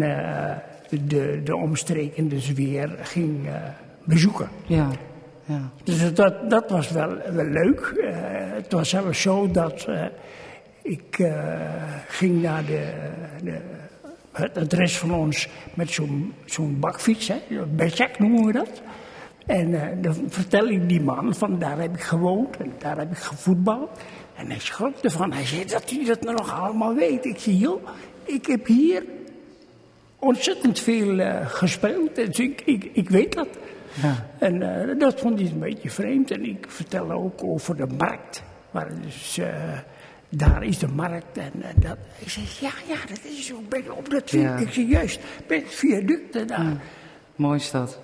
de, 0.88 1.40
de 1.44 1.56
omstreken 1.56 2.28
dus 2.28 2.52
weer 2.52 2.98
ging 3.02 3.48
bezoeken. 4.04 4.48
Ja. 4.66 4.88
Ja. 5.44 5.70
Dus 5.84 6.14
dat, 6.14 6.50
dat 6.50 6.70
was 6.70 6.90
wel, 6.90 7.16
wel 7.32 7.44
leuk. 7.44 7.92
Het 8.54 8.72
was 8.72 8.88
zelfs 8.88 9.20
zo 9.20 9.50
dat 9.50 9.86
ik 10.82 11.18
uh, 11.18 11.34
ging 12.08 12.42
naar 12.42 12.64
de, 12.64 12.92
de, 13.42 13.60
het 14.32 14.58
adres 14.58 14.98
van 14.98 15.14
ons 15.14 15.48
met 15.74 15.90
zo'n 15.90 16.34
zo'n 16.44 16.80
bakfiets, 16.80 17.28
hè, 17.28 17.40
noemen 18.18 18.44
we 18.44 18.52
dat. 18.52 18.82
En 19.46 19.98
dan 20.00 20.14
vertel 20.28 20.68
ik 20.68 20.88
die 20.88 21.00
man 21.00 21.34
van 21.34 21.58
daar 21.58 21.78
heb 21.78 21.94
ik 21.94 22.02
gewoond 22.02 22.56
en 22.56 22.72
daar 22.78 22.98
heb 22.98 23.10
ik 23.10 23.18
gevoetbald. 23.18 23.90
En 24.36 24.50
hij 24.50 24.58
schrok 24.58 24.96
ervan. 24.96 25.32
Hij 25.32 25.46
zei 25.46 25.64
dat 25.64 25.90
hij 25.90 26.04
dat 26.04 26.20
nog 26.20 26.60
allemaal 26.60 26.94
weet. 26.94 27.24
Ik 27.24 27.38
zei, 27.38 27.56
joh, 27.56 27.88
ik 28.24 28.46
heb 28.46 28.66
hier 28.66 29.04
ontzettend 30.18 30.80
veel 30.80 31.44
gespeeld. 31.44 32.14
Dus 32.14 32.38
ik, 32.38 32.62
ik, 32.64 32.90
ik 32.92 33.10
weet 33.10 33.34
dat. 33.34 33.48
Ja. 34.02 34.26
En 34.38 34.62
uh, 34.62 34.98
dat 34.98 35.20
vond 35.20 35.40
hij 35.40 35.48
een 35.48 35.58
beetje 35.58 35.90
vreemd. 35.90 36.30
En 36.30 36.44
ik 36.44 36.66
vertelde 36.68 37.14
ook 37.14 37.44
over 37.44 37.76
de 37.76 37.86
markt. 37.86 38.42
Waar 38.70 38.90
dus, 39.02 39.38
uh, 39.38 39.46
daar 40.30 40.64
is 40.64 40.78
de 40.78 40.88
markt. 40.88 41.38
En 41.38 41.52
uh, 41.56 41.64
dat. 41.76 41.96
Ik 42.18 42.28
zei, 42.28 42.46
ja, 42.60 42.72
ja, 42.88 43.06
dat 43.08 43.20
is 43.24 43.46
zo. 43.46 43.62
Ben 43.68 43.96
op 43.96 44.10
dat 44.10 44.30
Ja. 44.30 44.56
Ik 44.56 44.72
zei, 44.72 44.86
juist, 44.86 45.20
bij 45.46 45.56
het 45.56 45.74
viaduct 45.74 46.48
daar. 46.48 46.76
Mooi 47.36 47.58
is 47.58 47.70
dat. 47.70 47.98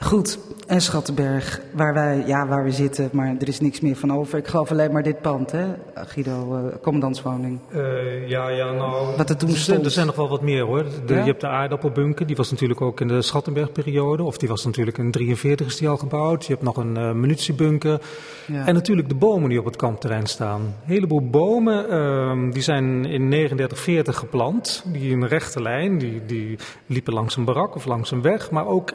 Goed, 0.00 0.38
en 0.66 0.80
Schattenberg, 0.80 1.60
waar 1.72 1.94
wij, 1.94 2.22
ja, 2.26 2.46
waar 2.46 2.64
we 2.64 2.70
zitten, 2.70 3.08
maar 3.12 3.34
er 3.38 3.48
is 3.48 3.60
niks 3.60 3.80
meer 3.80 3.96
van 3.96 4.12
over. 4.12 4.38
Ik 4.38 4.46
geloof 4.46 4.70
alleen 4.70 4.92
maar 4.92 5.02
dit 5.02 5.20
pand, 5.20 5.52
hè, 5.52 5.66
Guido, 5.94 6.56
uh, 6.56 6.74
commandantswoning. 6.82 7.58
Uh, 7.74 8.28
ja, 8.28 8.48
ja, 8.48 8.72
nou. 8.72 9.16
Wat 9.16 9.30
er 9.30 9.36
toen 9.36 9.48
zijn, 9.48 9.60
stond. 9.60 9.84
er 9.84 9.90
zijn 9.90 10.06
nog 10.06 10.16
wel 10.16 10.28
wat 10.28 10.42
meer 10.42 10.62
hoor. 10.62 10.84
De, 11.06 11.14
Ja? 11.14 11.18
Je 11.18 11.26
hebt 11.26 11.40
de 11.40 11.46
aardappelbunker, 11.46 12.26
die 12.26 12.36
was 12.36 12.50
natuurlijk 12.50 12.80
ook 12.80 13.00
in 13.00 13.08
de 13.08 13.22
Schattenbergperiode. 13.22 14.22
Of 14.22 14.38
die 14.38 14.48
was 14.48 14.64
natuurlijk 14.64 14.98
in 14.98 15.10
43 15.10 15.66
is 15.66 15.76
die 15.76 15.88
al 15.88 15.96
gebouwd. 15.96 16.46
Je 16.46 16.52
hebt 16.52 16.64
nog 16.64 16.76
een 16.76 16.98
uh, 16.98 17.12
munitiebunker. 17.12 18.00
Ja. 18.46 18.66
En 18.66 18.74
natuurlijk 18.74 19.08
de 19.08 19.14
bomen 19.14 19.48
die 19.48 19.58
op 19.58 19.64
het 19.64 19.76
kampterrein 19.76 20.26
staan. 20.26 20.60
Een 20.60 20.74
heleboel 20.92 21.28
bomen, 21.30 21.86
uh, 21.90 22.52
die 22.52 22.62
zijn 22.62 23.04
in 23.04 23.28
39, 23.28 23.78
40 23.78 24.16
geplant. 24.16 24.84
Die 24.86 25.10
in 25.10 25.22
een 25.22 25.28
rechte 25.28 25.62
lijn, 25.62 25.98
die, 25.98 26.22
die 26.26 26.58
liepen 26.86 27.12
langs 27.12 27.36
een 27.36 27.44
barak 27.44 27.74
of 27.74 27.84
langs 27.84 28.10
een 28.10 28.22
weg. 28.22 28.50
Maar 28.50 28.66
ook 28.66 28.92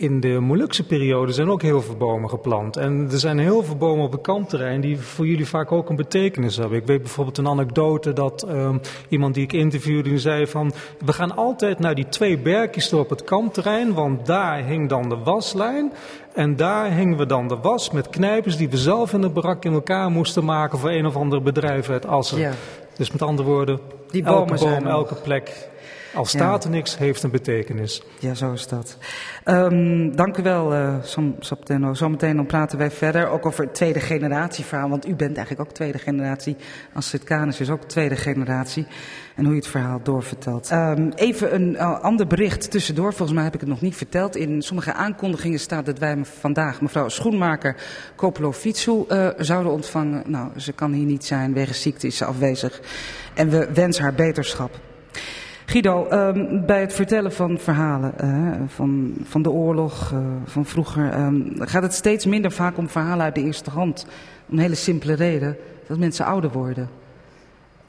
in 0.00 0.20
de 0.20 0.28
Molukse 0.40 0.86
periode 0.86 1.32
zijn 1.32 1.50
ook 1.50 1.62
heel 1.62 1.82
veel 1.82 1.96
bomen 1.96 2.30
geplant. 2.30 2.76
En 2.76 3.08
er 3.10 3.18
zijn 3.18 3.38
heel 3.38 3.64
veel 3.64 3.76
bomen 3.76 4.04
op 4.04 4.12
het 4.12 4.20
kampterrein 4.20 4.80
die 4.80 4.98
voor 4.98 5.26
jullie 5.26 5.46
vaak 5.46 5.72
ook 5.72 5.88
een 5.88 5.96
betekenis 5.96 6.56
hebben. 6.56 6.78
Ik 6.78 6.86
weet 6.86 7.02
bijvoorbeeld 7.02 7.38
een 7.38 7.48
anekdote 7.48 8.12
dat 8.12 8.46
um, 8.48 8.80
iemand 9.08 9.34
die 9.34 9.42
ik 9.42 9.52
interviewde, 9.52 10.08
die 10.08 10.18
zei 10.18 10.46
van... 10.46 10.72
we 11.04 11.12
gaan 11.12 11.36
altijd 11.36 11.78
naar 11.78 11.94
die 11.94 12.08
twee 12.08 12.38
berkjes 12.38 12.92
op 12.92 13.10
het 13.10 13.24
kampterrein, 13.24 13.94
want 13.94 14.26
daar 14.26 14.64
hing 14.64 14.88
dan 14.88 15.08
de 15.08 15.16
waslijn... 15.16 15.92
En 16.34 16.56
daar 16.56 16.90
hingen 16.90 17.16
we 17.18 17.26
dan 17.26 17.48
de 17.48 17.56
was 17.62 17.90
met 17.90 18.08
knijpers 18.08 18.56
die 18.56 18.68
we 18.68 18.76
zelf 18.76 19.12
in 19.12 19.22
het 19.22 19.32
barak 19.32 19.64
in 19.64 19.72
elkaar 19.72 20.10
moesten 20.10 20.44
maken 20.44 20.78
voor 20.78 20.90
een 20.90 21.06
of 21.06 21.16
ander 21.16 21.42
bedrijf 21.42 21.90
uit 21.90 22.06
Assen. 22.06 22.38
Ja. 22.38 22.52
Dus 22.96 23.10
met 23.10 23.22
andere 23.22 23.48
woorden, 23.48 23.80
Die 24.10 24.24
elke 24.24 24.38
bomen 24.38 24.58
zijn 24.58 24.82
boom, 24.82 24.92
elke 24.92 25.14
plek, 25.14 25.69
al 26.14 26.24
staat 26.24 26.64
er 26.64 26.70
niks, 26.70 26.98
heeft 26.98 27.22
een 27.22 27.30
betekenis. 27.30 28.02
Ja, 28.18 28.34
zo 28.34 28.52
is 28.52 28.66
dat. 28.66 28.96
Um, 29.44 30.16
dank 30.16 30.36
u 30.36 30.42
wel, 30.42 30.74
uh, 30.74 30.94
Sam. 31.02 31.36
Zometeen 31.92 32.36
dan 32.36 32.46
praten 32.46 32.78
wij 32.78 32.90
verder 32.90 33.28
ook 33.28 33.46
over 33.46 33.64
het 33.64 33.74
tweede 33.74 34.00
generatie 34.00 34.64
verhaal. 34.64 34.88
Want 34.88 35.06
u 35.06 35.14
bent 35.14 35.36
eigenlijk 35.36 35.68
ook 35.68 35.74
tweede 35.74 35.98
generatie. 35.98 36.56
Astrid 36.92 37.24
Canis 37.24 37.60
is 37.60 37.70
ook 37.70 37.84
tweede 37.84 38.16
generatie. 38.16 38.86
En 39.36 39.44
hoe 39.44 39.54
je 39.54 39.60
het 39.60 39.70
verhaal 39.70 40.00
doorvertelt. 40.02 40.70
Um, 40.70 41.12
even 41.14 41.54
een 41.54 41.72
uh, 41.72 42.00
ander 42.00 42.26
bericht 42.26 42.70
tussendoor. 42.70 43.12
Volgens 43.12 43.32
mij 43.32 43.44
heb 43.44 43.54
ik 43.54 43.60
het 43.60 43.68
nog 43.68 43.80
niet 43.80 43.96
verteld. 43.96 44.36
In 44.36 44.62
sommige 44.62 44.92
aankondigingen 44.92 45.60
staat 45.60 45.86
dat 45.86 45.98
wij 45.98 46.18
vandaag 46.22 46.80
mevrouw 46.80 47.08
Schoenmaker 47.08 47.76
Koplovitsu 48.16 49.04
uh, 49.08 49.28
zouden 49.38 49.72
ontvangen. 49.72 50.22
Nou, 50.26 50.48
ze 50.56 50.72
kan 50.72 50.92
hier 50.92 51.06
niet 51.06 51.24
zijn. 51.24 51.54
Wegens 51.54 51.82
ziekte 51.82 52.06
is 52.06 52.16
ze 52.16 52.24
afwezig. 52.24 52.80
En 53.34 53.50
we 53.50 53.68
wensen 53.74 54.02
haar 54.02 54.14
beterschap. 54.14 54.78
Guido, 55.70 56.06
um, 56.10 56.66
bij 56.66 56.80
het 56.80 56.92
vertellen 56.92 57.32
van 57.32 57.58
verhalen 57.58 58.14
uh, 58.24 58.68
van, 58.68 59.14
van 59.22 59.42
de 59.42 59.50
oorlog, 59.50 60.10
uh, 60.12 60.18
van 60.44 60.66
vroeger, 60.66 61.18
um, 61.18 61.52
gaat 61.58 61.82
het 61.82 61.92
steeds 61.92 62.26
minder 62.26 62.50
vaak 62.50 62.76
om 62.76 62.88
verhalen 62.88 63.24
uit 63.24 63.34
de 63.34 63.40
eerste 63.40 63.70
hand. 63.70 64.06
Om 64.48 64.54
een 64.54 64.62
hele 64.62 64.74
simpele 64.74 65.12
reden, 65.12 65.56
dat 65.86 65.98
mensen 65.98 66.24
ouder 66.24 66.50
worden. 66.50 66.90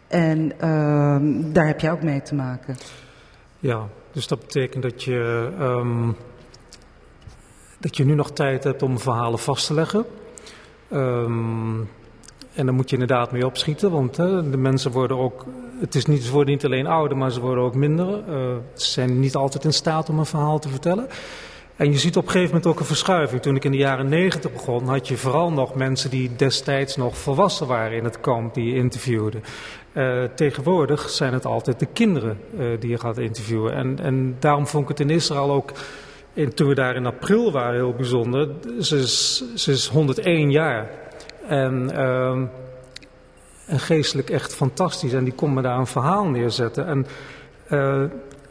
En 0.07 0.51
uh, 0.63 1.53
daar 1.53 1.67
heb 1.67 1.79
jij 1.79 1.91
ook 1.91 2.01
mee 2.01 2.21
te 2.21 2.35
maken. 2.35 2.75
Ja, 3.59 3.87
dus 4.11 4.27
dat 4.27 4.39
betekent 4.39 4.83
dat 4.83 5.03
je, 5.03 5.49
dat 7.79 7.97
je 7.97 8.05
nu 8.05 8.13
nog 8.13 8.31
tijd 8.31 8.63
hebt 8.63 8.81
om 8.81 8.99
verhalen 8.99 9.39
vast 9.39 9.67
te 9.67 9.73
leggen. 9.73 10.05
Um, 10.91 11.89
en 12.53 12.65
daar 12.65 12.75
moet 12.75 12.89
je 12.89 12.97
inderdaad 12.97 13.31
mee 13.31 13.45
opschieten, 13.45 13.91
want 13.91 14.17
hè, 14.17 14.49
de 14.49 14.57
mensen 14.57 14.91
worden 14.91 15.17
ook. 15.17 15.45
Het 15.79 15.95
is 15.95 16.05
niet, 16.05 16.23
ze 16.23 16.31
worden 16.31 16.53
niet 16.53 16.65
alleen 16.65 16.87
ouder, 16.87 17.17
maar 17.17 17.31
ze 17.31 17.41
worden 17.41 17.63
ook 17.63 17.75
minder. 17.75 18.07
Uh, 18.07 18.55
ze 18.73 18.91
zijn 18.91 19.19
niet 19.19 19.35
altijd 19.35 19.63
in 19.63 19.73
staat 19.73 20.09
om 20.09 20.19
een 20.19 20.25
verhaal 20.25 20.59
te 20.59 20.69
vertellen. 20.69 21.07
En 21.75 21.91
je 21.91 21.97
ziet 21.97 22.17
op 22.17 22.23
een 22.23 22.29
gegeven 22.29 22.53
moment 22.53 22.73
ook 22.73 22.79
een 22.79 22.85
verschuiving. 22.85 23.41
Toen 23.41 23.55
ik 23.55 23.63
in 23.63 23.71
de 23.71 23.77
jaren 23.77 24.09
negentig 24.09 24.53
begon, 24.53 24.87
had 24.87 25.07
je 25.07 25.17
vooral 25.17 25.51
nog 25.51 25.75
mensen 25.75 26.09
die 26.09 26.35
destijds 26.35 26.95
nog 26.95 27.17
volwassen 27.17 27.67
waren 27.67 27.97
in 27.97 28.03
het 28.03 28.19
kamp, 28.19 28.53
die 28.53 28.65
je 28.65 28.75
interviewde. 28.75 29.39
Uh, 29.93 30.23
tegenwoordig 30.35 31.09
zijn 31.09 31.33
het 31.33 31.45
altijd 31.45 31.79
de 31.79 31.87
kinderen 31.93 32.39
uh, 32.59 32.79
die 32.79 32.89
je 32.89 32.99
gaat 32.99 33.17
interviewen. 33.17 33.73
En, 33.73 33.99
en 34.01 34.35
daarom 34.39 34.67
vond 34.67 34.83
ik 34.83 34.89
het 34.89 34.99
in 34.99 35.15
Israël 35.15 35.51
ook. 35.51 35.71
En 36.33 36.55
toen 36.55 36.67
we 36.67 36.75
daar 36.75 36.95
in 36.95 37.05
april 37.05 37.51
waren, 37.51 37.73
heel 37.73 37.93
bijzonder. 37.93 38.49
Is, 38.77 39.43
ze 39.55 39.71
is 39.71 39.87
101 39.87 40.51
jaar. 40.51 40.89
En, 41.51 41.91
en 43.67 43.79
geestelijk 43.79 44.29
echt 44.29 44.55
fantastisch. 44.55 45.13
En 45.13 45.23
die 45.23 45.33
kon 45.33 45.53
me 45.53 45.61
daar 45.61 45.77
een 45.77 45.87
verhaal 45.87 46.25
neerzetten. 46.25 46.87
En 46.87 47.05
uh, 47.69 48.03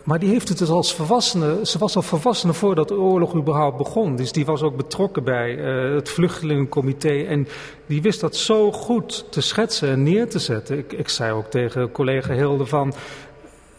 Maar 0.05 0.19
die 0.19 0.29
heeft 0.29 0.49
het 0.49 0.59
dus 0.59 0.69
als 0.69 0.95
volwassene, 0.95 1.67
ze 1.67 1.79
was 1.79 1.97
al 1.97 2.03
volwassene 2.03 2.53
voordat 2.53 2.89
de 2.89 2.99
oorlog 2.99 3.35
überhaupt 3.35 3.77
begon. 3.77 4.17
Dus 4.17 4.33
die 4.33 4.45
was 4.45 4.63
ook 4.63 4.77
betrokken 4.77 5.25
bij 5.25 5.57
uh, 5.57 5.95
het 5.95 6.09
vluchtelingencomité. 6.09 7.25
En 7.25 7.49
die 7.87 8.03
wist 8.03 8.21
dat 8.21 8.37
zo 8.37 8.73
goed 8.73 9.33
te 9.33 9.41
schetsen 9.41 9.89
en 9.89 10.03
neer 10.03 10.29
te 10.29 10.39
zetten. 10.39 10.79
Ik, 10.79 10.93
ik 10.93 11.09
zei 11.09 11.33
ook 11.33 11.51
tegen 11.51 11.93
collega 11.93 12.35
Hilde 12.35 12.67
van, 12.67 12.93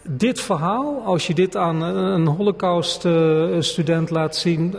dit 0.04 0.40
verhaal, 0.42 1.02
als 1.06 1.28
je 1.28 1.34
dit 1.34 1.56
aan 1.56 1.82
een 1.82 2.28
holocaust-student 2.28 4.10
laat 4.10 4.36
zien... 4.36 4.76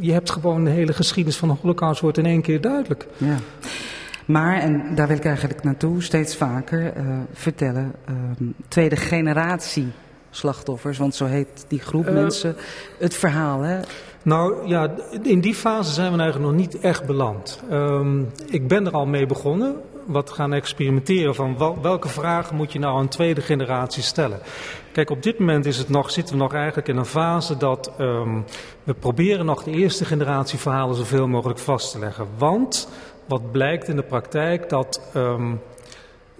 Je 0.00 0.12
hebt 0.12 0.30
gewoon 0.30 0.64
de 0.64 0.70
hele 0.70 0.92
geschiedenis 0.92 1.38
van 1.38 1.48
de 1.48 1.54
holocaust 1.60 2.00
wordt 2.00 2.18
in 2.18 2.26
één 2.26 2.42
keer 2.42 2.60
duidelijk. 2.60 3.06
Ja. 3.16 3.36
Maar, 4.24 4.58
en 4.60 4.94
daar 4.94 5.08
wil 5.08 5.16
ik 5.16 5.24
eigenlijk 5.24 5.62
naartoe, 5.62 6.02
steeds 6.02 6.36
vaker 6.36 6.96
uh, 6.96 7.02
vertellen, 7.32 7.92
uh, 8.10 8.48
tweede 8.68 8.96
generatie 8.96 9.88
slachtoffers, 10.30 10.98
want 10.98 11.14
zo 11.14 11.24
heet 11.24 11.64
die 11.68 11.80
groep 11.80 12.06
uh, 12.06 12.12
mensen, 12.12 12.56
het 12.98 13.14
verhaal. 13.14 13.60
Hè? 13.60 13.80
Nou 14.22 14.68
ja, 14.68 14.90
in 15.22 15.40
die 15.40 15.54
fase 15.54 15.92
zijn 15.92 16.12
we 16.12 16.18
eigenlijk 16.18 16.50
nog 16.50 16.60
niet 16.60 16.78
echt 16.78 17.06
beland. 17.06 17.60
Um, 17.70 18.30
ik 18.50 18.68
ben 18.68 18.86
er 18.86 18.92
al 18.92 19.06
mee 19.06 19.26
begonnen, 19.26 19.76
wat 20.06 20.30
gaan 20.30 20.52
experimenteren 20.52 21.34
van 21.34 21.58
wel, 21.58 21.78
welke 21.82 22.08
vragen 22.08 22.56
moet 22.56 22.72
je 22.72 22.78
nou 22.78 22.98
aan 22.98 23.08
tweede 23.08 23.40
generatie 23.40 24.02
stellen. 24.02 24.38
Kijk, 24.94 25.10
op 25.10 25.22
dit 25.22 25.38
moment 25.38 25.66
is 25.66 25.78
het 25.78 25.88
nog, 25.88 26.10
zitten 26.10 26.34
we 26.34 26.42
nog 26.42 26.54
eigenlijk 26.54 26.88
in 26.88 26.96
een 26.96 27.04
fase 27.04 27.56
dat 27.56 27.92
um, 27.98 28.44
we 28.84 28.94
proberen 28.94 29.44
nog 29.44 29.62
de 29.62 29.70
eerste 29.70 30.04
generatie 30.04 30.58
verhalen 30.58 30.96
zoveel 30.96 31.28
mogelijk 31.28 31.58
vast 31.58 31.92
te 31.92 31.98
leggen. 31.98 32.26
Want 32.38 32.88
wat 33.26 33.52
blijkt 33.52 33.88
in 33.88 33.96
de 33.96 34.02
praktijk 34.02 34.68
dat 34.68 35.00
um, 35.16 35.60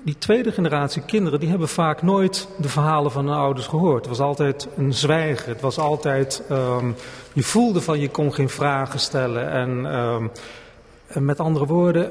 die 0.02 0.18
tweede 0.18 0.52
generatie 0.52 1.02
kinderen, 1.02 1.40
die 1.40 1.48
hebben 1.48 1.68
vaak 1.68 2.02
nooit 2.02 2.48
de 2.58 2.68
verhalen 2.68 3.10
van 3.10 3.26
hun 3.26 3.36
ouders 3.36 3.66
gehoord. 3.66 4.06
Het 4.06 4.16
was 4.16 4.26
altijd 4.26 4.68
een 4.76 4.92
zwijgen. 4.92 5.52
Het 5.52 5.60
was 5.60 5.78
altijd, 5.78 6.42
um, 6.50 6.94
je 7.32 7.42
voelde 7.42 7.80
van 7.80 8.00
je 8.00 8.08
kon 8.08 8.34
geen 8.34 8.48
vragen 8.48 9.00
stellen. 9.00 9.50
En, 9.50 9.86
en 11.06 11.24
met 11.24 11.40
andere 11.40 11.66
woorden, 11.66 12.10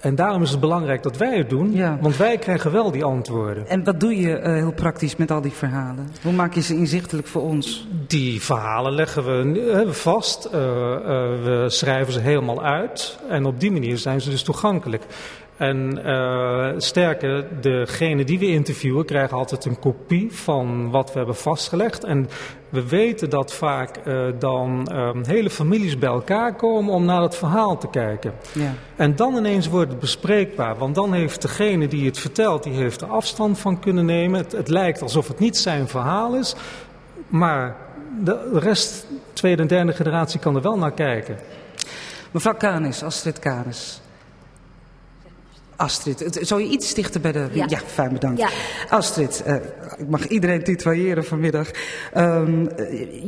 en 0.00 0.14
daarom 0.14 0.42
is 0.42 0.50
het 0.50 0.60
belangrijk 0.60 1.02
dat 1.02 1.16
wij 1.16 1.36
het 1.36 1.48
doen, 1.48 1.72
ja. 1.72 1.98
want 2.00 2.16
wij 2.16 2.38
krijgen 2.38 2.72
wel 2.72 2.90
die 2.90 3.04
antwoorden. 3.04 3.68
En 3.68 3.84
wat 3.84 4.00
doe 4.00 4.20
je 4.20 4.38
uh, 4.38 4.44
heel 4.44 4.72
praktisch 4.72 5.16
met 5.16 5.30
al 5.30 5.40
die 5.40 5.52
verhalen? 5.52 6.08
Hoe 6.22 6.32
maak 6.32 6.54
je 6.54 6.60
ze 6.60 6.76
inzichtelijk 6.76 7.26
voor 7.26 7.42
ons? 7.42 7.88
Die 8.06 8.42
verhalen 8.42 8.92
leggen 8.92 9.24
we 9.24 9.60
uh, 9.84 9.92
vast, 9.92 10.46
uh, 10.46 10.52
we 10.52 11.64
schrijven 11.66 12.12
ze 12.12 12.20
helemaal 12.20 12.62
uit 12.62 13.18
en 13.28 13.44
op 13.44 13.60
die 13.60 13.72
manier 13.72 13.98
zijn 13.98 14.20
ze 14.20 14.30
dus 14.30 14.42
toegankelijk. 14.42 15.04
En 15.60 16.00
uh, 16.06 16.68
sterker, 16.76 17.46
degene 17.60 18.24
die 18.24 18.38
we 18.38 18.46
interviewen 18.46 19.04
krijgen 19.04 19.36
altijd 19.36 19.64
een 19.64 19.78
kopie 19.78 20.32
van 20.32 20.90
wat 20.90 21.12
we 21.12 21.18
hebben 21.18 21.36
vastgelegd. 21.36 22.04
En 22.04 22.28
we 22.68 22.88
weten 22.88 23.30
dat 23.30 23.52
vaak 23.52 23.98
uh, 24.04 24.26
dan 24.38 24.88
uh, 24.92 25.10
hele 25.22 25.50
families 25.50 25.98
bij 25.98 26.08
elkaar 26.08 26.54
komen 26.54 26.94
om 26.94 27.04
naar 27.04 27.22
het 27.22 27.36
verhaal 27.36 27.78
te 27.78 27.88
kijken. 27.88 28.32
Ja. 28.52 28.74
En 28.96 29.16
dan 29.16 29.36
ineens 29.36 29.68
wordt 29.68 29.90
het 29.90 30.00
bespreekbaar. 30.00 30.78
Want 30.78 30.94
dan 30.94 31.12
heeft 31.12 31.42
degene 31.42 31.88
die 31.88 32.06
het 32.06 32.18
vertelt, 32.18 32.62
die 32.62 32.74
heeft 32.74 33.00
er 33.00 33.08
afstand 33.08 33.58
van 33.58 33.80
kunnen 33.80 34.04
nemen. 34.04 34.40
Het, 34.40 34.52
het 34.52 34.68
lijkt 34.68 35.02
alsof 35.02 35.28
het 35.28 35.38
niet 35.38 35.56
zijn 35.56 35.88
verhaal 35.88 36.34
is. 36.34 36.54
Maar 37.28 37.76
de 38.24 38.48
rest, 38.52 39.06
tweede 39.32 39.62
en 39.62 39.68
derde 39.68 39.92
generatie, 39.92 40.40
kan 40.40 40.56
er 40.56 40.62
wel 40.62 40.78
naar 40.78 40.92
kijken. 40.92 41.36
Mevrouw 42.30 42.54
Kanis, 42.54 43.02
Astrid 43.02 43.38
Kanis. 43.38 44.00
Astrid, 45.80 46.38
zou 46.40 46.62
je 46.62 46.68
iets 46.68 46.94
dichter 46.94 47.20
bij 47.20 47.32
de... 47.32 47.48
Ja, 47.52 47.64
ja 47.68 47.78
fijn 47.86 48.12
bedankt. 48.12 48.40
Ja. 48.40 48.48
Astrid, 48.88 49.42
uh, 49.46 49.54
ik 49.98 50.08
mag 50.08 50.26
iedereen 50.26 50.64
tutoyeren 50.64 51.24
vanmiddag. 51.24 51.70
Um, 52.16 52.68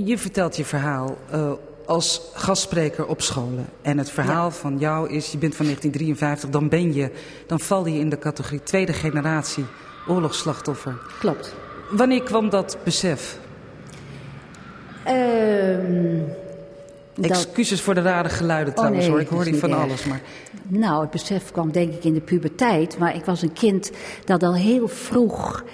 je 0.05 0.19
vertelt 0.19 0.57
je 0.57 0.65
verhaal 0.65 1.17
uh, 1.35 1.53
als 1.87 2.21
gastspreker 2.35 3.07
op 3.07 3.23
scholen. 3.23 3.67
En 3.83 3.99
het 3.99 4.11
verhaal 4.11 4.45
ja. 4.45 4.51
van 4.51 4.79
jou 4.79 5.11
is, 5.11 5.33
je 5.33 5.39
bent 5.39 5.57
van 5.57 5.65
1953, 5.65 6.51
dan 6.51 6.69
ben 6.69 6.95
je... 6.95 7.11
dan 7.47 7.61
val 7.61 7.87
je 7.87 7.99
in 7.99 8.09
de 8.09 8.19
categorie 8.19 8.63
tweede 8.63 8.93
generatie 8.93 9.65
oorlogsslachtoffer. 10.09 10.99
Klopt. 11.19 11.55
Wanneer 11.91 12.23
kwam 12.23 12.51
dat 12.51 12.79
besef? 12.85 13.39
Um, 15.09 16.41
Excuses 17.21 17.81
voor 17.81 17.95
de 17.95 18.01
rare 18.01 18.29
geluiden 18.29 18.75
trouwens 18.75 19.07
oh, 19.07 19.13
nee, 19.13 19.21
hoor, 19.21 19.31
ik 19.31 19.37
hoor 19.37 19.51
niet 19.51 19.61
van 19.61 19.71
erg. 19.71 19.81
alles. 19.81 20.05
Maar... 20.05 20.21
Nou, 20.67 21.03
het 21.03 21.11
besef 21.11 21.51
kwam 21.51 21.73
denk 21.73 21.95
ik 21.95 22.05
in 22.05 22.15
de 22.15 22.21
puberteit. 22.21 22.99
Maar 22.99 23.17
ik 23.17 23.25
was 23.25 23.43
een 23.43 23.53
kind 23.53 23.91
dat 24.25 24.43
al 24.43 24.55
heel 24.55 24.89
vroeg 24.89 25.65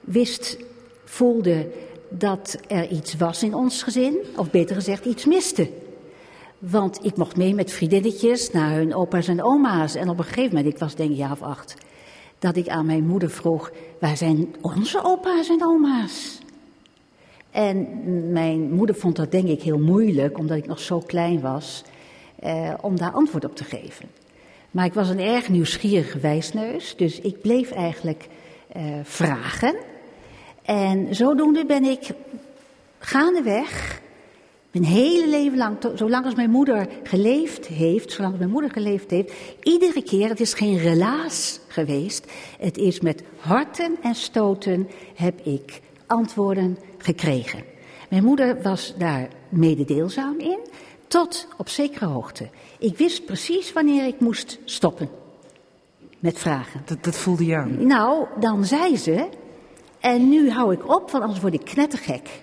wist, 0.00 0.58
voelde 1.04 1.68
dat 2.08 2.58
er 2.66 2.88
iets 2.88 3.16
was 3.16 3.42
in 3.42 3.54
ons 3.54 3.82
gezin. 3.82 4.18
Of 4.36 4.50
beter 4.50 4.74
gezegd, 4.74 5.04
iets 5.04 5.24
miste. 5.24 5.70
Want 6.58 7.04
ik 7.04 7.16
mocht 7.16 7.36
mee 7.36 7.54
met 7.54 7.72
vriendinnetjes 7.72 8.50
naar 8.50 8.74
hun 8.74 8.94
opa's 8.94 9.28
en 9.28 9.42
oma's. 9.42 9.94
En 9.94 10.08
op 10.08 10.18
een 10.18 10.24
gegeven 10.24 10.54
moment, 10.54 10.74
ik 10.74 10.80
was 10.80 10.94
denk 10.94 11.10
ik 11.10 11.16
jaar 11.16 11.30
of 11.30 11.42
acht, 11.42 11.74
dat 12.38 12.56
ik 12.56 12.68
aan 12.68 12.86
mijn 12.86 13.06
moeder 13.06 13.30
vroeg, 13.30 13.70
waar 14.00 14.16
zijn 14.16 14.54
onze 14.60 15.04
opa's 15.04 15.48
en 15.48 15.64
oma's? 15.64 16.38
En 17.56 18.32
mijn 18.32 18.70
moeder 18.70 18.94
vond 18.94 19.16
dat 19.16 19.30
denk 19.30 19.48
ik 19.48 19.62
heel 19.62 19.78
moeilijk, 19.78 20.38
omdat 20.38 20.56
ik 20.56 20.66
nog 20.66 20.80
zo 20.80 20.98
klein 20.98 21.40
was, 21.40 21.82
eh, 22.38 22.74
om 22.80 22.96
daar 22.96 23.10
antwoord 23.10 23.44
op 23.44 23.56
te 23.56 23.64
geven. 23.64 24.08
Maar 24.70 24.84
ik 24.84 24.94
was 24.94 25.08
een 25.08 25.20
erg 25.20 25.48
nieuwsgierige 25.48 26.18
wijsneus, 26.18 26.96
dus 26.96 27.20
ik 27.20 27.40
bleef 27.40 27.70
eigenlijk 27.70 28.28
eh, 28.72 28.82
vragen. 29.02 29.76
En 30.62 31.14
zodoende 31.14 31.66
ben 31.66 31.84
ik 31.84 32.10
gaandeweg, 32.98 34.00
mijn 34.70 34.84
hele 34.84 35.28
leven 35.28 35.58
lang, 35.58 35.76
zolang 35.94 36.24
als 36.24 36.34
mijn 36.34 36.50
moeder 36.50 36.88
geleefd 37.02 37.66
heeft, 37.66 38.12
zolang 38.12 38.38
mijn 38.38 38.50
moeder 38.50 38.70
geleefd 38.70 39.10
heeft, 39.10 39.32
iedere 39.62 40.02
keer, 40.02 40.28
het 40.28 40.40
is 40.40 40.54
geen 40.54 40.78
relaas 40.78 41.60
geweest, 41.68 42.32
het 42.58 42.78
is 42.78 43.00
met 43.00 43.22
harten 43.38 43.96
en 44.02 44.14
stoten 44.14 44.88
heb 45.14 45.40
ik 45.40 45.84
antwoorden 46.06 46.78
gekregen. 46.98 47.64
Mijn 48.10 48.24
moeder 48.24 48.62
was 48.62 48.94
daar 48.98 49.28
mededeelzaam 49.48 50.38
in, 50.38 50.58
tot 51.08 51.48
op 51.56 51.68
zekere 51.68 52.06
hoogte. 52.06 52.48
Ik 52.78 52.96
wist 52.96 53.24
precies 53.24 53.72
wanneer 53.72 54.06
ik 54.06 54.20
moest 54.20 54.58
stoppen 54.64 55.08
met 56.18 56.38
vragen. 56.38 56.82
Dat, 56.84 57.04
dat 57.04 57.16
voelde 57.16 57.44
je 57.44 57.56
aan? 57.56 57.86
Nou, 57.86 58.26
dan 58.40 58.64
zei 58.64 58.96
ze, 58.96 59.28
en 60.00 60.28
nu 60.28 60.50
hou 60.50 60.72
ik 60.72 60.88
op, 60.88 61.10
want 61.10 61.22
anders 61.24 61.40
word 61.40 61.54
ik 61.54 61.64
knettergek. 61.64 62.40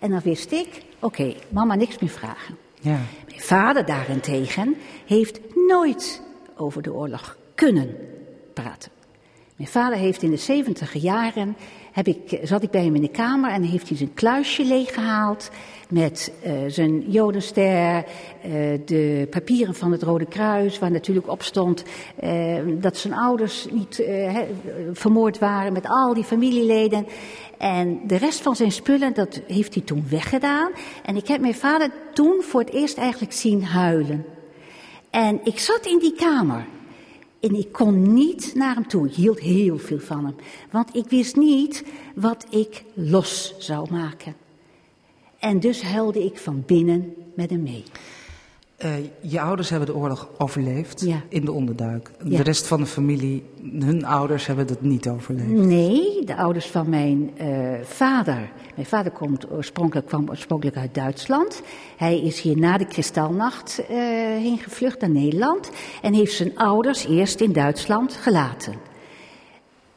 En 0.00 0.10
dan 0.10 0.20
wist 0.24 0.52
ik, 0.52 0.68
oké, 1.00 1.22
okay, 1.22 1.36
mama 1.48 1.74
niks 1.74 1.98
meer 1.98 2.10
vragen. 2.10 2.56
Ja. 2.80 2.98
Mijn 3.28 3.40
vader 3.40 3.86
daarentegen 3.86 4.76
heeft 5.06 5.40
nooit 5.68 6.22
over 6.56 6.82
de 6.82 6.92
oorlog 6.92 7.36
kunnen 7.54 7.96
praten. 8.54 8.90
Mijn 9.56 9.70
vader 9.70 9.98
heeft 9.98 10.22
in 10.22 10.30
de 10.30 10.36
zeventiger 10.36 11.00
jaren 11.00 11.56
heb 11.98 12.06
ik, 12.06 12.40
zat 12.42 12.62
ik 12.62 12.70
bij 12.70 12.84
hem 12.84 12.94
in 12.94 13.00
de 13.00 13.08
kamer 13.08 13.50
en 13.50 13.62
heeft 13.62 13.88
hij 13.88 13.96
zijn 13.96 14.14
kluisje 14.14 14.64
leeggehaald 14.64 15.50
met 15.88 16.32
uh, 16.46 16.52
zijn 16.66 17.10
jodenster, 17.10 17.96
uh, 17.96 18.02
de 18.84 19.26
papieren 19.30 19.74
van 19.74 19.92
het 19.92 20.02
Rode 20.02 20.26
Kruis, 20.26 20.78
waar 20.78 20.90
natuurlijk 20.90 21.28
op 21.28 21.42
stond 21.42 21.84
uh, 22.24 22.56
dat 22.66 22.96
zijn 22.96 23.14
ouders 23.14 23.66
niet 23.70 24.02
vermoord 24.92 25.38
waren 25.38 25.72
met 25.72 25.86
al 25.86 26.14
die 26.14 26.24
familieleden. 26.24 27.06
En 27.58 28.00
de 28.06 28.16
rest 28.16 28.40
van 28.40 28.56
zijn 28.56 28.72
spullen, 28.72 29.14
dat 29.14 29.40
heeft 29.46 29.74
hij 29.74 29.82
toen 29.82 30.04
weggedaan. 30.08 30.70
En 31.04 31.16
ik 31.16 31.28
heb 31.28 31.40
mijn 31.40 31.54
vader 31.54 31.90
toen 32.12 32.42
voor 32.42 32.60
het 32.60 32.72
eerst 32.72 32.98
eigenlijk 32.98 33.32
zien 33.32 33.64
huilen. 33.64 34.24
En 35.10 35.40
ik 35.44 35.58
zat 35.58 35.86
in 35.86 35.98
die 35.98 36.14
kamer. 36.14 36.66
En 37.40 37.54
ik 37.54 37.72
kon 37.72 38.14
niet 38.14 38.54
naar 38.54 38.74
hem 38.74 38.88
toe. 38.88 39.06
Ik 39.06 39.14
hield 39.14 39.40
heel 39.40 39.78
veel 39.78 40.00
van 40.00 40.24
hem. 40.24 40.34
Want 40.70 40.96
ik 40.96 41.08
wist 41.08 41.36
niet 41.36 41.84
wat 42.14 42.46
ik 42.50 42.84
los 42.94 43.54
zou 43.58 43.90
maken. 43.90 44.36
En 45.38 45.60
dus 45.60 45.82
huilde 45.82 46.24
ik 46.24 46.38
van 46.38 46.62
binnen 46.66 47.14
met 47.34 47.50
hem 47.50 47.62
mee. 47.62 47.82
Uh, 48.84 48.92
je 49.20 49.40
ouders 49.40 49.68
hebben 49.70 49.88
de 49.88 49.94
oorlog 49.94 50.28
overleefd 50.36 51.00
ja. 51.00 51.22
in 51.28 51.44
de 51.44 51.52
onderduik. 51.52 52.10
Ja. 52.24 52.36
De 52.36 52.42
rest 52.42 52.66
van 52.66 52.80
de 52.80 52.86
familie, 52.86 53.44
hun 53.78 54.04
ouders 54.04 54.46
hebben 54.46 54.66
dat 54.66 54.80
niet 54.80 55.08
overleefd. 55.08 55.48
Nee, 55.48 56.24
de 56.24 56.36
ouders 56.36 56.66
van 56.66 56.88
mijn 56.88 57.30
uh, 57.40 57.80
vader. 57.82 58.50
Mijn 58.74 58.86
vader 58.86 59.12
komt 59.12 59.50
oorspronkelijk, 59.50 60.06
kwam 60.06 60.28
oorspronkelijk 60.28 60.76
uit 60.76 60.94
Duitsland. 60.94 61.62
Hij 61.96 62.20
is 62.20 62.40
hier 62.40 62.58
na 62.58 62.78
de 62.78 62.86
Kristalnacht 62.86 63.80
uh, 63.80 63.86
heen 64.36 64.58
gevlucht 64.58 65.00
naar 65.00 65.10
Nederland. 65.10 65.70
En 66.02 66.14
heeft 66.14 66.34
zijn 66.34 66.56
ouders 66.58 67.06
eerst 67.06 67.40
in 67.40 67.52
Duitsland 67.52 68.12
gelaten. 68.12 68.74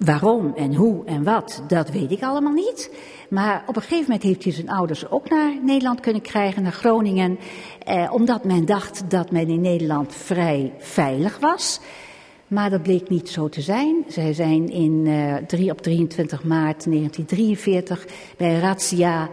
Waarom 0.06 0.54
en 0.56 0.76
hoe 0.76 1.06
en 1.06 1.24
wat, 1.24 1.64
dat 1.68 1.90
weet 1.90 2.12
ik 2.12 2.24
allemaal 2.24 2.54
niet. 2.54 2.92
Maar 3.30 3.64
op 3.66 3.76
een 3.76 3.82
gegeven 3.82 4.04
moment 4.04 4.24
heeft 4.24 4.44
hij 4.44 4.54
zijn 4.54 4.70
ouders 4.70 5.10
ook 5.10 5.30
naar 5.30 5.54
Nederland 5.64 6.00
kunnen 6.00 6.22
krijgen, 6.22 6.64
naar 6.64 6.72
Groningen. 6.72 7.40
Eh, 7.84 8.10
omdat 8.14 8.44
men 8.44 8.66
dacht 8.66 9.10
dat 9.10 9.32
men 9.32 9.48
in 9.48 9.62
Nederland 9.62 10.16
vrij 10.16 10.74
veilig 10.78 11.40
was. 11.40 11.80
Maar 12.48 12.70
dat 12.70 12.84
bleek 12.84 13.10
niet 13.10 13.30
zo 13.30 13.50
te 13.50 13.62
zijn. 13.62 14.04
Zij 14.08 14.34
zijn 14.34 14.70
in, 14.70 15.10
3, 15.48 15.72
op 15.72 15.82
23 15.82 16.44
maart 16.44 16.86
1943 16.86 18.06
bij 18.38 18.60
Razzia 18.60 19.30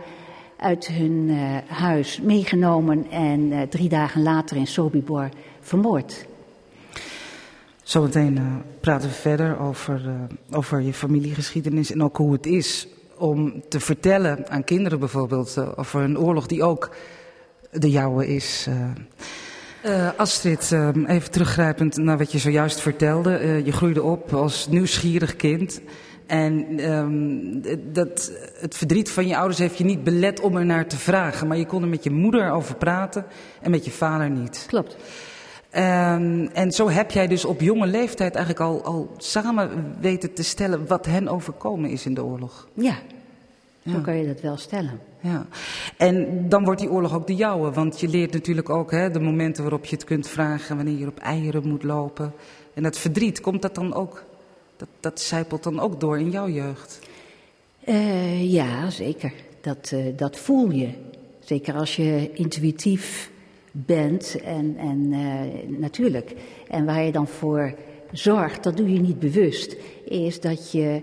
uit 0.57 0.87
hun 0.87 1.29
uh, 1.29 1.57
huis 1.67 2.21
meegenomen 2.21 3.11
en 3.11 3.41
uh, 3.41 3.63
drie 3.63 3.89
dagen 3.89 4.23
later 4.23 4.57
in 4.57 4.67
Sobibor 4.67 5.29
vermoord. 5.61 6.28
Zometeen 7.89 8.37
uh, 8.37 8.43
praten 8.81 9.09
we 9.09 9.15
verder 9.15 9.59
over, 9.59 10.01
over 10.51 10.81
je 10.81 10.93
familiegeschiedenis 10.93 11.93
en 11.93 12.03
ook 12.03 12.17
hoe 12.17 12.33
het 12.33 12.47
is 12.47 12.89
om 13.17 13.63
te 13.69 13.81
vertellen 13.81 14.49
aan 14.49 14.65
kinderen 14.65 14.99
bijvoorbeeld 14.99 15.77
over 15.77 16.01
een 16.01 16.19
oorlog 16.19 16.47
die 16.47 16.63
ook 16.63 16.91
de 17.71 17.91
jouwe 17.91 18.27
is. 18.27 18.69
Astrid, 20.17 20.73
even 21.07 21.31
teruggrijpend 21.31 21.97
naar 21.97 22.19
wat 22.19 22.33
je 22.33 22.39
zojuist 22.39 22.81
vertelde. 22.81 23.63
Je 23.65 23.73
groeide 23.73 24.03
op 24.03 24.33
als 24.33 24.69
nieuwsgierig 24.69 25.37
kind. 25.37 25.81
En 26.27 26.85
um, 26.93 27.63
dat, 27.93 28.33
het 28.61 28.77
verdriet 28.77 29.11
van 29.11 29.27
je 29.27 29.37
ouders 29.37 29.59
heeft 29.59 29.79
je 29.79 29.85
niet 29.85 30.05
belet 30.05 30.41
om 30.41 30.57
er 30.57 30.67
naar 30.67 30.87
te 30.87 30.97
vragen. 30.97 31.47
Maar 31.47 31.57
je 31.57 31.67
kon 31.67 31.83
er 31.83 31.89
met 31.89 32.05
je 32.05 32.11
moeder 32.11 32.51
over 32.51 32.75
praten 32.75 33.25
en 33.63 33.71
met 33.71 33.85
je 33.85 33.91
vader 33.91 34.31
niet. 34.31 34.65
Klopt. 34.67 34.97
Um, 35.79 36.49
en 36.53 36.73
zo 36.73 36.89
heb 36.89 37.11
jij 37.11 37.27
dus 37.27 37.45
op 37.45 37.61
jonge 37.61 37.87
leeftijd 37.87 38.35
eigenlijk 38.35 38.65
al, 38.65 38.85
al 38.85 39.11
samen 39.17 39.95
weten 40.01 40.33
te 40.33 40.43
stellen 40.43 40.87
wat 40.87 41.07
hen 41.07 41.29
overkomen 41.29 41.91
is 41.91 42.07
in 42.07 42.15
de 42.15 42.25
oorlog. 42.25 42.69
Ja, 42.75 42.99
ja. 43.83 44.01
kan 44.01 44.17
je 44.17 44.27
dat 44.27 44.41
wel 44.41 44.57
stellen. 44.57 45.01
Ja, 45.21 45.47
en 45.97 46.49
dan 46.49 46.65
wordt 46.65 46.81
die 46.81 46.91
oorlog 46.91 47.15
ook 47.15 47.27
de 47.27 47.35
jouwe, 47.35 47.71
want 47.71 48.01
je 48.01 48.09
leert 48.09 48.33
natuurlijk 48.33 48.71
ook 48.71 48.91
hè, 48.91 49.11
de 49.11 49.21
momenten 49.21 49.63
waarop 49.63 49.85
je 49.85 49.97
het 49.97 50.05
kunt 50.05 50.29
vragen, 50.29 50.77
wanneer 50.77 50.99
je 50.99 51.07
op 51.07 51.19
eieren 51.19 51.69
moet 51.69 51.83
lopen. 51.83 52.33
En 52.75 52.83
dat 52.83 52.99
verdriet, 52.99 53.41
komt 53.41 53.63
dat 53.63 53.75
dan 53.75 53.95
ook, 53.95 54.25
dat, 54.77 54.89
dat 55.01 55.21
zijpelt 55.21 55.63
dan 55.63 55.81
ook 55.81 56.01
door 56.01 56.19
in 56.19 56.31
jouw 56.31 56.49
jeugd? 56.49 56.99
Uh, 57.89 58.53
ja, 58.53 58.91
zeker. 58.91 59.33
Dat, 59.61 59.91
uh, 59.95 60.17
dat 60.17 60.39
voel 60.39 60.71
je. 60.71 60.89
Zeker 61.41 61.75
als 61.75 61.97
je 61.97 62.31
intuïtief 62.33 63.31
bent 63.87 64.41
en, 64.41 64.77
en 64.77 65.13
uh, 65.13 65.79
natuurlijk. 65.79 66.35
En 66.69 66.85
waar 66.85 67.03
je 67.03 67.13
dan 67.13 67.27
voor 67.27 67.75
zorgt, 68.13 68.63
dat 68.63 68.77
doe 68.77 68.93
je 68.93 69.01
niet 69.01 69.19
bewust, 69.19 69.77
is 70.05 70.41
dat 70.41 70.73
je 70.73 71.03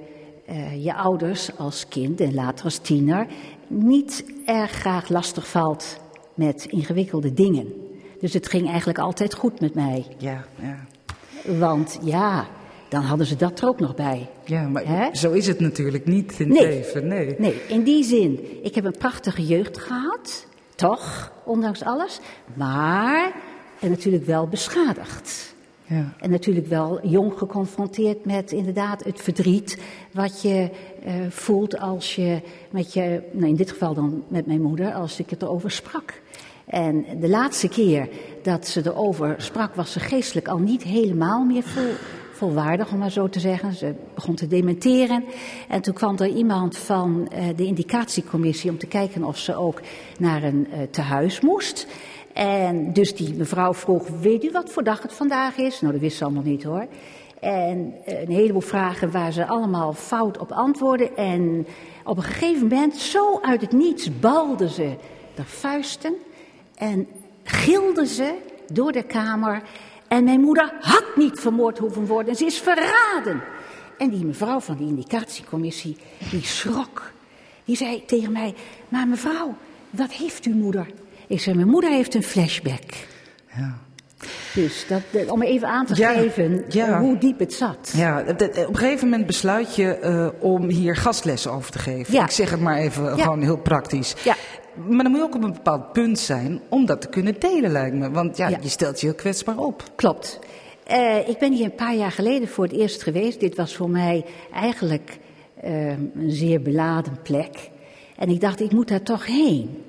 uh, 0.49 0.83
je 0.83 0.95
ouders 0.95 1.57
als 1.57 1.87
kind 1.87 2.21
en 2.21 2.33
later 2.33 2.65
als 2.65 2.77
tiener 2.77 3.27
niet 3.67 4.25
erg 4.45 4.71
graag 4.71 5.09
lastig 5.09 5.47
valt 5.47 5.99
met 6.33 6.65
ingewikkelde 6.65 7.33
dingen. 7.33 7.73
Dus 8.19 8.33
het 8.33 8.47
ging 8.47 8.67
eigenlijk 8.67 8.99
altijd 8.99 9.33
goed 9.33 9.59
met 9.59 9.73
mij. 9.73 10.05
Ja, 10.17 10.45
ja. 10.61 10.85
Want 11.59 11.99
ja, 12.03 12.47
dan 12.89 13.01
hadden 13.01 13.27
ze 13.27 13.35
dat 13.35 13.61
er 13.61 13.67
ook 13.67 13.79
nog 13.79 13.95
bij. 13.95 14.29
Ja, 14.45 14.67
maar 14.67 14.85
He? 14.85 15.15
zo 15.15 15.31
is 15.31 15.47
het 15.47 15.59
natuurlijk 15.59 16.05
niet 16.05 16.39
in 16.39 16.49
het 16.49 16.59
nee, 16.59 16.67
leven. 16.67 17.07
Nee. 17.07 17.35
nee, 17.37 17.61
in 17.67 17.83
die 17.83 18.03
zin. 18.03 18.63
Ik 18.63 18.75
heb 18.75 18.85
een 18.85 18.97
prachtige 18.97 19.45
jeugd 19.45 19.77
gehad, 19.77 20.45
toch, 20.75 21.31
ondanks 21.43 21.83
alles. 21.83 22.19
Maar 22.53 23.31
en 23.79 23.89
natuurlijk 23.89 24.25
wel 24.25 24.47
beschadigd. 24.47 25.53
Ja. 25.87 26.13
En 26.19 26.29
natuurlijk 26.29 26.67
wel 26.67 27.07
jong 27.07 27.37
geconfronteerd 27.37 28.25
met 28.25 28.51
inderdaad 28.51 29.03
het 29.03 29.21
verdriet 29.21 29.77
wat 30.11 30.41
je 30.41 30.69
uh, 31.05 31.13
voelt 31.29 31.79
als 31.79 32.15
je 32.15 32.41
met 32.69 32.93
je, 32.93 33.21
nou 33.31 33.47
in 33.47 33.55
dit 33.55 33.71
geval 33.71 33.93
dan 33.93 34.23
met 34.27 34.45
mijn 34.45 34.61
moeder, 34.61 34.93
als 34.93 35.19
ik 35.19 35.29
het 35.29 35.41
erover 35.41 35.71
sprak. 35.71 36.21
En 36.65 37.05
de 37.19 37.29
laatste 37.29 37.67
keer 37.67 38.09
dat 38.41 38.67
ze 38.67 38.81
erover 38.85 39.35
sprak, 39.37 39.75
was 39.75 39.91
ze 39.91 39.99
geestelijk 39.99 40.47
al 40.47 40.57
niet 40.57 40.83
helemaal 40.83 41.43
meer 41.43 41.63
vol, 41.63 41.91
volwaardig, 42.35 42.91
om 42.91 42.99
maar 42.99 43.11
zo 43.11 43.29
te 43.29 43.39
zeggen. 43.39 43.73
Ze 43.73 43.93
begon 44.13 44.35
te 44.35 44.47
dementeren. 44.47 45.23
En 45.67 45.81
toen 45.81 45.93
kwam 45.93 46.17
er 46.17 46.27
iemand 46.27 46.77
van 46.77 47.31
uh, 47.33 47.39
de 47.55 47.65
indicatiecommissie 47.65 48.69
om 48.69 48.77
te 48.77 48.87
kijken 48.87 49.23
of 49.23 49.37
ze 49.37 49.55
ook 49.55 49.81
naar 50.19 50.43
een 50.43 50.67
uh, 50.69 50.77
tehuis 50.89 51.41
moest. 51.41 51.87
En 52.33 52.93
dus 52.93 53.15
die 53.15 53.33
mevrouw 53.33 53.73
vroeg, 53.73 54.07
weet 54.07 54.43
u 54.43 54.51
wat 54.51 54.71
voor 54.71 54.83
dag 54.83 55.01
het 55.01 55.13
vandaag 55.13 55.57
is? 55.57 55.81
Nou, 55.81 55.93
dat 55.93 56.01
wist 56.01 56.17
ze 56.17 56.23
allemaal 56.23 56.43
niet 56.43 56.63
hoor. 56.63 56.87
En 57.39 57.93
een 58.05 58.31
heleboel 58.31 58.61
vragen 58.61 59.11
waar 59.11 59.31
ze 59.31 59.45
allemaal 59.45 59.93
fout 59.93 60.37
op 60.37 60.51
antwoorden. 60.51 61.17
En 61.17 61.67
op 62.03 62.17
een 62.17 62.23
gegeven 62.23 62.67
moment, 62.67 62.95
zo 62.95 63.39
uit 63.41 63.61
het 63.61 63.71
niets, 63.71 64.19
balde 64.19 64.69
ze 64.69 64.95
de 65.35 65.43
vuisten. 65.43 66.13
En 66.75 67.07
gilde 67.43 68.05
ze 68.05 68.35
door 68.73 68.91
de 68.91 69.03
kamer. 69.03 69.61
En 70.07 70.23
mijn 70.23 70.39
moeder 70.39 70.73
had 70.79 71.05
niet 71.15 71.39
vermoord 71.39 71.77
hoeven 71.77 72.05
worden. 72.05 72.35
Ze 72.35 72.45
is 72.45 72.57
verraden. 72.59 73.41
En 73.97 74.09
die 74.09 74.25
mevrouw 74.25 74.59
van 74.59 74.77
de 74.77 74.83
indicatiecommissie, 74.83 75.97
die 76.31 76.45
schrok. 76.45 77.11
Die 77.65 77.75
zei 77.75 78.05
tegen 78.05 78.31
mij, 78.31 78.53
maar 78.89 79.07
mevrouw, 79.07 79.55
wat 79.89 80.11
heeft 80.11 80.45
uw 80.45 80.53
moeder? 80.55 80.87
Ik 81.27 81.39
zei, 81.41 81.55
mijn 81.55 81.67
moeder 81.67 81.89
heeft 81.89 82.13
een 82.15 82.23
flashback. 82.23 82.93
Ja. 83.57 83.77
Dus 84.53 84.85
dat, 84.87 85.01
om 85.27 85.41
even 85.41 85.67
aan 85.67 85.85
te 85.85 85.95
Ja, 85.95 86.13
geven 86.13 86.65
ja. 86.69 86.99
hoe 86.99 87.17
diep 87.17 87.39
het 87.39 87.53
zat. 87.53 87.91
Ja, 87.95 88.23
op 88.27 88.39
een 88.39 88.77
gegeven 88.77 89.09
moment 89.09 89.27
besluit 89.27 89.75
je 89.75 89.97
eh, 89.97 90.27
om 90.39 90.69
hier 90.69 90.95
gastlessen 90.95 91.51
over 91.51 91.71
te 91.71 91.79
geven. 91.79 92.13
Ja. 92.13 92.23
Ik 92.23 92.31
zeg 92.31 92.49
het 92.49 92.59
maar 92.59 92.77
even 92.77 93.19
gewoon 93.19 93.41
heel 93.41 93.57
praktisch. 93.57 94.15
Maar 94.75 95.03
dan 95.03 95.11
moet 95.11 95.19
je 95.19 95.25
ook 95.25 95.35
op 95.35 95.43
een 95.43 95.53
bepaald 95.53 95.91
punt 95.93 96.19
zijn 96.19 96.61
om 96.69 96.85
dat 96.85 97.01
te 97.01 97.07
kunnen 97.07 97.35
delen, 97.39 97.71
lijkt 97.71 97.95
me. 97.95 98.11
Want 98.11 98.37
ja, 98.37 98.47
Ja. 98.47 98.57
je 98.61 98.69
stelt 98.69 98.99
je 98.99 99.05
heel 99.07 99.15
kwetsbaar 99.15 99.57
op. 99.57 99.83
Klopt. 99.95 100.39
Eh, 100.83 101.27
ik 101.29 101.37
ben 101.37 101.53
hier 101.53 101.65
een 101.65 101.75
paar 101.75 101.95
jaar 101.95 102.11
geleden 102.11 102.47
voor 102.47 102.63
het 102.63 102.73
eerst 102.73 103.03
geweest. 103.03 103.39
Dit 103.39 103.55
was 103.55 103.75
voor 103.75 103.89
mij 103.89 104.25
eigenlijk 104.53 105.17
eh, 105.61 105.89
een 105.89 106.11
zeer 106.27 106.61
beladen 106.61 107.19
plek. 107.23 107.69
En 108.17 108.29
ik 108.29 108.41
dacht, 108.41 108.59
ik 108.61 108.71
moet 108.71 108.87
daar 108.87 109.01
toch 109.03 109.25
heen. 109.25 109.83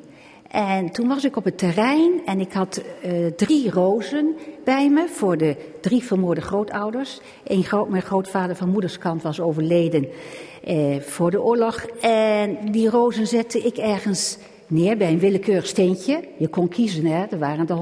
En 0.50 0.90
toen 0.90 1.08
was 1.08 1.24
ik 1.24 1.36
op 1.36 1.44
het 1.44 1.58
terrein 1.58 2.20
en 2.26 2.40
ik 2.40 2.52
had 2.52 2.82
eh, 3.02 3.26
drie 3.36 3.70
rozen 3.70 4.34
bij 4.64 4.88
me 4.90 5.08
voor 5.08 5.36
de 5.36 5.56
drie 5.80 6.02
vermoorde 6.04 6.40
grootouders. 6.40 7.20
Eén 7.44 7.64
groot, 7.64 7.88
mijn 7.88 8.02
grootvader 8.02 8.56
van 8.56 8.68
moederskant 8.70 9.22
was 9.22 9.40
overleden 9.40 10.06
eh, 10.64 11.00
voor 11.00 11.30
de 11.30 11.42
oorlog. 11.42 11.84
En 12.00 12.58
die 12.70 12.90
rozen 12.90 13.26
zette 13.26 13.58
ik 13.58 13.76
ergens 13.76 14.38
neer 14.66 14.96
bij 14.96 15.12
een 15.12 15.18
willekeurig 15.18 15.66
steentje. 15.66 16.28
Je 16.38 16.48
kon 16.48 16.68
kiezen, 16.68 17.06
hè? 17.06 17.24
er 17.24 17.38
waren 17.38 17.68
er 17.68 17.76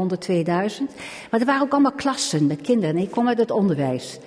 102.000. 0.78 0.94
Maar 1.30 1.40
er 1.40 1.46
waren 1.46 1.62
ook 1.62 1.72
allemaal 1.72 1.92
klassen 1.92 2.46
met 2.46 2.60
kinderen 2.60 2.96
en 2.96 3.02
ik 3.02 3.10
kom 3.10 3.28
uit 3.28 3.38
het 3.38 3.50
onderwijs. 3.50 4.18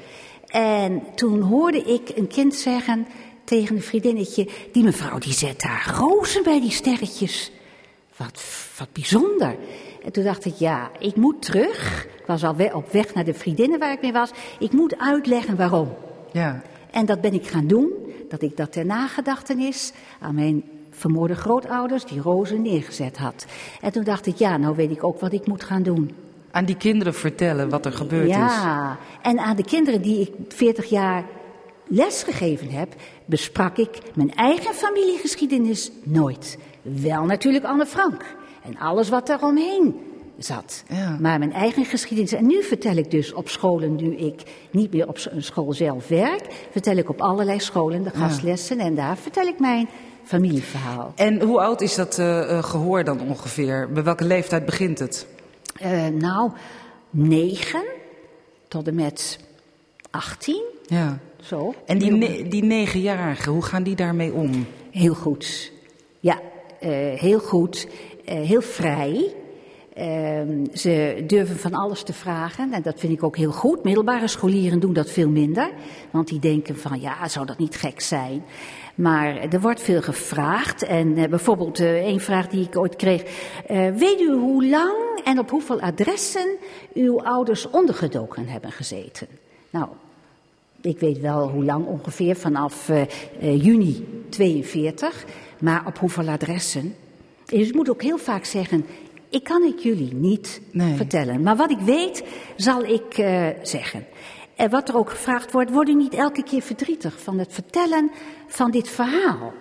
En 0.48 1.04
toen 1.15 1.41
hoorde 1.41 1.82
ik 1.82 2.12
een 2.15 2.28
kind 2.28 2.56
zeggen 2.56 3.08
tegen 3.43 3.76
een 3.76 3.82
vriendinnetje... 3.82 4.48
die 4.72 4.84
mevrouw 4.84 5.17
die 5.17 5.34
zet 5.34 5.62
daar 5.62 5.96
rozen 5.98 6.43
bij 6.43 6.60
die 6.60 6.72
sterretjes. 6.72 7.52
Wat, 8.15 8.43
wat 8.78 8.91
bijzonder. 8.91 9.56
En 10.04 10.12
toen 10.12 10.24
dacht 10.24 10.46
ik, 10.46 10.56
ja, 10.56 10.91
ik 11.00 11.15
moet 11.15 11.41
terug. 11.41 12.06
Ik 12.20 12.26
was 12.26 12.43
al 12.43 12.56
op 12.74 12.91
weg 12.91 13.13
naar 13.13 13.26
de 13.26 13.34
vriendinnen 13.34 13.80
waar 13.80 13.91
ik 13.91 14.02
mee 14.02 14.12
was. 14.12 14.32
Ik 14.60 14.72
moet 14.72 14.98
uitleggen 14.98 15.56
waarom. 15.56 15.96
Ja. 16.32 16.62
En 16.91 17.06
dat 17.06 17.22
ben 17.22 17.34
ik 17.34 17.48
gaan 17.48 17.67
doen. 17.67 17.91
Dat 18.30 18.41
ik 18.41 18.58
dat 18.58 18.72
ter 18.72 18.86
nagedachtenis 18.86 19.91
aan 20.20 20.36
mijn 20.36 20.63
vermoorde 20.97 21.36
grootouders 21.36 22.05
die 22.05 22.21
rozen 22.21 22.62
neergezet 22.62 23.17
had. 23.17 23.45
En 23.81 23.91
toen 23.91 24.03
dacht 24.03 24.25
ik, 24.25 24.36
ja, 24.36 24.57
nou 24.57 24.75
weet 24.75 24.91
ik 24.91 25.03
ook 25.03 25.19
wat 25.19 25.33
ik 25.33 25.47
moet 25.47 25.63
gaan 25.63 25.83
doen. 25.83 26.12
Aan 26.51 26.65
die 26.65 26.77
kinderen 26.77 27.13
vertellen 27.13 27.69
wat 27.69 27.86
er 27.86 27.91
gebeurd 27.91 28.27
is. 28.27 28.36
Ja, 28.36 28.97
en 29.21 29.39
aan 29.39 29.55
de 29.55 29.63
kinderen 29.63 30.01
die 30.01 30.19
ik 30.19 30.33
40 30.47 30.86
jaar 30.86 31.23
lesgegeven 31.88 32.69
heb, 32.69 32.95
besprak 33.25 33.77
ik 33.77 33.99
mijn 34.13 34.33
eigen 34.36 34.73
familiegeschiedenis 34.73 35.91
nooit. 36.03 36.57
Wel 36.81 37.25
natuurlijk 37.25 37.65
Anne 37.65 37.86
Frank 37.86 38.36
en 38.63 38.77
alles 38.77 39.10
wat 39.10 39.27
daar 39.27 39.43
omheen 39.43 39.95
zat. 40.38 40.83
Ja. 40.89 41.17
Maar 41.19 41.39
mijn 41.39 41.53
eigen 41.53 41.86
geschiedenis. 41.86 42.31
En 42.31 42.47
nu 42.47 42.63
vertel 42.63 42.95
ik 42.95 43.12
dus 43.12 43.33
op 43.33 43.49
scholen, 43.49 43.95
nu 43.95 44.15
ik 44.15 44.41
niet 44.71 44.93
meer 44.93 45.07
op 45.07 45.17
een 45.29 45.43
school 45.43 45.73
zelf 45.73 46.07
werk, 46.07 46.67
vertel 46.71 46.95
ik 46.95 47.10
op 47.10 47.21
allerlei 47.21 47.60
scholen 47.60 48.03
de 48.03 48.10
gastlessen 48.10 48.79
en 48.79 48.95
daar 48.95 49.17
vertel 49.17 49.47
ik 49.47 49.60
mijn 49.60 49.88
familieverhaal. 50.27 51.11
En 51.15 51.41
hoe 51.41 51.59
oud 51.61 51.81
is 51.81 51.95
dat 51.95 52.19
eh, 52.19 52.57
eh, 52.57 52.63
gehoor 52.63 53.03
dan 53.03 53.21
ongeveer? 53.21 53.89
Bij 53.91 54.03
welke 54.03 54.23
leeftijd 54.25 54.65
begint 54.65 54.99
het? 54.99 55.27
Eh, 55.79 56.07
nou, 56.07 56.51
negen 57.09 57.83
tot 58.67 58.87
en 58.87 58.95
met 58.95 59.39
18, 60.11 60.63
Ja. 60.85 61.19
zo. 61.41 61.73
En 61.85 61.97
die, 61.97 62.11
ne- 62.11 62.47
die 62.47 62.63
negenjarigen, 62.63 63.51
hoe 63.51 63.63
gaan 63.63 63.83
die 63.83 63.95
daarmee 63.95 64.33
om? 64.33 64.65
Heel 64.91 65.13
goed. 65.13 65.71
Ja, 66.19 66.39
heel 67.15 67.39
goed. 67.39 67.87
Heel 68.25 68.61
vrij. 68.61 69.33
Ehm, 69.93 70.65
ze 70.73 71.23
durven 71.27 71.57
van 71.59 71.73
alles 71.73 72.03
te 72.03 72.13
vragen 72.13 72.73
en 72.73 72.81
dat 72.81 72.99
vind 72.99 73.13
ik 73.13 73.23
ook 73.23 73.37
heel 73.37 73.51
goed. 73.51 73.83
Middelbare 73.83 74.27
scholieren 74.27 74.79
doen 74.79 74.93
dat 74.93 75.09
veel 75.11 75.29
minder, 75.29 75.71
want 76.11 76.27
die 76.27 76.39
denken 76.39 76.77
van 76.77 77.01
ja, 77.01 77.27
zou 77.27 77.45
dat 77.45 77.57
niet 77.57 77.75
gek 77.75 78.01
zijn? 78.01 78.43
Maar 78.97 79.38
er 79.38 79.62
wordt 79.62 79.81
veel 79.81 80.01
gevraagd 80.01 80.83
en 80.83 81.17
eh, 81.17 81.29
bijvoorbeeld 81.29 81.79
eh, 81.79 82.07
een 82.07 82.19
vraag 82.19 82.47
die 82.47 82.65
ik 82.65 82.77
ooit 82.77 82.95
kreeg. 82.95 83.23
eh, 83.67 83.89
weet 83.89 84.19
u 84.19 84.31
hoe 84.31 84.67
lang 84.67 84.93
en 85.23 85.39
op 85.39 85.49
hoeveel 85.49 85.81
adressen 85.81 86.47
uw 86.93 87.21
ouders 87.21 87.69
ondergedoken 87.69 88.47
hebben 88.47 88.71
gezeten? 88.71 89.27
Nou, 89.69 89.88
Ik 90.81 90.99
weet 90.99 91.19
wel 91.19 91.49
hoe 91.49 91.63
lang 91.65 91.86
ongeveer, 91.86 92.36
vanaf 92.36 92.89
uh, 92.89 93.63
juni 93.63 94.07
42. 94.29 95.25
Maar 95.60 95.83
op 95.88 95.97
hoeveel 95.97 96.27
adressen? 96.27 96.95
Dus 97.45 97.67
ik 97.67 97.75
moet 97.75 97.89
ook 97.89 98.01
heel 98.01 98.17
vaak 98.17 98.45
zeggen, 98.45 98.86
ik 99.29 99.43
kan 99.43 99.63
het 99.63 99.83
jullie 99.83 100.13
niet 100.13 100.62
nee. 100.71 100.95
vertellen. 100.95 101.41
Maar 101.41 101.55
wat 101.55 101.71
ik 101.71 101.79
weet, 101.79 102.23
zal 102.55 102.83
ik 102.83 103.17
uh, 103.17 103.47
zeggen. 103.62 104.05
En 104.58 104.70
wat 104.70 104.89
er 104.89 104.98
ook 104.98 105.10
gevraagd 105.10 105.52
wordt, 105.52 105.72
word 105.72 105.89
u 105.89 105.93
niet 105.93 106.13
elke 106.13 106.43
keer 106.43 106.62
verdrietig 106.62 107.22
van 107.22 107.39
het 107.39 107.54
vertellen 107.54 108.12
van 108.48 108.72
dit 108.72 108.89
verhaal. 108.89 109.54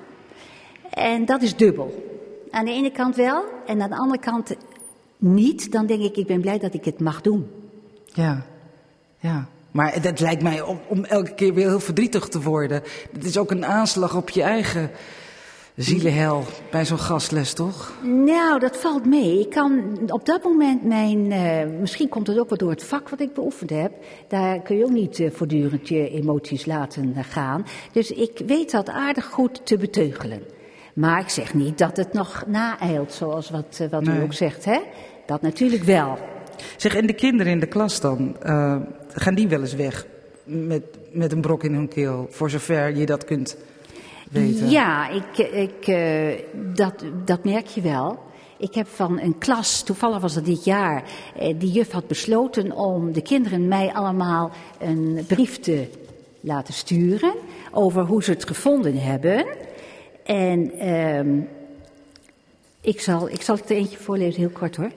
En 0.91 1.25
dat 1.25 1.43
is 1.43 1.57
dubbel. 1.57 2.15
Aan 2.51 2.65
de 2.65 2.71
ene 2.71 2.91
kant 2.91 3.17
wel, 3.17 3.45
en 3.67 3.83
aan 3.83 3.91
de 3.91 3.97
andere 3.97 4.21
kant 4.21 4.55
niet. 5.19 5.73
Dan 5.73 5.87
denk 5.87 6.03
ik, 6.03 6.17
ik 6.17 6.27
ben 6.27 6.41
blij 6.41 6.59
dat 6.59 6.75
ik 6.75 6.85
het 6.85 7.01
mag 7.01 7.21
doen. 7.21 7.51
Ja, 8.05 8.47
ja. 9.19 9.49
Maar 9.71 9.93
het 10.03 10.21
lijkt 10.21 10.43
mij 10.43 10.61
om, 10.61 10.81
om 10.89 11.05
elke 11.05 11.35
keer 11.35 11.55
weer 11.55 11.69
heel 11.69 11.81
verdrietig 11.81 12.29
te 12.29 12.43
worden. 12.43 12.83
Het 13.13 13.25
is 13.25 13.39
ook 13.39 13.51
een 13.51 13.67
aanslag 13.67 14.17
op 14.17 14.31
je 14.31 14.43
eigen 14.43 14.91
zielenhel 15.77 16.45
bij 16.71 16.85
zo'n 16.85 16.99
gastles, 16.99 17.53
toch? 17.53 17.95
Nou, 18.03 18.59
dat 18.59 18.77
valt 18.77 19.07
mee. 19.07 19.41
Ik 19.41 19.51
kan 19.51 19.99
op 20.07 20.27
dat 20.27 20.43
moment 20.43 20.85
mijn. 20.85 21.31
Uh, 21.31 21.79
misschien 21.81 22.09
komt 22.09 22.27
het 22.27 22.39
ook 22.39 22.49
wel 22.49 22.59
door 22.59 22.71
het 22.71 22.85
vak 22.85 23.09
wat 23.09 23.21
ik 23.21 23.35
beoefend 23.35 23.71
heb. 23.71 23.93
Daar 24.29 24.61
kun 24.61 24.77
je 24.77 24.85
ook 24.85 24.91
niet 24.91 25.19
uh, 25.19 25.31
voortdurend 25.31 25.89
je 25.89 26.11
emoties 26.11 26.67
laten 26.67 27.15
uh, 27.17 27.25
gaan. 27.25 27.67
Dus 27.93 28.11
ik 28.11 28.43
weet 28.47 28.71
dat 28.71 28.89
aardig 28.89 29.25
goed 29.25 29.67
te 29.67 29.77
beteugelen. 29.77 30.43
Maar 30.95 31.21
ik 31.21 31.29
zeg 31.29 31.55
niet 31.55 31.79
dat 31.79 31.97
het 31.97 32.12
nog 32.12 32.45
naeilt, 32.47 33.12
zoals 33.12 33.51
wat, 33.51 33.87
wat 33.91 34.05
nee. 34.05 34.19
u 34.19 34.23
ook 34.23 34.33
zegt, 34.33 34.65
hè? 34.65 34.81
Dat 35.27 35.43
natuurlijk 35.43 35.83
wel. 35.83 36.19
Zeg, 36.77 36.95
en 36.95 37.07
de 37.07 37.12
kinderen 37.12 37.53
in 37.53 37.61
de 37.61 37.67
klas 37.67 38.01
dan, 38.01 38.37
gaan 39.09 39.35
die 39.35 39.49
wel 39.49 39.61
eens 39.61 39.75
weg 39.75 40.07
met, 40.45 40.83
met 41.12 41.33
een 41.33 41.41
brok 41.41 41.65
in 41.65 41.75
hun 41.75 41.89
keel, 41.89 42.27
voor 42.31 42.51
zover 42.51 42.97
je 42.97 43.07
dat 43.07 43.25
kunt 43.25 43.57
Ja, 44.69 45.09
ik, 45.09 45.39
ik, 45.39 45.87
uh, 45.87 46.33
dat, 46.75 47.05
dat 47.25 47.45
merk 47.45 47.67
je 47.67 47.81
wel. 47.81 48.19
Ik 48.59 48.75
heb 48.75 48.87
van 48.87 49.21
een 49.21 49.39
klas, 49.39 49.83
toevallig 49.83 50.21
was 50.21 50.35
dat 50.35 50.45
dit 50.45 50.65
jaar, 50.65 51.05
eh, 51.39 51.55
die 51.59 51.71
juf 51.71 51.91
had 51.91 52.07
besloten 52.07 52.73
om 52.73 53.12
de 53.12 53.23
kinderen 53.23 53.69
mij 53.69 53.93
allemaal 53.93 54.51
een 54.79 55.25
brief 55.27 55.59
te 55.59 55.89
laten 56.41 56.75
sturen 56.75 57.35
over 57.73 58.03
hoe 58.05 58.23
ze 58.23 58.31
het 58.31 58.47
gevonden 58.47 58.99
hebben. 58.99 59.47
En 60.25 60.85
uh, 60.85 61.43
ik, 62.81 63.01
zal, 63.01 63.29
ik 63.29 63.43
zal 63.43 63.57
het 63.57 63.71
er 63.71 63.77
eentje 63.77 63.99
voorlezen, 63.99 64.41
heel 64.41 64.51
kort 64.51 64.77
hoor. 64.77 64.91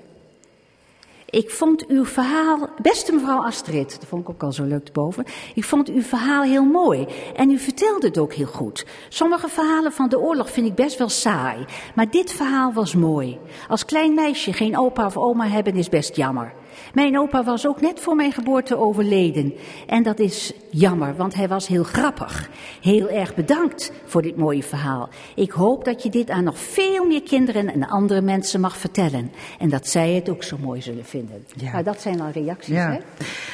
Ik 1.30 1.50
vond 1.50 1.88
uw 1.88 2.06
verhaal, 2.06 2.70
beste 2.82 3.13
mevrouw 3.13 3.44
Astrid, 3.44 3.89
dat 4.00 4.10
vond 4.10 4.22
ik 4.22 4.30
ook 4.30 4.44
al 4.44 4.52
zo 4.52 4.63
leuk 4.63 4.92
boven. 4.94 5.26
Ik 5.56 5.63
vond 5.63 5.89
uw 5.89 6.02
verhaal 6.02 6.44
heel 6.44 6.63
mooi 6.63 7.08
en 7.36 7.50
u 7.50 7.58
vertelde 7.58 8.08
het 8.08 8.18
ook 8.18 8.34
heel 8.34 8.46
goed. 8.46 8.86
Sommige 9.10 9.48
verhalen 9.48 9.92
van 9.92 10.10
de 10.10 10.20
oorlog 10.20 10.52
vind 10.52 10.68
ik 10.68 10.76
best 10.76 10.98
wel 10.98 11.10
saai, 11.10 11.65
maar 11.96 12.12
dit 12.12 12.32
verhaal 12.32 12.74
was 12.74 12.96
mooi. 12.96 13.39
Als 13.68 13.86
klein 13.86 14.13
meisje 14.13 14.54
geen 14.54 14.78
opa 14.78 15.06
of 15.06 15.18
oma 15.18 15.48
hebben 15.48 15.76
is 15.76 15.89
best 15.89 16.15
jammer. 16.15 16.54
Mijn 16.94 17.20
opa 17.20 17.44
was 17.44 17.68
ook 17.68 17.82
net 17.82 18.00
voor 18.00 18.15
mijn 18.15 18.32
geboorte 18.32 18.78
overleden. 18.78 19.54
En 19.88 20.04
dat 20.04 20.20
is 20.20 20.54
jammer, 20.70 21.15
want 21.15 21.36
hij 21.36 21.48
was 21.48 21.68
heel 21.68 21.84
grappig. 21.84 22.50
Heel 22.82 23.10
erg 23.10 23.36
bedankt 23.36 23.92
voor 24.06 24.22
dit 24.22 24.38
mooie 24.38 24.63
verhaal. 24.63 25.10
Ik 25.36 25.52
hoop 25.52 25.86
dat 25.86 26.04
je 26.04 26.10
dit 26.10 26.30
aan 26.30 26.44
nog 26.44 26.60
veel 26.60 27.06
meer 27.06 27.24
kinderen 27.24 27.74
en 27.74 27.88
andere 27.88 28.22
mensen 28.22 28.60
mag 28.60 28.78
vertellen. 28.78 29.32
En 29.60 29.70
dat 29.70 29.88
zij 29.88 30.13
het 30.13 30.30
ook 30.30 30.44
zo 30.44 30.58
mooi 30.58 30.82
zullen 30.82 31.06
vinden. 31.06 31.46
Ja. 31.56 31.72
Nou, 31.72 31.84
dat 31.84 32.02
zijn 32.02 32.22
al 32.22 32.30
reacties, 32.30 32.76
ja. 32.76 32.92
hè? 32.92 33.00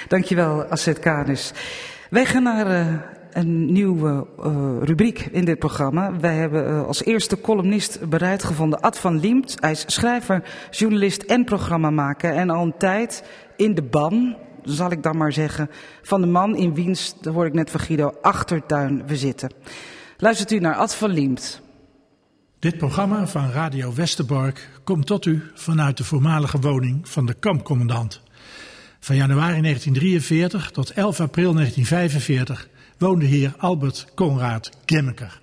Dankjewel, 0.07 0.63
Asset 0.63 0.99
Kanis. 0.99 1.51
Wij 2.09 2.25
gaan 2.25 2.43
naar 2.43 2.67
uh, 2.67 2.95
een 3.35 3.71
nieuwe 3.71 4.27
uh, 4.39 4.77
rubriek 4.81 5.19
in 5.31 5.45
dit 5.45 5.59
programma. 5.59 6.19
Wij 6.19 6.35
hebben 6.35 6.67
uh, 6.67 6.85
als 6.85 7.03
eerste 7.03 7.41
columnist 7.41 8.09
bereid 8.09 8.43
gevonden 8.43 8.79
Ad 8.79 8.99
van 8.99 9.19
Liemt. 9.19 9.55
Hij 9.59 9.71
is 9.71 9.83
schrijver, 9.87 10.43
journalist 10.71 11.21
en 11.21 11.43
programmamaker. 11.43 12.33
En 12.33 12.49
al 12.49 12.63
een 12.63 12.77
tijd 12.77 13.23
in 13.57 13.75
de 13.75 13.81
ban, 13.83 14.35
zal 14.63 14.91
ik 14.91 15.03
dan 15.03 15.17
maar 15.17 15.33
zeggen, 15.33 15.69
van 16.01 16.21
de 16.21 16.27
man 16.27 16.55
in 16.55 16.73
wiens, 16.73 17.15
dat 17.21 17.33
hoor 17.33 17.45
ik 17.45 17.53
net 17.53 17.69
van 17.69 17.79
Guido, 17.79 18.13
achtertuin 18.21 19.07
we 19.07 19.15
zitten. 19.15 19.51
Luistert 20.17 20.51
u 20.51 20.59
naar 20.59 20.75
Ad 20.75 20.95
van 20.95 21.09
Liemt. 21.09 21.61
Dit 22.59 22.77
programma 22.77 23.27
van 23.27 23.51
Radio 23.51 23.93
Westerbork 23.93 24.69
komt 24.83 25.05
tot 25.05 25.25
u 25.25 25.43
vanuit 25.53 25.97
de 25.97 26.03
voormalige 26.03 26.59
woning 26.59 27.09
van 27.09 27.25
de 27.25 27.33
kampcommandant. 27.33 28.21
Van 28.99 29.15
januari 29.15 29.61
1943 29.61 30.71
tot 30.71 30.89
11 30.89 31.19
april 31.19 31.53
1945 31.53 32.69
woonde 32.97 33.25
hier 33.25 33.53
Albert 33.57 34.07
Conrad 34.15 34.69
Gemmeker. 34.85 35.41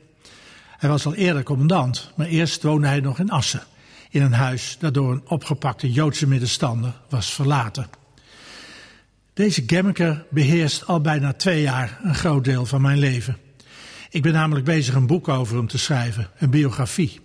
Hij 0.78 0.88
was 0.88 1.06
al 1.06 1.14
eerder 1.14 1.42
commandant, 1.42 2.12
maar 2.14 2.26
eerst 2.26 2.62
woonde 2.62 2.86
hij 2.86 3.00
nog 3.00 3.18
in 3.18 3.30
Assen, 3.30 3.62
in 4.10 4.22
een 4.22 4.32
huis 4.32 4.76
dat 4.78 4.94
door 4.94 5.12
een 5.12 5.28
opgepakte 5.28 5.92
Joodse 5.92 6.26
middenstander 6.26 6.92
was 7.08 7.32
verlaten. 7.32 7.86
Deze 9.34 9.62
Gemmeker 9.66 10.26
beheerst 10.30 10.86
al 10.86 11.00
bijna 11.00 11.32
twee 11.32 11.62
jaar 11.62 11.98
een 12.02 12.14
groot 12.14 12.44
deel 12.44 12.66
van 12.66 12.80
mijn 12.80 12.98
leven. 12.98 13.36
Ik 14.10 14.22
ben 14.22 14.32
namelijk 14.32 14.64
bezig 14.64 14.94
een 14.94 15.06
boek 15.06 15.28
over 15.28 15.56
hem 15.56 15.66
te 15.66 15.78
schrijven, 15.78 16.30
een 16.38 16.50
biografie. 16.50 17.20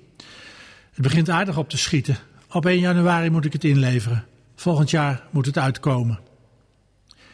Het 0.92 1.02
begint 1.02 1.30
aardig 1.30 1.58
op 1.58 1.70
te 1.70 1.78
schieten. 1.78 2.18
Op 2.50 2.66
1 2.66 2.80
januari 2.80 3.30
moet 3.30 3.46
ik 3.46 3.54
het 3.54 3.64
inleveren. 3.64 4.26
Volgend 4.56 4.90
jaar 4.90 5.24
moet 5.30 5.46
het 5.46 5.58
uitkomen. 5.58 6.20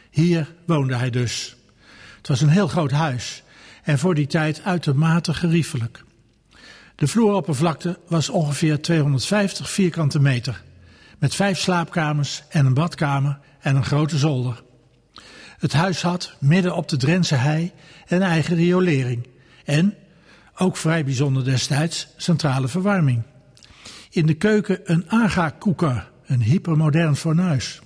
Hier 0.09 0.53
woonde 0.65 0.95
hij 0.95 1.09
dus. 1.09 1.55
Het 2.23 2.31
was 2.31 2.41
een 2.41 2.49
heel 2.49 2.67
groot 2.67 2.91
huis 2.91 3.43
en 3.83 3.99
voor 3.99 4.15
die 4.15 4.27
tijd 4.27 4.61
uitermate 4.63 5.33
geriefelijk. 5.33 6.03
De 6.95 7.07
vloeroppervlakte 7.07 7.99
was 8.07 8.29
ongeveer 8.29 8.81
250 8.81 9.69
vierkante 9.69 10.19
meter, 10.19 10.63
met 11.19 11.35
vijf 11.35 11.59
slaapkamers 11.59 12.43
en 12.49 12.65
een 12.65 12.73
badkamer 12.73 13.39
en 13.59 13.75
een 13.75 13.85
grote 13.85 14.17
zolder. 14.17 14.63
Het 15.57 15.73
huis 15.73 16.01
had, 16.01 16.35
midden 16.39 16.75
op 16.75 16.89
de 16.89 16.97
Drentse 16.97 17.35
hei, 17.35 17.71
een 18.07 18.21
eigen 18.21 18.55
riolering 18.55 19.27
en, 19.65 19.95
ook 20.55 20.77
vrij 20.77 21.03
bijzonder 21.05 21.43
destijds, 21.43 22.07
centrale 22.17 22.67
verwarming. 22.67 23.23
In 24.09 24.25
de 24.25 24.33
keuken 24.33 24.79
een 24.83 25.09
aga-koeker, 25.09 26.09
een 26.25 26.41
hypermodern 26.41 27.15
fornuis. 27.15 27.81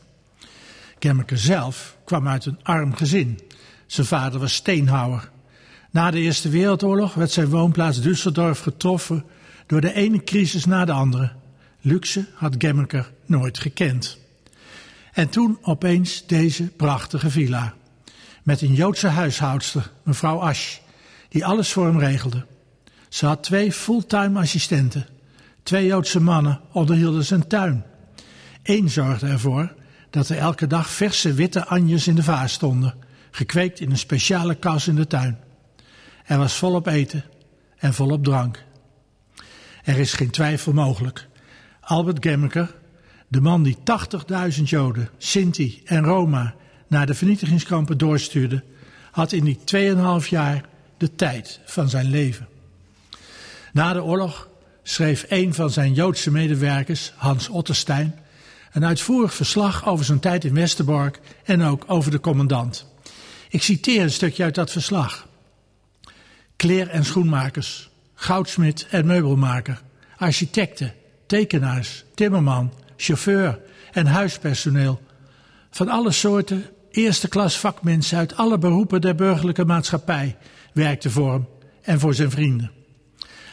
Kemmeke 0.99 1.37
zelf 1.37 1.97
kwam 2.05 2.27
uit 2.27 2.45
een 2.45 2.59
arm 2.63 2.93
gezin. 2.93 3.39
Zijn 3.87 4.07
vader 4.07 4.39
was 4.39 4.53
steenhouwer. 4.53 5.29
Na 5.91 6.11
de 6.11 6.19
Eerste 6.19 6.49
Wereldoorlog 6.49 7.13
werd 7.13 7.31
zijn 7.31 7.49
woonplaats 7.49 8.01
Düsseldorf 8.01 8.61
getroffen 8.61 9.23
door 9.67 9.81
de 9.81 9.93
ene 9.93 10.23
crisis 10.23 10.65
na 10.65 10.85
de 10.85 10.91
andere. 10.91 11.31
Luxe 11.81 12.25
had 12.33 12.55
Gemmeker 12.57 13.11
nooit 13.25 13.59
gekend. 13.59 14.17
En 15.13 15.29
toen 15.29 15.57
opeens 15.61 16.23
deze 16.27 16.63
prachtige 16.63 17.29
villa. 17.29 17.73
Met 18.43 18.61
een 18.61 18.73
Joodse 18.73 19.07
huishoudster, 19.07 19.91
mevrouw 20.03 20.39
Asch, 20.39 20.77
die 21.29 21.45
alles 21.45 21.71
voor 21.71 21.85
hem 21.85 21.99
regelde. 21.99 22.45
Ze 23.09 23.25
had 23.25 23.43
twee 23.43 23.71
fulltime 23.71 24.39
assistenten. 24.39 25.07
Twee 25.63 25.85
Joodse 25.85 26.21
mannen 26.21 26.59
onderhielden 26.71 27.23
zijn 27.23 27.47
tuin. 27.47 27.85
Eén 28.63 28.89
zorgde 28.89 29.27
ervoor 29.27 29.73
dat 30.09 30.29
er 30.29 30.37
elke 30.37 30.67
dag 30.67 30.89
verse 30.89 31.33
witte 31.33 31.65
anjes 31.65 32.07
in 32.07 32.15
de 32.15 32.23
vaas 32.23 32.53
stonden, 32.53 32.93
gekweekt 33.37 33.79
in 33.79 33.91
een 33.91 33.97
speciale 33.97 34.55
kas 34.55 34.87
in 34.87 34.95
de 34.95 35.07
tuin. 35.07 35.39
Er 36.25 36.37
was 36.37 36.53
volop 36.53 36.87
eten 36.87 37.23
en 37.77 37.93
volop 37.93 38.23
drank. 38.23 38.63
Er 39.83 39.97
is 39.97 40.13
geen 40.13 40.29
twijfel 40.29 40.73
mogelijk. 40.73 41.27
Albert 41.81 42.25
Gemmeker, 42.25 42.75
de 43.27 43.41
man 43.41 43.63
die 43.63 43.77
80.000 44.57 44.63
Joden, 44.63 45.09
Sinti 45.17 45.81
en 45.85 46.03
Roma 46.03 46.55
naar 46.87 47.05
de 47.05 47.13
vernietigingskampen 47.13 47.97
doorstuurde, 47.97 48.63
had 49.11 49.31
in 49.31 49.43
die 49.43 49.59
2,5 50.23 50.29
jaar 50.29 50.65
de 50.97 51.15
tijd 51.15 51.59
van 51.65 51.89
zijn 51.89 52.09
leven. 52.09 52.47
Na 53.73 53.93
de 53.93 54.03
oorlog 54.03 54.49
schreef 54.83 55.25
een 55.29 55.53
van 55.53 55.69
zijn 55.69 55.93
Joodse 55.93 56.31
medewerkers, 56.31 57.13
Hans 57.15 57.49
Otterstein, 57.49 58.15
een 58.71 58.85
uitvoerig 58.85 59.33
verslag 59.33 59.87
over 59.87 60.05
zijn 60.05 60.19
tijd 60.19 60.45
in 60.45 60.53
Westerbork 60.53 61.19
en 61.43 61.63
ook 61.63 61.83
over 61.87 62.11
de 62.11 62.19
commandant. 62.19 62.95
Ik 63.49 63.63
citeer 63.63 64.01
een 64.01 64.11
stukje 64.11 64.43
uit 64.43 64.55
dat 64.55 64.71
verslag. 64.71 65.27
Kleer- 66.55 66.89
en 66.89 67.05
schoenmakers, 67.05 67.89
goudsmid 68.13 68.87
en 68.89 69.05
meubelmaker, 69.05 69.81
architecten, 70.17 70.93
tekenaars, 71.25 72.03
timmerman, 72.15 72.73
chauffeur 72.97 73.59
en 73.91 74.05
huispersoneel. 74.05 75.01
Van 75.71 75.89
alle 75.89 76.11
soorten 76.11 76.65
eerste 76.91 77.27
klas 77.27 77.57
vakmensen 77.59 78.17
uit 78.17 78.35
alle 78.35 78.57
beroepen 78.57 79.01
der 79.01 79.15
burgerlijke 79.15 79.65
maatschappij 79.65 80.37
werkten 80.73 81.11
voor 81.11 81.31
hem 81.31 81.47
en 81.81 81.99
voor 81.99 82.13
zijn 82.13 82.31
vrienden. 82.31 82.71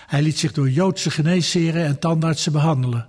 Hij 0.07 0.23
liet 0.23 0.39
zich 0.39 0.53
door 0.53 0.71
Joodse 0.71 1.11
geneesheren 1.11 1.85
en 1.85 1.99
tandartsen 1.99 2.53
behandelen 2.53 3.09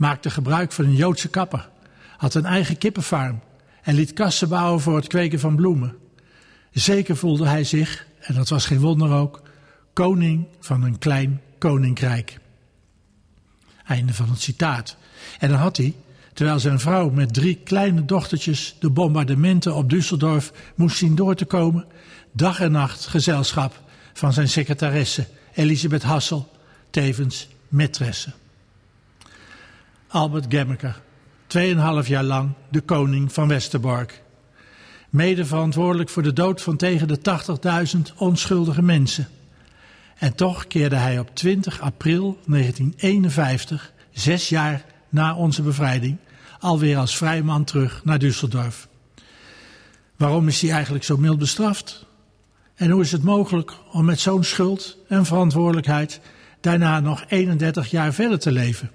maakte 0.00 0.30
gebruik 0.30 0.72
van 0.72 0.84
een 0.84 0.94
Joodse 0.94 1.28
kapper, 1.28 1.68
had 2.16 2.34
een 2.34 2.44
eigen 2.44 2.78
kippenfarm 2.78 3.40
en 3.82 3.94
liet 3.94 4.12
kassen 4.12 4.48
bouwen 4.48 4.80
voor 4.80 4.96
het 4.96 5.06
kweken 5.06 5.40
van 5.40 5.56
bloemen. 5.56 5.96
Zeker 6.70 7.16
voelde 7.16 7.46
hij 7.46 7.64
zich, 7.64 8.06
en 8.20 8.34
dat 8.34 8.48
was 8.48 8.66
geen 8.66 8.80
wonder 8.80 9.12
ook, 9.12 9.42
koning 9.92 10.46
van 10.60 10.82
een 10.82 10.98
klein 10.98 11.40
koninkrijk. 11.58 12.38
Einde 13.84 14.14
van 14.14 14.28
het 14.30 14.40
citaat. 14.40 14.96
En 15.38 15.48
dan 15.48 15.58
had 15.58 15.76
hij, 15.76 15.94
terwijl 16.32 16.58
zijn 16.58 16.80
vrouw 16.80 17.10
met 17.10 17.34
drie 17.34 17.54
kleine 17.64 18.04
dochtertjes 18.04 18.76
de 18.78 18.90
bombardementen 18.90 19.74
op 19.74 19.92
Düsseldorf 19.94 20.74
moest 20.74 20.96
zien 20.96 21.14
door 21.14 21.34
te 21.34 21.44
komen, 21.44 21.86
dag 22.32 22.60
en 22.60 22.72
nacht 22.72 23.06
gezelschap 23.06 23.82
van 24.12 24.32
zijn 24.32 24.48
secretaresse 24.48 25.26
Elisabeth 25.54 26.02
Hassel, 26.02 26.50
tevens 26.90 27.48
maîtresse. 27.68 28.30
Albert 30.08 30.46
Gemmeker, 30.48 31.00
tweeënhalf 31.46 32.08
jaar 32.08 32.24
lang 32.24 32.52
de 32.68 32.80
koning 32.80 33.32
van 33.32 33.48
Westerbork. 33.48 34.22
Mede 35.10 35.44
verantwoordelijk 35.44 36.10
voor 36.10 36.22
de 36.22 36.32
dood 36.32 36.62
van 36.62 36.76
tegen 36.76 37.08
de 37.08 37.18
80.000 37.96 38.16
onschuldige 38.16 38.82
mensen. 38.82 39.28
En 40.18 40.34
toch 40.34 40.66
keerde 40.66 40.96
hij 40.96 41.18
op 41.18 41.34
20 41.34 41.80
april 41.80 42.38
1951, 42.46 43.92
zes 44.10 44.48
jaar 44.48 44.84
na 45.08 45.34
onze 45.34 45.62
bevrijding, 45.62 46.16
alweer 46.58 46.96
als 46.96 47.16
vrijman 47.16 47.64
terug 47.64 48.00
naar 48.04 48.20
Düsseldorf. 48.20 48.88
Waarom 50.16 50.48
is 50.48 50.60
hij 50.60 50.70
eigenlijk 50.70 51.04
zo 51.04 51.16
mild 51.16 51.38
bestraft? 51.38 52.06
En 52.74 52.90
hoe 52.90 53.02
is 53.02 53.12
het 53.12 53.22
mogelijk 53.22 53.72
om 53.92 54.04
met 54.04 54.20
zo'n 54.20 54.44
schuld 54.44 54.96
en 55.08 55.24
verantwoordelijkheid 55.24 56.20
daarna 56.60 57.00
nog 57.00 57.24
31 57.28 57.90
jaar 57.90 58.12
verder 58.12 58.38
te 58.38 58.52
leven? 58.52 58.90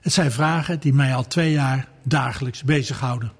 Het 0.00 0.12
zijn 0.12 0.32
vragen 0.32 0.80
die 0.80 0.92
mij 0.92 1.14
al 1.14 1.26
twee 1.26 1.52
jaar 1.52 1.88
dagelijks 2.02 2.62
bezighouden. 2.62 3.32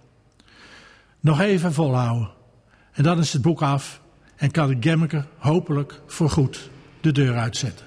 Nog 1.20 1.40
even 1.40 1.72
volhouden. 1.72 2.30
En 2.92 3.02
dan 3.02 3.18
is 3.18 3.32
het 3.32 3.42
boek 3.42 3.62
af 3.62 4.00
en 4.36 4.50
kan 4.50 4.70
ik 4.70 4.76
Gemmeke 4.84 5.24
hopelijk 5.38 6.00
voorgoed 6.06 6.70
de 7.00 7.12
deur 7.12 7.36
uitzetten. 7.36 7.86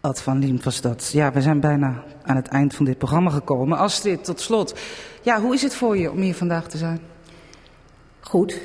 Ad 0.00 0.22
van 0.22 0.38
Liem 0.38 0.62
was 0.62 0.80
dat. 0.80 1.10
Ja, 1.12 1.32
we 1.32 1.40
zijn 1.40 1.60
bijna 1.60 2.02
aan 2.22 2.36
het 2.36 2.48
eind 2.48 2.74
van 2.74 2.84
dit 2.84 2.98
programma 2.98 3.30
gekomen. 3.30 3.78
Astrid, 3.78 4.24
tot 4.24 4.40
slot. 4.40 4.80
Ja, 5.22 5.40
hoe 5.40 5.54
is 5.54 5.62
het 5.62 5.74
voor 5.74 5.98
je 5.98 6.10
om 6.10 6.20
hier 6.20 6.34
vandaag 6.34 6.68
te 6.68 6.78
zijn? 6.78 7.00
Goed, 8.20 8.60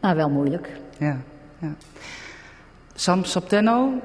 maar 0.00 0.16
wel 0.16 0.30
moeilijk. 0.30 0.80
Ja, 0.98 1.20
ja. 1.58 1.74
Sam 2.94 3.24
Saptenno, 3.24 4.00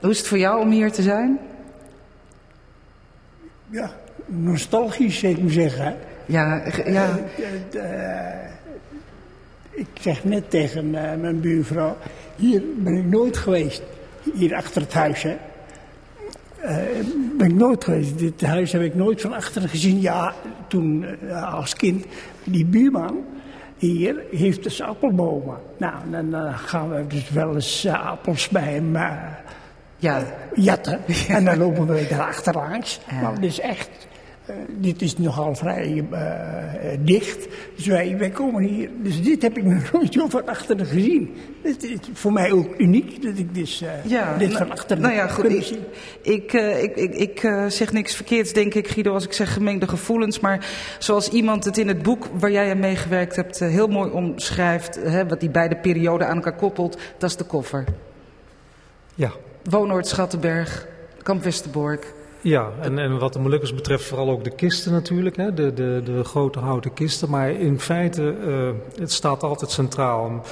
hoe 0.00 0.10
is 0.10 0.18
het 0.18 0.26
voor 0.26 0.38
jou 0.38 0.60
om 0.60 0.70
hier 0.70 0.92
te 0.92 1.02
zijn? 1.02 1.38
Ja, 3.70 3.90
nostalgisch, 4.26 5.18
zou 5.18 5.32
ik 5.32 5.42
maar 5.42 5.50
zeggen. 5.50 5.96
Ja, 6.26 6.62
ja. 6.86 7.18
Ik 9.70 9.86
zeg 10.00 10.24
net 10.24 10.50
tegen 10.50 10.90
mijn 10.90 11.40
buurvrouw, 11.40 11.96
hier 12.36 12.62
ben 12.76 12.94
ik 12.94 13.04
nooit 13.04 13.36
geweest. 13.36 13.82
Hier 14.34 14.54
achter 14.54 14.82
het 14.82 14.92
huis, 14.92 15.22
hè. 15.22 15.36
Uh, 16.64 16.76
ben 17.38 17.46
ik 17.46 17.54
nooit 17.54 17.84
geweest. 17.84 18.18
Dit 18.18 18.42
huis 18.42 18.72
heb 18.72 18.82
ik 18.82 18.94
nooit 18.94 19.20
van 19.20 19.32
achteren 19.32 19.68
gezien. 19.68 20.00
Ja, 20.00 20.34
toen 20.68 21.06
uh, 21.22 21.54
als 21.54 21.74
kind. 21.74 22.04
Die 22.44 22.66
buurman 22.66 23.24
hier 23.76 24.22
heeft 24.30 24.62
dus 24.62 24.82
appelbomen. 24.82 25.56
Nou, 25.76 25.94
dan 26.30 26.54
gaan 26.54 26.90
we 26.90 27.06
dus 27.06 27.30
wel 27.30 27.54
eens 27.54 27.86
appels 27.86 28.48
bij 28.48 28.72
hem 28.72 28.96
ja. 29.96 30.22
jatten. 30.54 31.00
En 31.28 31.44
dan 31.44 31.58
lopen 31.58 31.86
we 31.86 32.06
daar 32.08 32.26
achterlangs. 32.26 33.00
Maar 33.22 33.32
het 33.32 33.44
is 33.44 33.60
echt 33.60 33.90
uh, 34.50 34.56
dit 34.68 35.02
is 35.02 35.18
nogal 35.18 35.54
vrij 35.54 36.04
uh, 36.12 36.18
dicht. 36.98 37.46
Dus 37.76 37.86
wij, 37.86 38.18
wij 38.18 38.30
komen 38.30 38.62
hier. 38.62 38.90
Dus 39.02 39.22
dit 39.22 39.42
heb 39.42 39.56
ik 39.56 39.64
nog 39.74 39.92
nooit 39.92 40.12
zo 40.12 40.28
van 40.28 40.46
achteren 40.46 40.86
gezien. 40.86 41.34
Het 41.62 41.82
is 41.82 41.98
voor 42.12 42.32
mij 42.32 42.52
ook 42.52 42.78
uniek 42.78 43.22
dat 43.22 43.38
ik 43.38 43.54
dus, 43.54 43.82
uh, 43.82 43.88
ja, 44.04 44.36
dit 44.36 44.56
van 44.56 44.70
achteren 44.70 45.02
nou 45.02 45.14
ja, 45.14 45.28
goed, 45.28 45.44
ik, 45.44 45.78
ik, 46.22 46.52
ik, 46.52 46.96
ik, 46.96 47.14
ik 47.14 47.52
zeg 47.68 47.92
niks 47.92 48.14
verkeerds, 48.14 48.52
denk 48.52 48.74
ik, 48.74 48.88
Guido, 48.88 49.12
als 49.12 49.24
ik 49.24 49.32
zeg 49.32 49.52
gemengde 49.52 49.88
gevoelens. 49.88 50.40
Maar 50.40 50.66
zoals 50.98 51.28
iemand 51.28 51.64
het 51.64 51.78
in 51.78 51.88
het 51.88 52.02
boek 52.02 52.28
waar 52.38 52.50
jij 52.50 52.70
aan 52.70 52.80
meegewerkt 52.80 53.36
hebt 53.36 53.58
heel 53.58 53.88
mooi 53.88 54.10
omschrijft, 54.10 54.94
hè, 54.94 55.26
wat 55.26 55.40
die 55.40 55.50
beide 55.50 55.76
perioden 55.76 56.28
aan 56.28 56.36
elkaar 56.36 56.56
koppelt, 56.56 56.98
dat 57.18 57.30
is 57.30 57.36
de 57.36 57.44
koffer. 57.44 57.84
Ja. 59.14 59.30
Woonoord 59.62 60.06
Schattenberg, 60.06 60.86
Kamp 61.22 61.42
Westerbork. 61.42 62.14
Ja, 62.44 62.70
en, 62.80 62.98
en 62.98 63.18
wat 63.18 63.32
de 63.32 63.38
Molukkers 63.38 63.74
betreft 63.74 64.04
vooral 64.04 64.30
ook 64.30 64.44
de 64.44 64.50
kisten 64.50 64.92
natuurlijk, 64.92 65.36
hè, 65.36 65.54
de, 65.54 65.74
de, 65.74 66.00
de 66.04 66.24
grote 66.24 66.58
houten 66.58 66.92
kisten. 66.92 67.30
Maar 67.30 67.50
in 67.50 67.80
feite, 67.80 68.34
uh, 68.46 68.70
het 69.00 69.12
staat 69.12 69.42
altijd 69.42 69.70
centraal. 69.70 70.44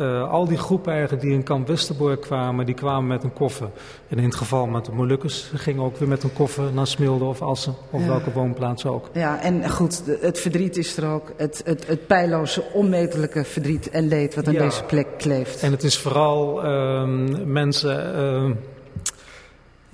Uh, 0.00 0.30
al 0.30 0.46
die 0.48 0.56
groepen 0.56 0.92
eigenlijk 0.92 1.22
die 1.22 1.32
in 1.32 1.42
kamp 1.42 1.66
Westerbork 1.66 2.20
kwamen, 2.20 2.66
die 2.66 2.74
kwamen 2.74 3.06
met 3.06 3.24
een 3.24 3.32
koffer. 3.32 3.68
En 4.08 4.18
in 4.18 4.24
het 4.24 4.34
geval 4.34 4.66
met 4.66 4.84
de 4.84 4.92
Molukkers 4.92 5.50
gingen 5.54 5.82
ook 5.82 5.96
weer 5.96 6.08
met 6.08 6.22
een 6.22 6.32
koffer 6.32 6.72
naar 6.72 6.86
Smilde 6.86 7.24
of 7.24 7.42
Assen, 7.42 7.74
of 7.90 8.00
ja. 8.00 8.06
welke 8.06 8.32
woonplaats 8.32 8.86
ook. 8.86 9.08
Ja, 9.12 9.40
en 9.40 9.70
goed, 9.70 10.02
het 10.20 10.40
verdriet 10.40 10.76
is 10.76 10.96
er 10.96 11.08
ook. 11.08 11.32
Het, 11.36 11.62
het, 11.64 11.86
het 11.86 12.06
pijloze, 12.06 12.64
onmetelijke 12.72 13.44
verdriet 13.44 13.90
en 13.90 14.08
leed 14.08 14.34
wat 14.34 14.46
aan 14.46 14.52
ja. 14.52 14.62
deze 14.62 14.82
plek 14.82 15.06
kleeft. 15.18 15.62
En 15.62 15.70
het 15.70 15.82
is 15.82 15.98
vooral 15.98 16.64
uh, 16.64 17.08
mensen 17.44 18.16
uh, 18.16 18.50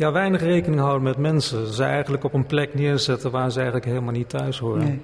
ja, 0.01 0.13
weinig 0.13 0.41
rekening 0.41 0.81
houden 0.81 1.03
met 1.03 1.17
mensen. 1.17 1.67
Ze 1.67 1.85
eigenlijk 1.85 2.25
op 2.25 2.35
een 2.35 2.47
plek 2.47 2.75
neerzetten 2.75 3.31
waar 3.31 3.51
ze 3.51 3.57
eigenlijk 3.57 3.87
helemaal 3.87 4.13
niet 4.13 4.29
thuis 4.29 4.59
horen. 4.59 4.85
Nee. 4.85 5.01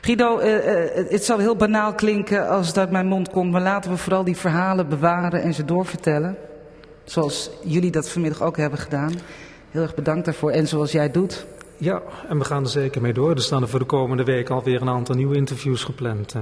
Guido, 0.00 0.40
uh, 0.40 0.46
uh, 0.46 1.10
het 1.10 1.24
zal 1.24 1.38
heel 1.38 1.56
banaal 1.56 1.94
klinken 1.94 2.48
als 2.48 2.66
het 2.66 2.78
uit 2.78 2.90
mijn 2.90 3.06
mond 3.06 3.30
komt, 3.30 3.52
maar 3.52 3.60
laten 3.60 3.90
we 3.90 3.96
vooral 3.96 4.24
die 4.24 4.36
verhalen 4.36 4.88
bewaren 4.88 5.42
en 5.42 5.54
ze 5.54 5.64
doorvertellen. 5.64 6.36
Zoals 7.04 7.50
jullie 7.64 7.90
dat 7.90 8.08
vanmiddag 8.08 8.42
ook 8.42 8.56
hebben 8.56 8.78
gedaan. 8.78 9.12
Heel 9.70 9.82
erg 9.82 9.94
bedankt 9.94 10.24
daarvoor 10.24 10.50
en 10.50 10.68
zoals 10.68 10.92
jij 10.92 11.10
doet. 11.10 11.46
Ja, 11.76 12.02
en 12.28 12.38
we 12.38 12.44
gaan 12.44 12.62
er 12.62 12.68
zeker 12.68 13.00
mee 13.02 13.12
door. 13.12 13.30
Er 13.30 13.40
staan 13.40 13.62
er 13.62 13.68
voor 13.68 13.78
de 13.78 13.84
komende 13.84 14.24
week 14.24 14.50
alweer 14.50 14.80
een 14.80 14.88
aantal 14.88 15.14
nieuwe 15.14 15.36
interviews 15.36 15.84
gepland. 15.84 16.34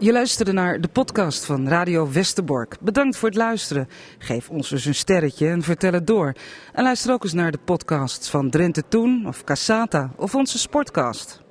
Je 0.00 0.12
luisterde 0.12 0.52
naar 0.52 0.80
de 0.80 0.88
podcast 0.88 1.44
van 1.44 1.68
Radio 1.68 2.10
Westerbork. 2.10 2.76
Bedankt 2.80 3.16
voor 3.16 3.28
het 3.28 3.38
luisteren. 3.38 3.88
Geef 4.18 4.50
ons 4.50 4.68
dus 4.68 4.84
een 4.84 4.94
sterretje 4.94 5.48
en 5.48 5.62
vertel 5.62 5.92
het 5.92 6.06
door. 6.06 6.34
En 6.72 6.82
luister 6.82 7.12
ook 7.12 7.24
eens 7.24 7.32
naar 7.32 7.50
de 7.50 7.58
podcasts 7.64 8.30
van 8.30 8.50
Drenthe 8.50 8.82
Toen 8.88 9.24
of 9.26 9.44
Cassata 9.44 10.10
of 10.16 10.34
onze 10.34 10.58
Sportcast. 10.58 11.46